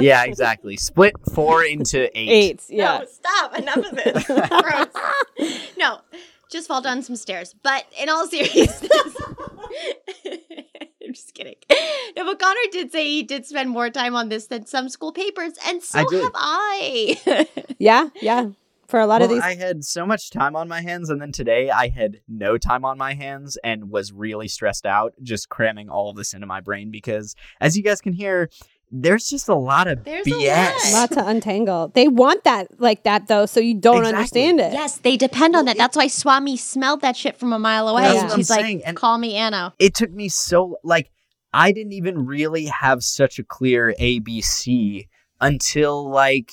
yeah, 0.00 0.24
exactly. 0.24 0.76
Split 0.76 1.14
four 1.34 1.64
into 1.64 2.06
eight. 2.18 2.28
Eight. 2.30 2.62
Yeah. 2.68 2.98
No, 3.00 3.06
stop. 3.06 3.58
Enough 3.58 3.76
of 3.78 3.90
this. 3.96 4.26
Gross. 4.26 5.68
No, 5.76 5.98
just 6.50 6.68
fall 6.68 6.80
down 6.80 7.02
some 7.02 7.16
stairs. 7.16 7.54
But 7.62 7.84
in 8.00 8.08
all 8.08 8.26
seriousness, 8.28 9.16
I'm 11.12 11.14
just 11.14 11.34
kidding. 11.34 11.56
No, 12.14 12.26
but 12.26 12.38
Connor 12.38 12.60
did 12.70 12.92
say 12.92 13.08
he 13.08 13.22
did 13.22 13.46
spend 13.46 13.70
more 13.70 13.88
time 13.88 14.14
on 14.14 14.28
this 14.28 14.48
than 14.48 14.66
some 14.66 14.90
school 14.90 15.12
papers, 15.12 15.54
and 15.66 15.82
so 15.82 16.00
I 16.00 16.22
have 16.22 16.32
I. 16.34 17.48
Yeah. 17.78 18.10
Yeah. 18.20 18.50
For 18.86 19.00
a 19.00 19.06
lot 19.06 19.22
of 19.22 19.30
these. 19.30 19.40
I 19.40 19.54
had 19.54 19.82
so 19.82 20.04
much 20.04 20.28
time 20.28 20.54
on 20.54 20.68
my 20.68 20.82
hands, 20.82 21.08
and 21.08 21.22
then 21.22 21.32
today 21.32 21.70
I 21.70 21.88
had 21.88 22.20
no 22.28 22.58
time 22.58 22.84
on 22.84 22.98
my 22.98 23.14
hands 23.14 23.56
and 23.64 23.90
was 23.90 24.12
really 24.12 24.46
stressed 24.46 24.84
out, 24.84 25.14
just 25.22 25.48
cramming 25.48 25.88
all 25.88 26.10
of 26.10 26.16
this 26.16 26.34
into 26.34 26.46
my 26.46 26.60
brain 26.60 26.90
because, 26.90 27.34
as 27.62 27.78
you 27.78 27.82
guys 27.82 28.02
can 28.02 28.12
hear, 28.12 28.50
there's 28.94 29.28
just 29.28 29.48
a 29.48 29.54
lot 29.54 29.88
of 29.88 30.04
There's 30.04 30.26
a 30.26 30.30
BS. 30.30 30.92
lot 30.92 31.10
to 31.12 31.26
untangle. 31.26 31.88
They 31.94 32.08
want 32.08 32.44
that 32.44 32.68
like 32.78 33.04
that 33.04 33.26
though, 33.26 33.46
so 33.46 33.58
you 33.58 33.74
don't 33.74 33.98
Exactly. 34.04 34.16
understand 34.18 34.60
it. 34.60 34.72
yes, 34.74 34.98
they 34.98 35.16
depend 35.16 35.56
on 35.56 35.64
that. 35.64 35.78
That's 35.78 35.96
why 35.96 36.06
Swami 36.08 36.56
smelled 36.58 37.00
that 37.00 37.16
shit 37.16 37.38
from 37.38 37.52
a 37.54 37.58
mile 37.58 37.88
away. 37.88 38.02
That's 38.02 38.14
and 38.18 38.24
what 38.28 38.32
I'm 38.34 38.38
She's 38.40 38.50
like, 38.50 38.60
saying, 38.60 38.82
and- 38.84 38.96
"Call 38.96 39.16
me 39.18 39.34
Anna." 39.34 39.72
It 39.78 39.94
took 39.94 40.10
me 40.12 40.28
so 40.28 40.76
like 40.84 41.10
I 41.54 41.72
didn't 41.72 41.92
even 41.94 42.26
really 42.26 42.66
have 42.66 43.02
such 43.02 43.38
a 43.38 43.44
clear 43.44 43.94
ABC 43.98 45.08
until 45.40 46.08
like 46.10 46.52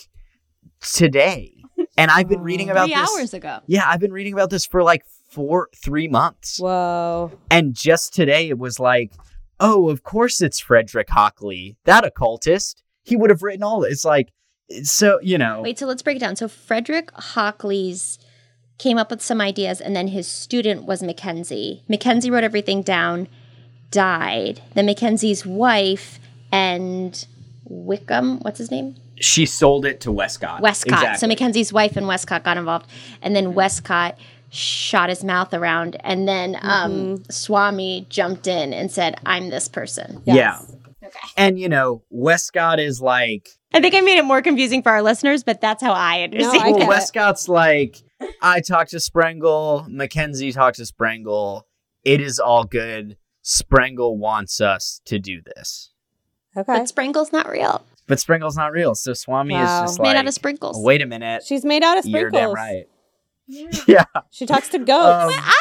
today. 0.81 1.53
And 1.97 2.11
I've 2.11 2.27
been 2.27 2.41
reading 2.41 2.69
about 2.69 2.85
Three 2.87 2.95
this. 2.95 3.09
hours 3.17 3.33
ago. 3.33 3.59
Yeah, 3.67 3.83
I've 3.87 3.99
been 3.99 4.11
reading 4.13 4.33
about 4.33 4.49
this 4.49 4.65
for 4.65 4.83
like 4.83 5.03
four, 5.29 5.69
three 5.75 6.07
months. 6.07 6.59
Whoa. 6.59 7.31
And 7.49 7.73
just 7.73 8.13
today 8.13 8.49
it 8.49 8.57
was 8.57 8.79
like, 8.79 9.11
oh, 9.59 9.89
of 9.89 10.03
course 10.03 10.41
it's 10.41 10.59
Frederick 10.59 11.09
Hockley, 11.09 11.77
that 11.85 12.05
occultist. 12.05 12.83
He 13.03 13.15
would 13.15 13.29
have 13.29 13.43
written 13.43 13.63
all 13.63 13.81
this. 13.81 13.91
It's 13.91 14.05
like, 14.05 14.31
so, 14.83 15.19
you 15.21 15.37
know. 15.37 15.61
Wait, 15.61 15.79
so 15.79 15.87
let's 15.87 16.01
break 16.01 16.17
it 16.17 16.19
down. 16.19 16.35
So 16.35 16.47
Frederick 16.47 17.11
Hockley's 17.13 18.19
came 18.77 18.97
up 18.97 19.11
with 19.11 19.21
some 19.21 19.41
ideas, 19.41 19.81
and 19.81 19.95
then 19.95 20.07
his 20.07 20.27
student 20.27 20.85
was 20.85 21.03
Mackenzie. 21.03 21.83
Mackenzie 21.87 22.31
wrote 22.31 22.43
everything 22.43 22.81
down, 22.81 23.27
died. 23.91 24.61
Then 24.73 24.85
Mackenzie's 24.85 25.45
wife 25.45 26.19
and 26.51 27.25
Wickham, 27.65 28.39
what's 28.39 28.57
his 28.57 28.71
name? 28.71 28.95
She 29.15 29.45
sold 29.45 29.85
it 29.85 29.99
to 30.01 30.11
Westcott. 30.11 30.61
Westcott. 30.61 31.19
So 31.19 31.27
Mackenzie's 31.27 31.73
wife 31.73 31.97
and 31.97 32.07
Westcott 32.07 32.43
got 32.43 32.55
involved, 32.55 32.87
and 33.21 33.35
then 33.35 33.53
Westcott 33.53 34.17
shot 34.49 35.09
his 35.09 35.23
mouth 35.23 35.53
around, 35.53 35.97
and 36.03 36.27
then 36.27 36.57
um, 36.61 37.23
Swami 37.29 38.05
jumped 38.09 38.47
in 38.47 38.73
and 38.73 38.91
said, 38.91 39.19
"I'm 39.25 39.49
this 39.49 39.67
person." 39.67 40.21
Yeah. 40.25 40.59
Okay 41.03 41.19
and, 41.37 41.59
you 41.59 41.69
know, 41.69 42.03
Westcott 42.09 42.79
is 42.79 43.01
like, 43.01 43.49
I 43.73 43.81
think 43.81 43.95
I 43.95 44.01
made 44.01 44.17
it 44.17 44.25
more 44.25 44.41
confusing 44.41 44.83
for 44.83 44.91
our 44.91 45.01
listeners, 45.01 45.43
but 45.43 45.61
that's 45.61 45.81
how 45.81 45.93
I 45.93 46.23
understand. 46.23 46.61
I 46.61 46.69
well, 46.69 46.77
get 46.79 46.83
it. 46.83 46.89
Westcott's 46.89 47.47
like, 47.49 47.97
I 48.41 48.61
talked 48.61 48.91
to 48.91 48.97
Sprengel, 48.97 49.87
Mackenzie 49.87 50.51
talked 50.51 50.77
to 50.77 50.83
Sprengel. 50.83 51.63
It 52.03 52.21
is 52.21 52.39
all 52.39 52.63
good. 52.63 53.17
Sprengel 53.43 54.17
wants 54.17 54.61
us 54.61 55.01
to 55.05 55.19
do 55.19 55.41
this. 55.55 55.91
Okay. 56.57 56.73
But 56.79 56.87
Sprangle's 56.87 57.31
not 57.31 57.49
real. 57.49 57.85
But 58.07 58.17
Sprengel's 58.17 58.57
not 58.57 58.71
real. 58.71 58.95
So 58.95 59.13
Swami 59.13 59.53
Wow. 59.53 59.83
is 59.83 59.89
just 59.91 59.99
Made 59.99 60.09
like, 60.09 60.17
out 60.17 60.27
of 60.27 60.33
sprinkles. 60.33 60.83
wait 60.83 61.01
a 61.01 61.05
minute. 61.05 61.43
She's 61.45 61.63
made 61.63 61.83
out 61.83 61.97
of 61.97 62.03
sprinkles 62.05 62.21
You're 62.33 62.47
damn 62.47 62.53
right. 62.53 62.85
Yeah. 63.87 64.05
She 64.29 64.45
talks 64.45 64.69
to 64.69 64.79
goats. 64.79 65.33
Um, 65.33 65.41
I 65.43 65.55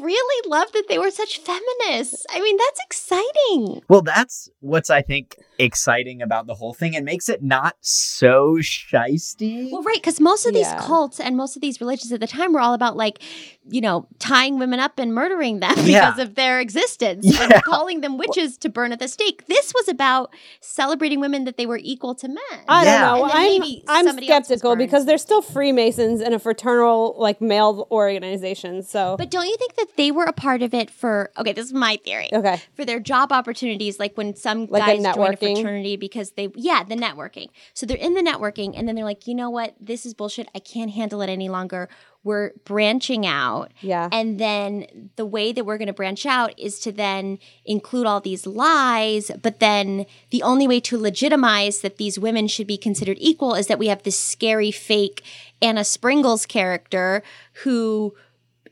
really 0.00 0.48
love 0.48 0.72
that 0.72 0.84
they 0.88 0.98
were 0.98 1.10
such 1.10 1.40
feminists. 1.40 2.24
I 2.30 2.40
mean, 2.40 2.56
that's 2.56 2.80
exciting. 2.86 3.82
Well, 3.88 4.00
that's 4.00 4.48
what's 4.60 4.88
I 4.88 5.02
think 5.02 5.36
exciting 5.58 6.22
about 6.22 6.46
the 6.46 6.54
whole 6.54 6.72
thing. 6.72 6.94
It 6.94 7.04
makes 7.04 7.28
it 7.28 7.42
not 7.42 7.76
so 7.80 8.56
shisty. 8.56 9.70
Well, 9.70 9.82
right, 9.82 9.96
because 9.96 10.20
most 10.20 10.46
of 10.46 10.54
these 10.54 10.72
cults 10.78 11.20
and 11.20 11.36
most 11.36 11.56
of 11.56 11.62
these 11.62 11.80
religions 11.80 12.12
at 12.12 12.20
the 12.20 12.26
time 12.26 12.54
were 12.54 12.60
all 12.60 12.72
about 12.72 12.96
like, 12.96 13.22
you 13.70 13.80
know, 13.80 14.06
tying 14.18 14.58
women 14.58 14.80
up 14.80 14.98
and 14.98 15.14
murdering 15.14 15.60
them 15.60 15.74
Yeah. 15.78 16.10
because 16.10 16.18
of 16.18 16.34
their 16.34 16.60
existence 16.60 17.24
Yeah. 17.28 17.44
and 17.44 17.62
calling 17.64 18.00
them 18.00 18.18
witches 18.18 18.58
to 18.58 18.68
burn 18.68 18.92
at 18.92 18.98
the 18.98 19.08
stake. 19.08 19.46
This 19.46 19.72
was 19.74 19.88
about 19.88 20.34
celebrating 20.60 21.20
women 21.20 21.44
that 21.44 21.56
they 21.56 21.66
were 21.66 21.78
equal 21.82 22.14
to 22.16 22.28
men. 22.28 22.36
I 22.68 22.84
Yeah. 22.84 23.00
don't 23.00 23.18
know. 23.18 23.30
I'm 23.32 23.62
I'm 23.88 24.06
somebody 24.06 24.28
else 24.30 24.40
was 24.40 24.46
skeptical 24.58 24.76
because 24.76 25.06
they're 25.06 25.18
still 25.18 25.42
Freemasons 25.42 26.20
in 26.20 26.32
a 26.32 26.38
fraternal 26.38 27.14
like 27.18 27.40
male 27.40 27.86
organization. 27.90 28.82
So 28.82 29.16
But 29.18 29.30
don't 29.30 29.46
you 29.46 29.56
think 29.56 29.74
that 29.76 29.96
they 29.96 30.10
were 30.10 30.24
a 30.24 30.32
part 30.32 30.62
of 30.62 30.74
it 30.74 30.90
for 30.90 31.30
okay, 31.38 31.52
this 31.52 31.66
is 31.66 31.72
my 31.72 31.96
theory. 32.04 32.28
okay, 32.32 32.60
For 32.74 32.84
their 32.84 33.00
job 33.00 33.32
opportunities, 33.32 33.98
like 33.98 34.16
when 34.16 34.34
some 34.36 34.66
Like 34.66 34.82
a 34.82 35.02
guys 35.02 35.14
join 35.14 35.34
a 35.34 35.36
fraternity 35.36 35.96
because 35.96 36.32
they 36.32 36.48
yeah, 36.54 36.82
the 36.84 36.96
networking. 36.96 37.48
So 37.74 37.86
they're 37.86 37.96
in 37.96 38.14
the 38.14 38.22
networking 38.22 38.74
and 38.76 38.86
then 38.88 38.94
they're 38.94 39.04
like, 39.04 39.26
you 39.26 39.34
know 39.34 39.50
what, 39.50 39.74
this 39.80 40.04
is 40.06 40.14
bullshit. 40.14 40.48
I 40.54 40.58
can't 40.58 40.90
handle 40.90 41.22
it 41.22 41.30
any 41.30 41.48
longer. 41.48 41.88
We're 42.22 42.50
branching 42.64 43.26
out. 43.26 43.72
yeah, 43.80 44.08
And 44.12 44.38
then 44.38 45.10
the 45.16 45.24
way 45.24 45.52
that 45.52 45.64
we're 45.64 45.78
going 45.78 45.86
to 45.86 45.94
branch 45.94 46.26
out 46.26 46.52
is 46.58 46.78
to 46.80 46.92
then 46.92 47.38
include 47.64 48.06
all 48.06 48.20
these 48.20 48.46
lies. 48.46 49.30
But 49.42 49.58
then 49.58 50.04
the 50.30 50.42
only 50.42 50.68
way 50.68 50.80
to 50.80 50.98
legitimize 50.98 51.80
that 51.80 51.96
these 51.96 52.18
women 52.18 52.46
should 52.46 52.66
be 52.66 52.76
considered 52.76 53.16
equal 53.20 53.54
is 53.54 53.68
that 53.68 53.78
we 53.78 53.88
have 53.88 54.02
this 54.02 54.18
scary 54.18 54.70
fake 54.70 55.22
Anna 55.62 55.84
Springles 55.84 56.44
character 56.44 57.22
who 57.64 58.14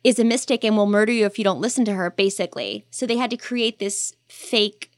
is 0.04 0.18
a 0.18 0.24
mystic 0.24 0.64
and 0.64 0.76
will 0.76 0.86
murder 0.86 1.12
you 1.12 1.26
if 1.26 1.38
you 1.38 1.44
don't 1.44 1.60
listen 1.60 1.84
to 1.86 1.94
her, 1.94 2.10
basically. 2.10 2.84
So 2.90 3.06
they 3.06 3.16
had 3.16 3.30
to 3.30 3.36
create 3.36 3.78
this 3.78 4.14
fake 4.28 4.90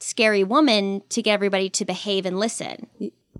scary 0.00 0.44
woman 0.44 1.02
to 1.08 1.22
get 1.22 1.34
everybody 1.34 1.70
to 1.70 1.84
behave 1.84 2.26
and 2.26 2.38
listen. 2.38 2.86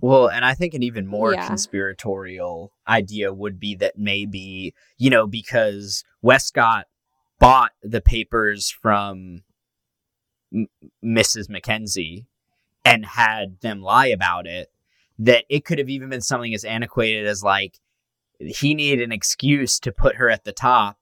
Well, 0.01 0.29
and 0.29 0.45
I 0.45 0.55
think 0.55 0.75
an 0.75 0.83
even 0.83 1.07
more 1.07 1.33
Yeah. 1.33 1.47
conspiratorial 1.47 2.73
idea 2.87 3.33
would 3.33 3.59
be 3.59 3.75
that 3.77 3.99
maybe, 3.99 4.75
you 4.99 5.11
know, 5.11 5.27
because 5.27 6.05
Westcott 6.23 6.87
bought 7.39 7.73
the 7.83 8.01
papers 8.01 8.71
from 8.71 9.43
M- 10.55 10.69
Mrs. 11.05 11.49
Mackenzie 11.49 12.27
and 12.85 13.05
had 13.05 13.61
them 13.61 13.83
lie 13.83 14.07
about 14.07 14.47
it, 14.47 14.71
that 15.19 15.45
it 15.49 15.65
could 15.65 15.79
have 15.79 15.89
even 15.89 16.09
been 16.09 16.21
something 16.21 16.55
as 16.55 16.65
antiquated 16.65 17.27
as 17.27 17.43
like 17.43 17.81
he 18.39 18.75
needed 18.75 19.03
an 19.03 19.13
excuse 19.13 19.79
to 19.81 19.93
put 19.93 20.17
her 20.17 20.29
at 20.31 20.45
the 20.45 20.53
top 20.53 20.99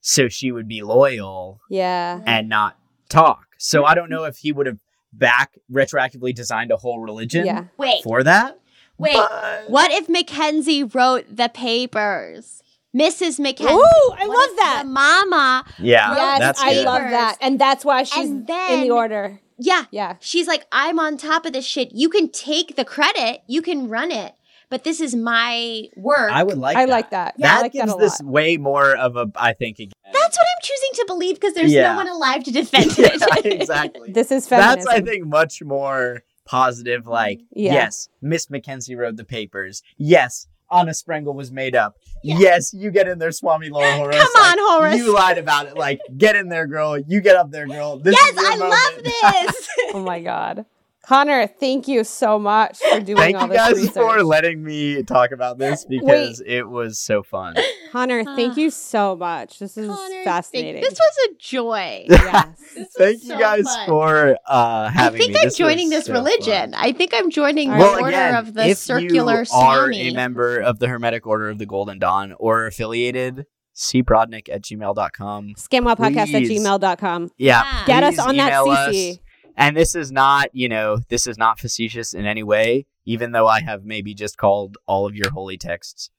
so 0.00 0.28
she 0.28 0.52
would 0.52 0.68
be 0.68 0.82
loyal 0.82 1.60
yeah. 1.68 2.20
and 2.26 2.48
not 2.48 2.78
talk. 3.08 3.46
So 3.58 3.84
I 3.84 3.94
don't 3.94 4.10
know 4.10 4.24
if 4.24 4.38
he 4.38 4.52
would 4.52 4.66
have 4.66 4.78
back 5.18 5.58
retroactively 5.72 6.34
designed 6.34 6.70
a 6.70 6.76
whole 6.76 7.00
religion 7.00 7.46
Yeah. 7.46 7.64
Wait, 7.78 8.02
for 8.02 8.22
that. 8.22 8.58
wait. 8.98 9.14
But- 9.14 9.64
What 9.70 9.90
if 9.92 10.08
Mackenzie 10.08 10.82
wrote 10.84 11.24
the 11.34 11.48
papers? 11.48 12.62
Mrs. 12.96 13.38
Mackenzie. 13.38 13.74
Ooh, 13.74 14.12
I 14.16 14.26
What 14.26 14.28
love 14.38 14.48
if 14.50 14.56
that. 14.56 14.84
Mama. 14.86 15.64
Yeah, 15.78 16.14
yes, 16.14 16.38
that's 16.38 16.62
I 16.62 16.72
good. 16.74 16.86
love 16.86 17.02
that, 17.02 17.36
and 17.42 17.58
that's 17.60 17.84
why 17.84 18.04
she's 18.04 18.30
And 18.30 18.48
in 18.48 18.80
the 18.80 18.90
order. 18.90 19.40
Yeah. 19.58 19.84
Yeah, 19.90 20.16
She's 20.20 20.46
like, 20.46 20.66
I'm 20.72 20.98
on 20.98 21.16
top 21.18 21.44
of 21.46 21.52
this 21.52 21.64
shit. 21.66 21.92
You 21.92 22.08
can 22.08 22.28
take 22.30 22.76
the 22.76 22.84
credit, 22.84 23.42
you 23.46 23.60
can 23.62 23.88
run 23.88 24.10
it, 24.10 24.34
but 24.68 24.84
this 24.84 25.00
is 25.00 25.14
my 25.14 25.84
work. 25.96 26.30
I 26.32 26.42
would 26.42 26.58
like. 26.58 26.76
I 26.76 26.86
that. 26.86 26.90
like 26.92 27.10
that. 27.10 27.34
That 27.38 27.58
I 27.58 27.60
like 27.62 27.72
that 27.72 27.78
gives 27.86 27.94
a 27.94 27.96
this 27.96 28.20
lot. 28.20 28.30
way 28.32 28.56
more 28.56 28.96
of 28.96 29.16
a. 29.16 29.30
I 29.36 29.52
think. 29.52 29.78
Again. 29.78 29.92
That's 30.12 30.36
what 30.38 30.46
I'm 30.46 30.62
choosing 30.62 30.88
to 30.94 31.04
believe 31.06 31.36
because 31.36 31.54
there's 31.54 31.72
Yeah. 31.72 31.92
no 31.92 31.96
one 31.96 32.08
alive 32.08 32.44
to 32.44 32.50
defend 32.60 32.96
Yeah, 32.98 33.08
it. 33.12 33.46
exactly. 33.60 34.12
This 34.12 34.30
is 34.30 34.46
feminism. 34.48 34.84
That's 34.84 34.86
I 34.86 35.00
think 35.00 35.26
much 35.26 35.62
more 35.62 36.22
positive. 36.44 37.06
Like, 37.06 37.40
Yeah. 37.52 37.72
yes, 37.74 38.08
Miss 38.22 38.48
Mackenzie 38.50 38.94
wrote 38.94 39.16
the 39.16 39.24
papers. 39.24 39.82
Yes, 39.96 40.46
Anna 40.72 40.92
Sprengel 40.92 41.34
was 41.34 41.50
made 41.52 41.74
up. 41.76 41.96
Yes, 42.22 42.72
you 42.74 42.90
get 42.90 43.06
in 43.06 43.18
there, 43.20 43.30
Swami 43.30 43.68
Laura 43.68 43.86
Horos. 43.92 44.12
Come 44.12 44.42
on, 44.42 44.80
Like, 44.82 44.94
Horos. 44.94 44.98
You 44.98 45.14
lied 45.14 45.38
about 45.38 45.66
it. 45.66 45.76
Like, 45.76 46.00
get 46.16 46.34
in 46.34 46.48
there, 46.48 46.66
girl. 46.66 46.98
You 46.98 47.20
get 47.20 47.36
up 47.36 47.50
there, 47.52 47.66
girl. 47.68 47.98
This 47.98 48.16
yes, 48.18 48.32
is 48.32 48.38
I 48.38 48.56
moment. 48.56 48.70
love 48.70 49.04
this. 49.54 49.68
oh 49.94 50.02
my 50.02 50.20
god, 50.20 50.64
Connor, 51.06 51.46
thank 51.46 51.86
you 51.86 52.02
so 52.02 52.36
much 52.36 52.78
for 52.78 52.98
doing 52.98 53.16
Thank 53.16 53.36
all 53.36 53.42
you 53.42 53.48
this 53.50 53.56
guys 53.56 53.74
research. 53.76 53.94
for 53.94 54.24
letting 54.24 54.64
me 54.64 55.04
talk 55.04 55.30
about 55.30 55.56
this 55.56 55.84
because 55.88 56.42
it 56.44 56.68
was 56.68 56.98
so 56.98 57.22
fun. 57.22 57.54
Connor, 57.92 58.24
thank 58.24 58.56
you 58.56 58.70
so 58.70 59.14
much. 59.14 59.60
This 59.60 59.76
is 59.76 59.88
Connor, 59.88 60.24
fascinating. 60.24 60.82
This 60.82 60.98
was 60.98 61.28
a 61.30 61.34
joy. 61.38 62.06
yes. 62.10 62.48
Thank 62.74 62.88
was 62.98 63.22
you 63.22 63.28
so 63.28 63.38
guys 63.38 63.64
fun. 63.64 63.86
for 63.86 64.36
uh, 64.48 64.88
having 64.88 65.18
me. 65.20 65.24
I 65.24 65.28
think 65.28 65.34
me. 65.34 65.38
I'm 65.40 65.44
was 65.46 65.56
joining 65.56 65.90
this 65.90 66.06
so 66.06 66.12
religion. 66.12 66.72
fun. 66.72 66.74
I 66.74 66.90
think 66.90 67.12
I'm 67.14 67.30
joining 67.30 67.70
the 67.70 67.78
Well, 67.78 68.00
order 68.00 68.08
again, 68.08 68.34
of 68.34 68.54
the 68.54 68.66
if 68.66 68.78
circular 68.78 69.34
you 69.34 69.38
are 69.38 69.44
Swami. 69.44 70.08
a 70.08 70.12
member 70.12 70.58
of 70.58 70.80
the 70.80 70.88
Hermetic 70.88 71.24
Order 71.24 71.50
of 71.50 71.58
the 71.58 71.66
Golden 71.66 72.00
Dawn 72.00 72.34
or 72.40 72.66
affiliated, 72.66 73.46
cbrodnick 73.76 74.48
at 74.48 74.62
gmail.com. 74.62 75.54
Scamwellpodcast 75.56 76.34
at 76.34 76.42
gmail.com. 76.42 77.30
Yeah. 77.38 77.62
Yeah. 77.62 77.86
Get 77.86 78.02
us 78.02 78.18
on 78.18 78.36
that 78.38 78.48
email 78.64 78.70
us. 78.72 79.18
And 79.56 79.76
this 79.76 79.94
is 79.94 80.12
not, 80.12 80.54
you 80.54 80.68
know, 80.68 80.98
this 81.08 81.26
is 81.26 81.38
not 81.38 81.58
facetious 81.58 82.12
in 82.12 82.26
any 82.26 82.42
way, 82.42 82.86
even 83.06 83.32
though 83.32 83.46
I 83.46 83.60
have 83.62 83.84
maybe 83.84 84.14
just 84.14 84.36
called 84.36 84.76
all 84.86 85.06
of 85.06 85.14
your 85.14 85.30
holy 85.30 85.56
texts 85.56 86.10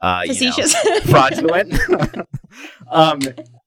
uh, 0.00 0.22
you 0.24 0.28
know, 0.28 0.52
Facetious. 0.52 0.74
fraudulent. 1.10 1.74
um, 2.90 3.20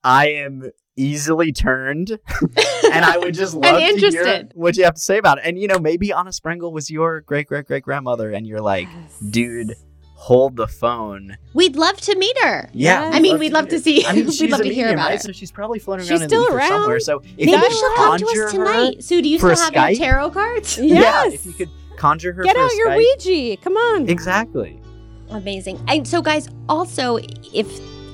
I 0.04 0.30
am 0.30 0.72
easily 0.96 1.52
turned, 1.52 2.12
and 2.92 3.06
I 3.06 3.18
would 3.18 3.34
just 3.34 3.54
love 3.54 3.82
to 3.82 4.10
hear 4.10 4.50
what 4.54 4.78
you 4.78 4.84
have 4.86 4.96
to 4.96 5.02
say 5.02 5.18
about 5.18 5.40
it. 5.40 5.46
And 5.46 5.60
you 5.60 5.68
know, 5.68 5.80
maybe 5.80 6.12
Anna 6.12 6.30
Sprengel 6.30 6.72
was 6.72 6.90
your 6.90 7.22
great 7.22 7.48
great 7.48 7.66
great 7.66 7.84
grandmother, 7.84 8.32
and 8.32 8.48
you're 8.48 8.62
like, 8.62 8.88
dude, 9.30 9.76
hold 10.22 10.56
the 10.56 10.68
phone. 10.68 11.36
We'd 11.56 11.76
love 11.76 11.98
to 12.02 12.16
meet 12.16 12.38
her. 12.44 12.70
Yeah, 12.74 13.06
Yes. 13.06 13.16
I 13.16 13.20
mean, 13.20 13.40
we'd 13.40 13.54
love 13.54 13.68
to 13.70 13.80
see. 13.80 14.06
I 14.06 14.14
mean, 14.14 14.26
we'd 14.28 14.34
she's 14.36 14.52
love 14.52 14.62
to 14.62 14.68
hear 14.68 14.86
medium, 14.86 14.94
about 15.00 15.10
right? 15.10 15.14
her. 15.18 15.20
So 15.20 15.32
she's 15.32 15.52
probably 15.52 15.80
floating 15.80 16.04
She's 16.06 16.12
around 16.12 16.22
in 16.24 16.30
still 16.30 16.46
the 16.50 16.56
around. 16.56 16.70
somewhere. 16.70 17.00
So 17.00 17.20
if 17.40 17.48
Maybe 17.48 17.52
you 17.52 17.70
she'll 17.72 17.96
come 17.96 18.18
to 18.20 18.26
us 18.28 18.52
tonight. 18.52 19.04
Sue, 19.04 19.22
do 19.24 19.28
you 19.30 19.38
still 19.40 19.50
have 19.50 19.74
Skype? 19.74 19.98
your 19.98 20.06
tarot 20.06 20.30
cards? 20.32 20.78
Yeah, 20.78 21.26
if 21.28 21.44
you 21.46 21.54
could 21.54 21.70
conjure 21.98 22.34
her 22.34 22.44
Get 22.44 22.56
for 22.56 22.62
out 22.62 22.72
your 22.76 22.90
Skype. 22.90 22.98
Ouija. 23.26 23.58
Come 23.64 23.74
on. 23.78 24.08
Exactly. 24.10 24.80
Amazing. 25.32 25.84
And 25.88 26.08
so, 26.08 26.22
guys, 26.22 26.48
also, 26.70 27.18
if 27.54 27.68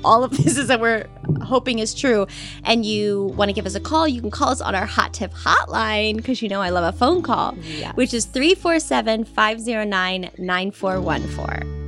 all 0.06 0.24
of 0.24 0.32
this 0.38 0.56
is 0.58 0.68
that 0.70 0.80
we're 0.80 1.08
hoping 1.44 1.80
is 1.80 1.94
true 1.94 2.26
and 2.64 2.86
you 2.86 3.34
want 3.36 3.50
to 3.50 3.54
give 3.54 3.66
us 3.66 3.76
a 3.76 3.80
call, 3.82 4.08
you 4.08 4.22
can 4.22 4.32
call 4.32 4.50
us 4.50 4.62
on 4.62 4.76
our 4.76 4.86
hot 4.86 5.14
tip 5.14 5.34
hotline 5.34 6.16
because 6.16 6.42
you 6.42 6.48
know 6.48 6.62
I 6.62 6.70
love 6.70 6.94
a 6.94 6.98
phone 6.98 7.22
call, 7.22 7.54
Yes. 7.64 7.96
which 7.98 8.14
is 8.14 8.24
347 8.26 9.26
509 9.26 10.30
9414. 10.38 11.87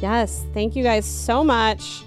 Yes. 0.00 0.44
Thank 0.54 0.76
you 0.76 0.82
guys 0.82 1.04
so 1.04 1.42
much. 1.44 2.02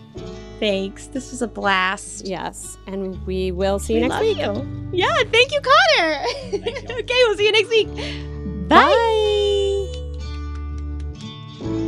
Thanks. 0.60 1.08
This 1.08 1.32
was 1.32 1.42
a 1.42 1.48
blast. 1.48 2.26
Yes. 2.28 2.78
And 2.88 3.26
we 3.26 3.52
will 3.52 3.80
see 3.80 3.94
you 3.96 4.02
We 4.02 4.08
next 4.08 4.14
love 4.14 4.22
week. 4.22 4.38
you. 4.38 4.90
Yeah, 5.00 5.24
thank 5.32 5.52
you, 5.52 5.60
Connor. 5.62 6.24
okay, 7.00 7.24
we'll 7.26 7.38
see 7.38 7.46
you 7.46 7.52
next 7.52 7.70
week. 7.70 7.88
Bye. 8.70 9.88
Bye. 11.60 11.88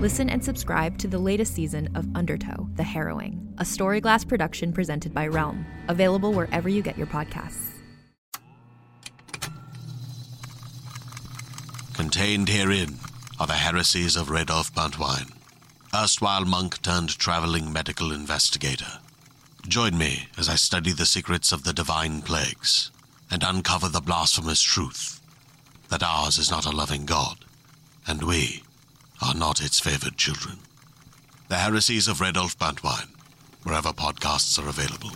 Listen 0.00 0.28
and 0.28 0.44
subscribe 0.44 0.98
to 0.98 1.06
the 1.06 1.18
latest 1.18 1.54
season 1.54 1.88
of 1.94 2.06
Undertow, 2.16 2.68
The 2.74 2.82
Harrowing, 2.82 3.54
a 3.58 3.62
Storyglass 3.62 4.26
production 4.26 4.72
presented 4.72 5.14
by 5.14 5.28
Realm, 5.28 5.64
available 5.88 6.32
wherever 6.32 6.68
you 6.68 6.82
get 6.82 6.98
your 6.98 7.06
podcasts. 7.06 7.70
Contained 11.94 12.48
herein 12.48 12.98
are 13.38 13.46
the 13.46 13.52
heresies 13.52 14.16
of 14.16 14.28
Radolf 14.28 14.72
Buntwine, 14.72 15.32
erstwhile 15.94 16.44
monk 16.44 16.82
turned 16.82 17.16
traveling 17.16 17.72
medical 17.72 18.10
investigator. 18.10 18.98
Join 19.68 19.96
me 19.96 20.26
as 20.36 20.48
I 20.48 20.56
study 20.56 20.92
the 20.92 21.06
secrets 21.06 21.52
of 21.52 21.62
the 21.62 21.72
divine 21.72 22.20
plagues 22.20 22.90
and 23.30 23.44
uncover 23.44 23.88
the 23.88 24.00
blasphemous 24.00 24.60
truth 24.60 25.20
that 25.88 26.02
ours 26.02 26.36
is 26.36 26.50
not 26.50 26.66
a 26.66 26.76
loving 26.76 27.06
God, 27.06 27.44
and 28.08 28.24
we 28.24 28.64
are 29.24 29.34
not 29.34 29.62
its 29.62 29.80
favored 29.80 30.16
children. 30.16 30.58
The 31.48 31.56
heresies 31.56 32.08
of 32.08 32.20
Redolf 32.20 32.58
Buntwine, 32.58 33.08
wherever 33.62 33.90
podcasts 33.90 34.62
are 34.62 34.68
available. 34.68 35.12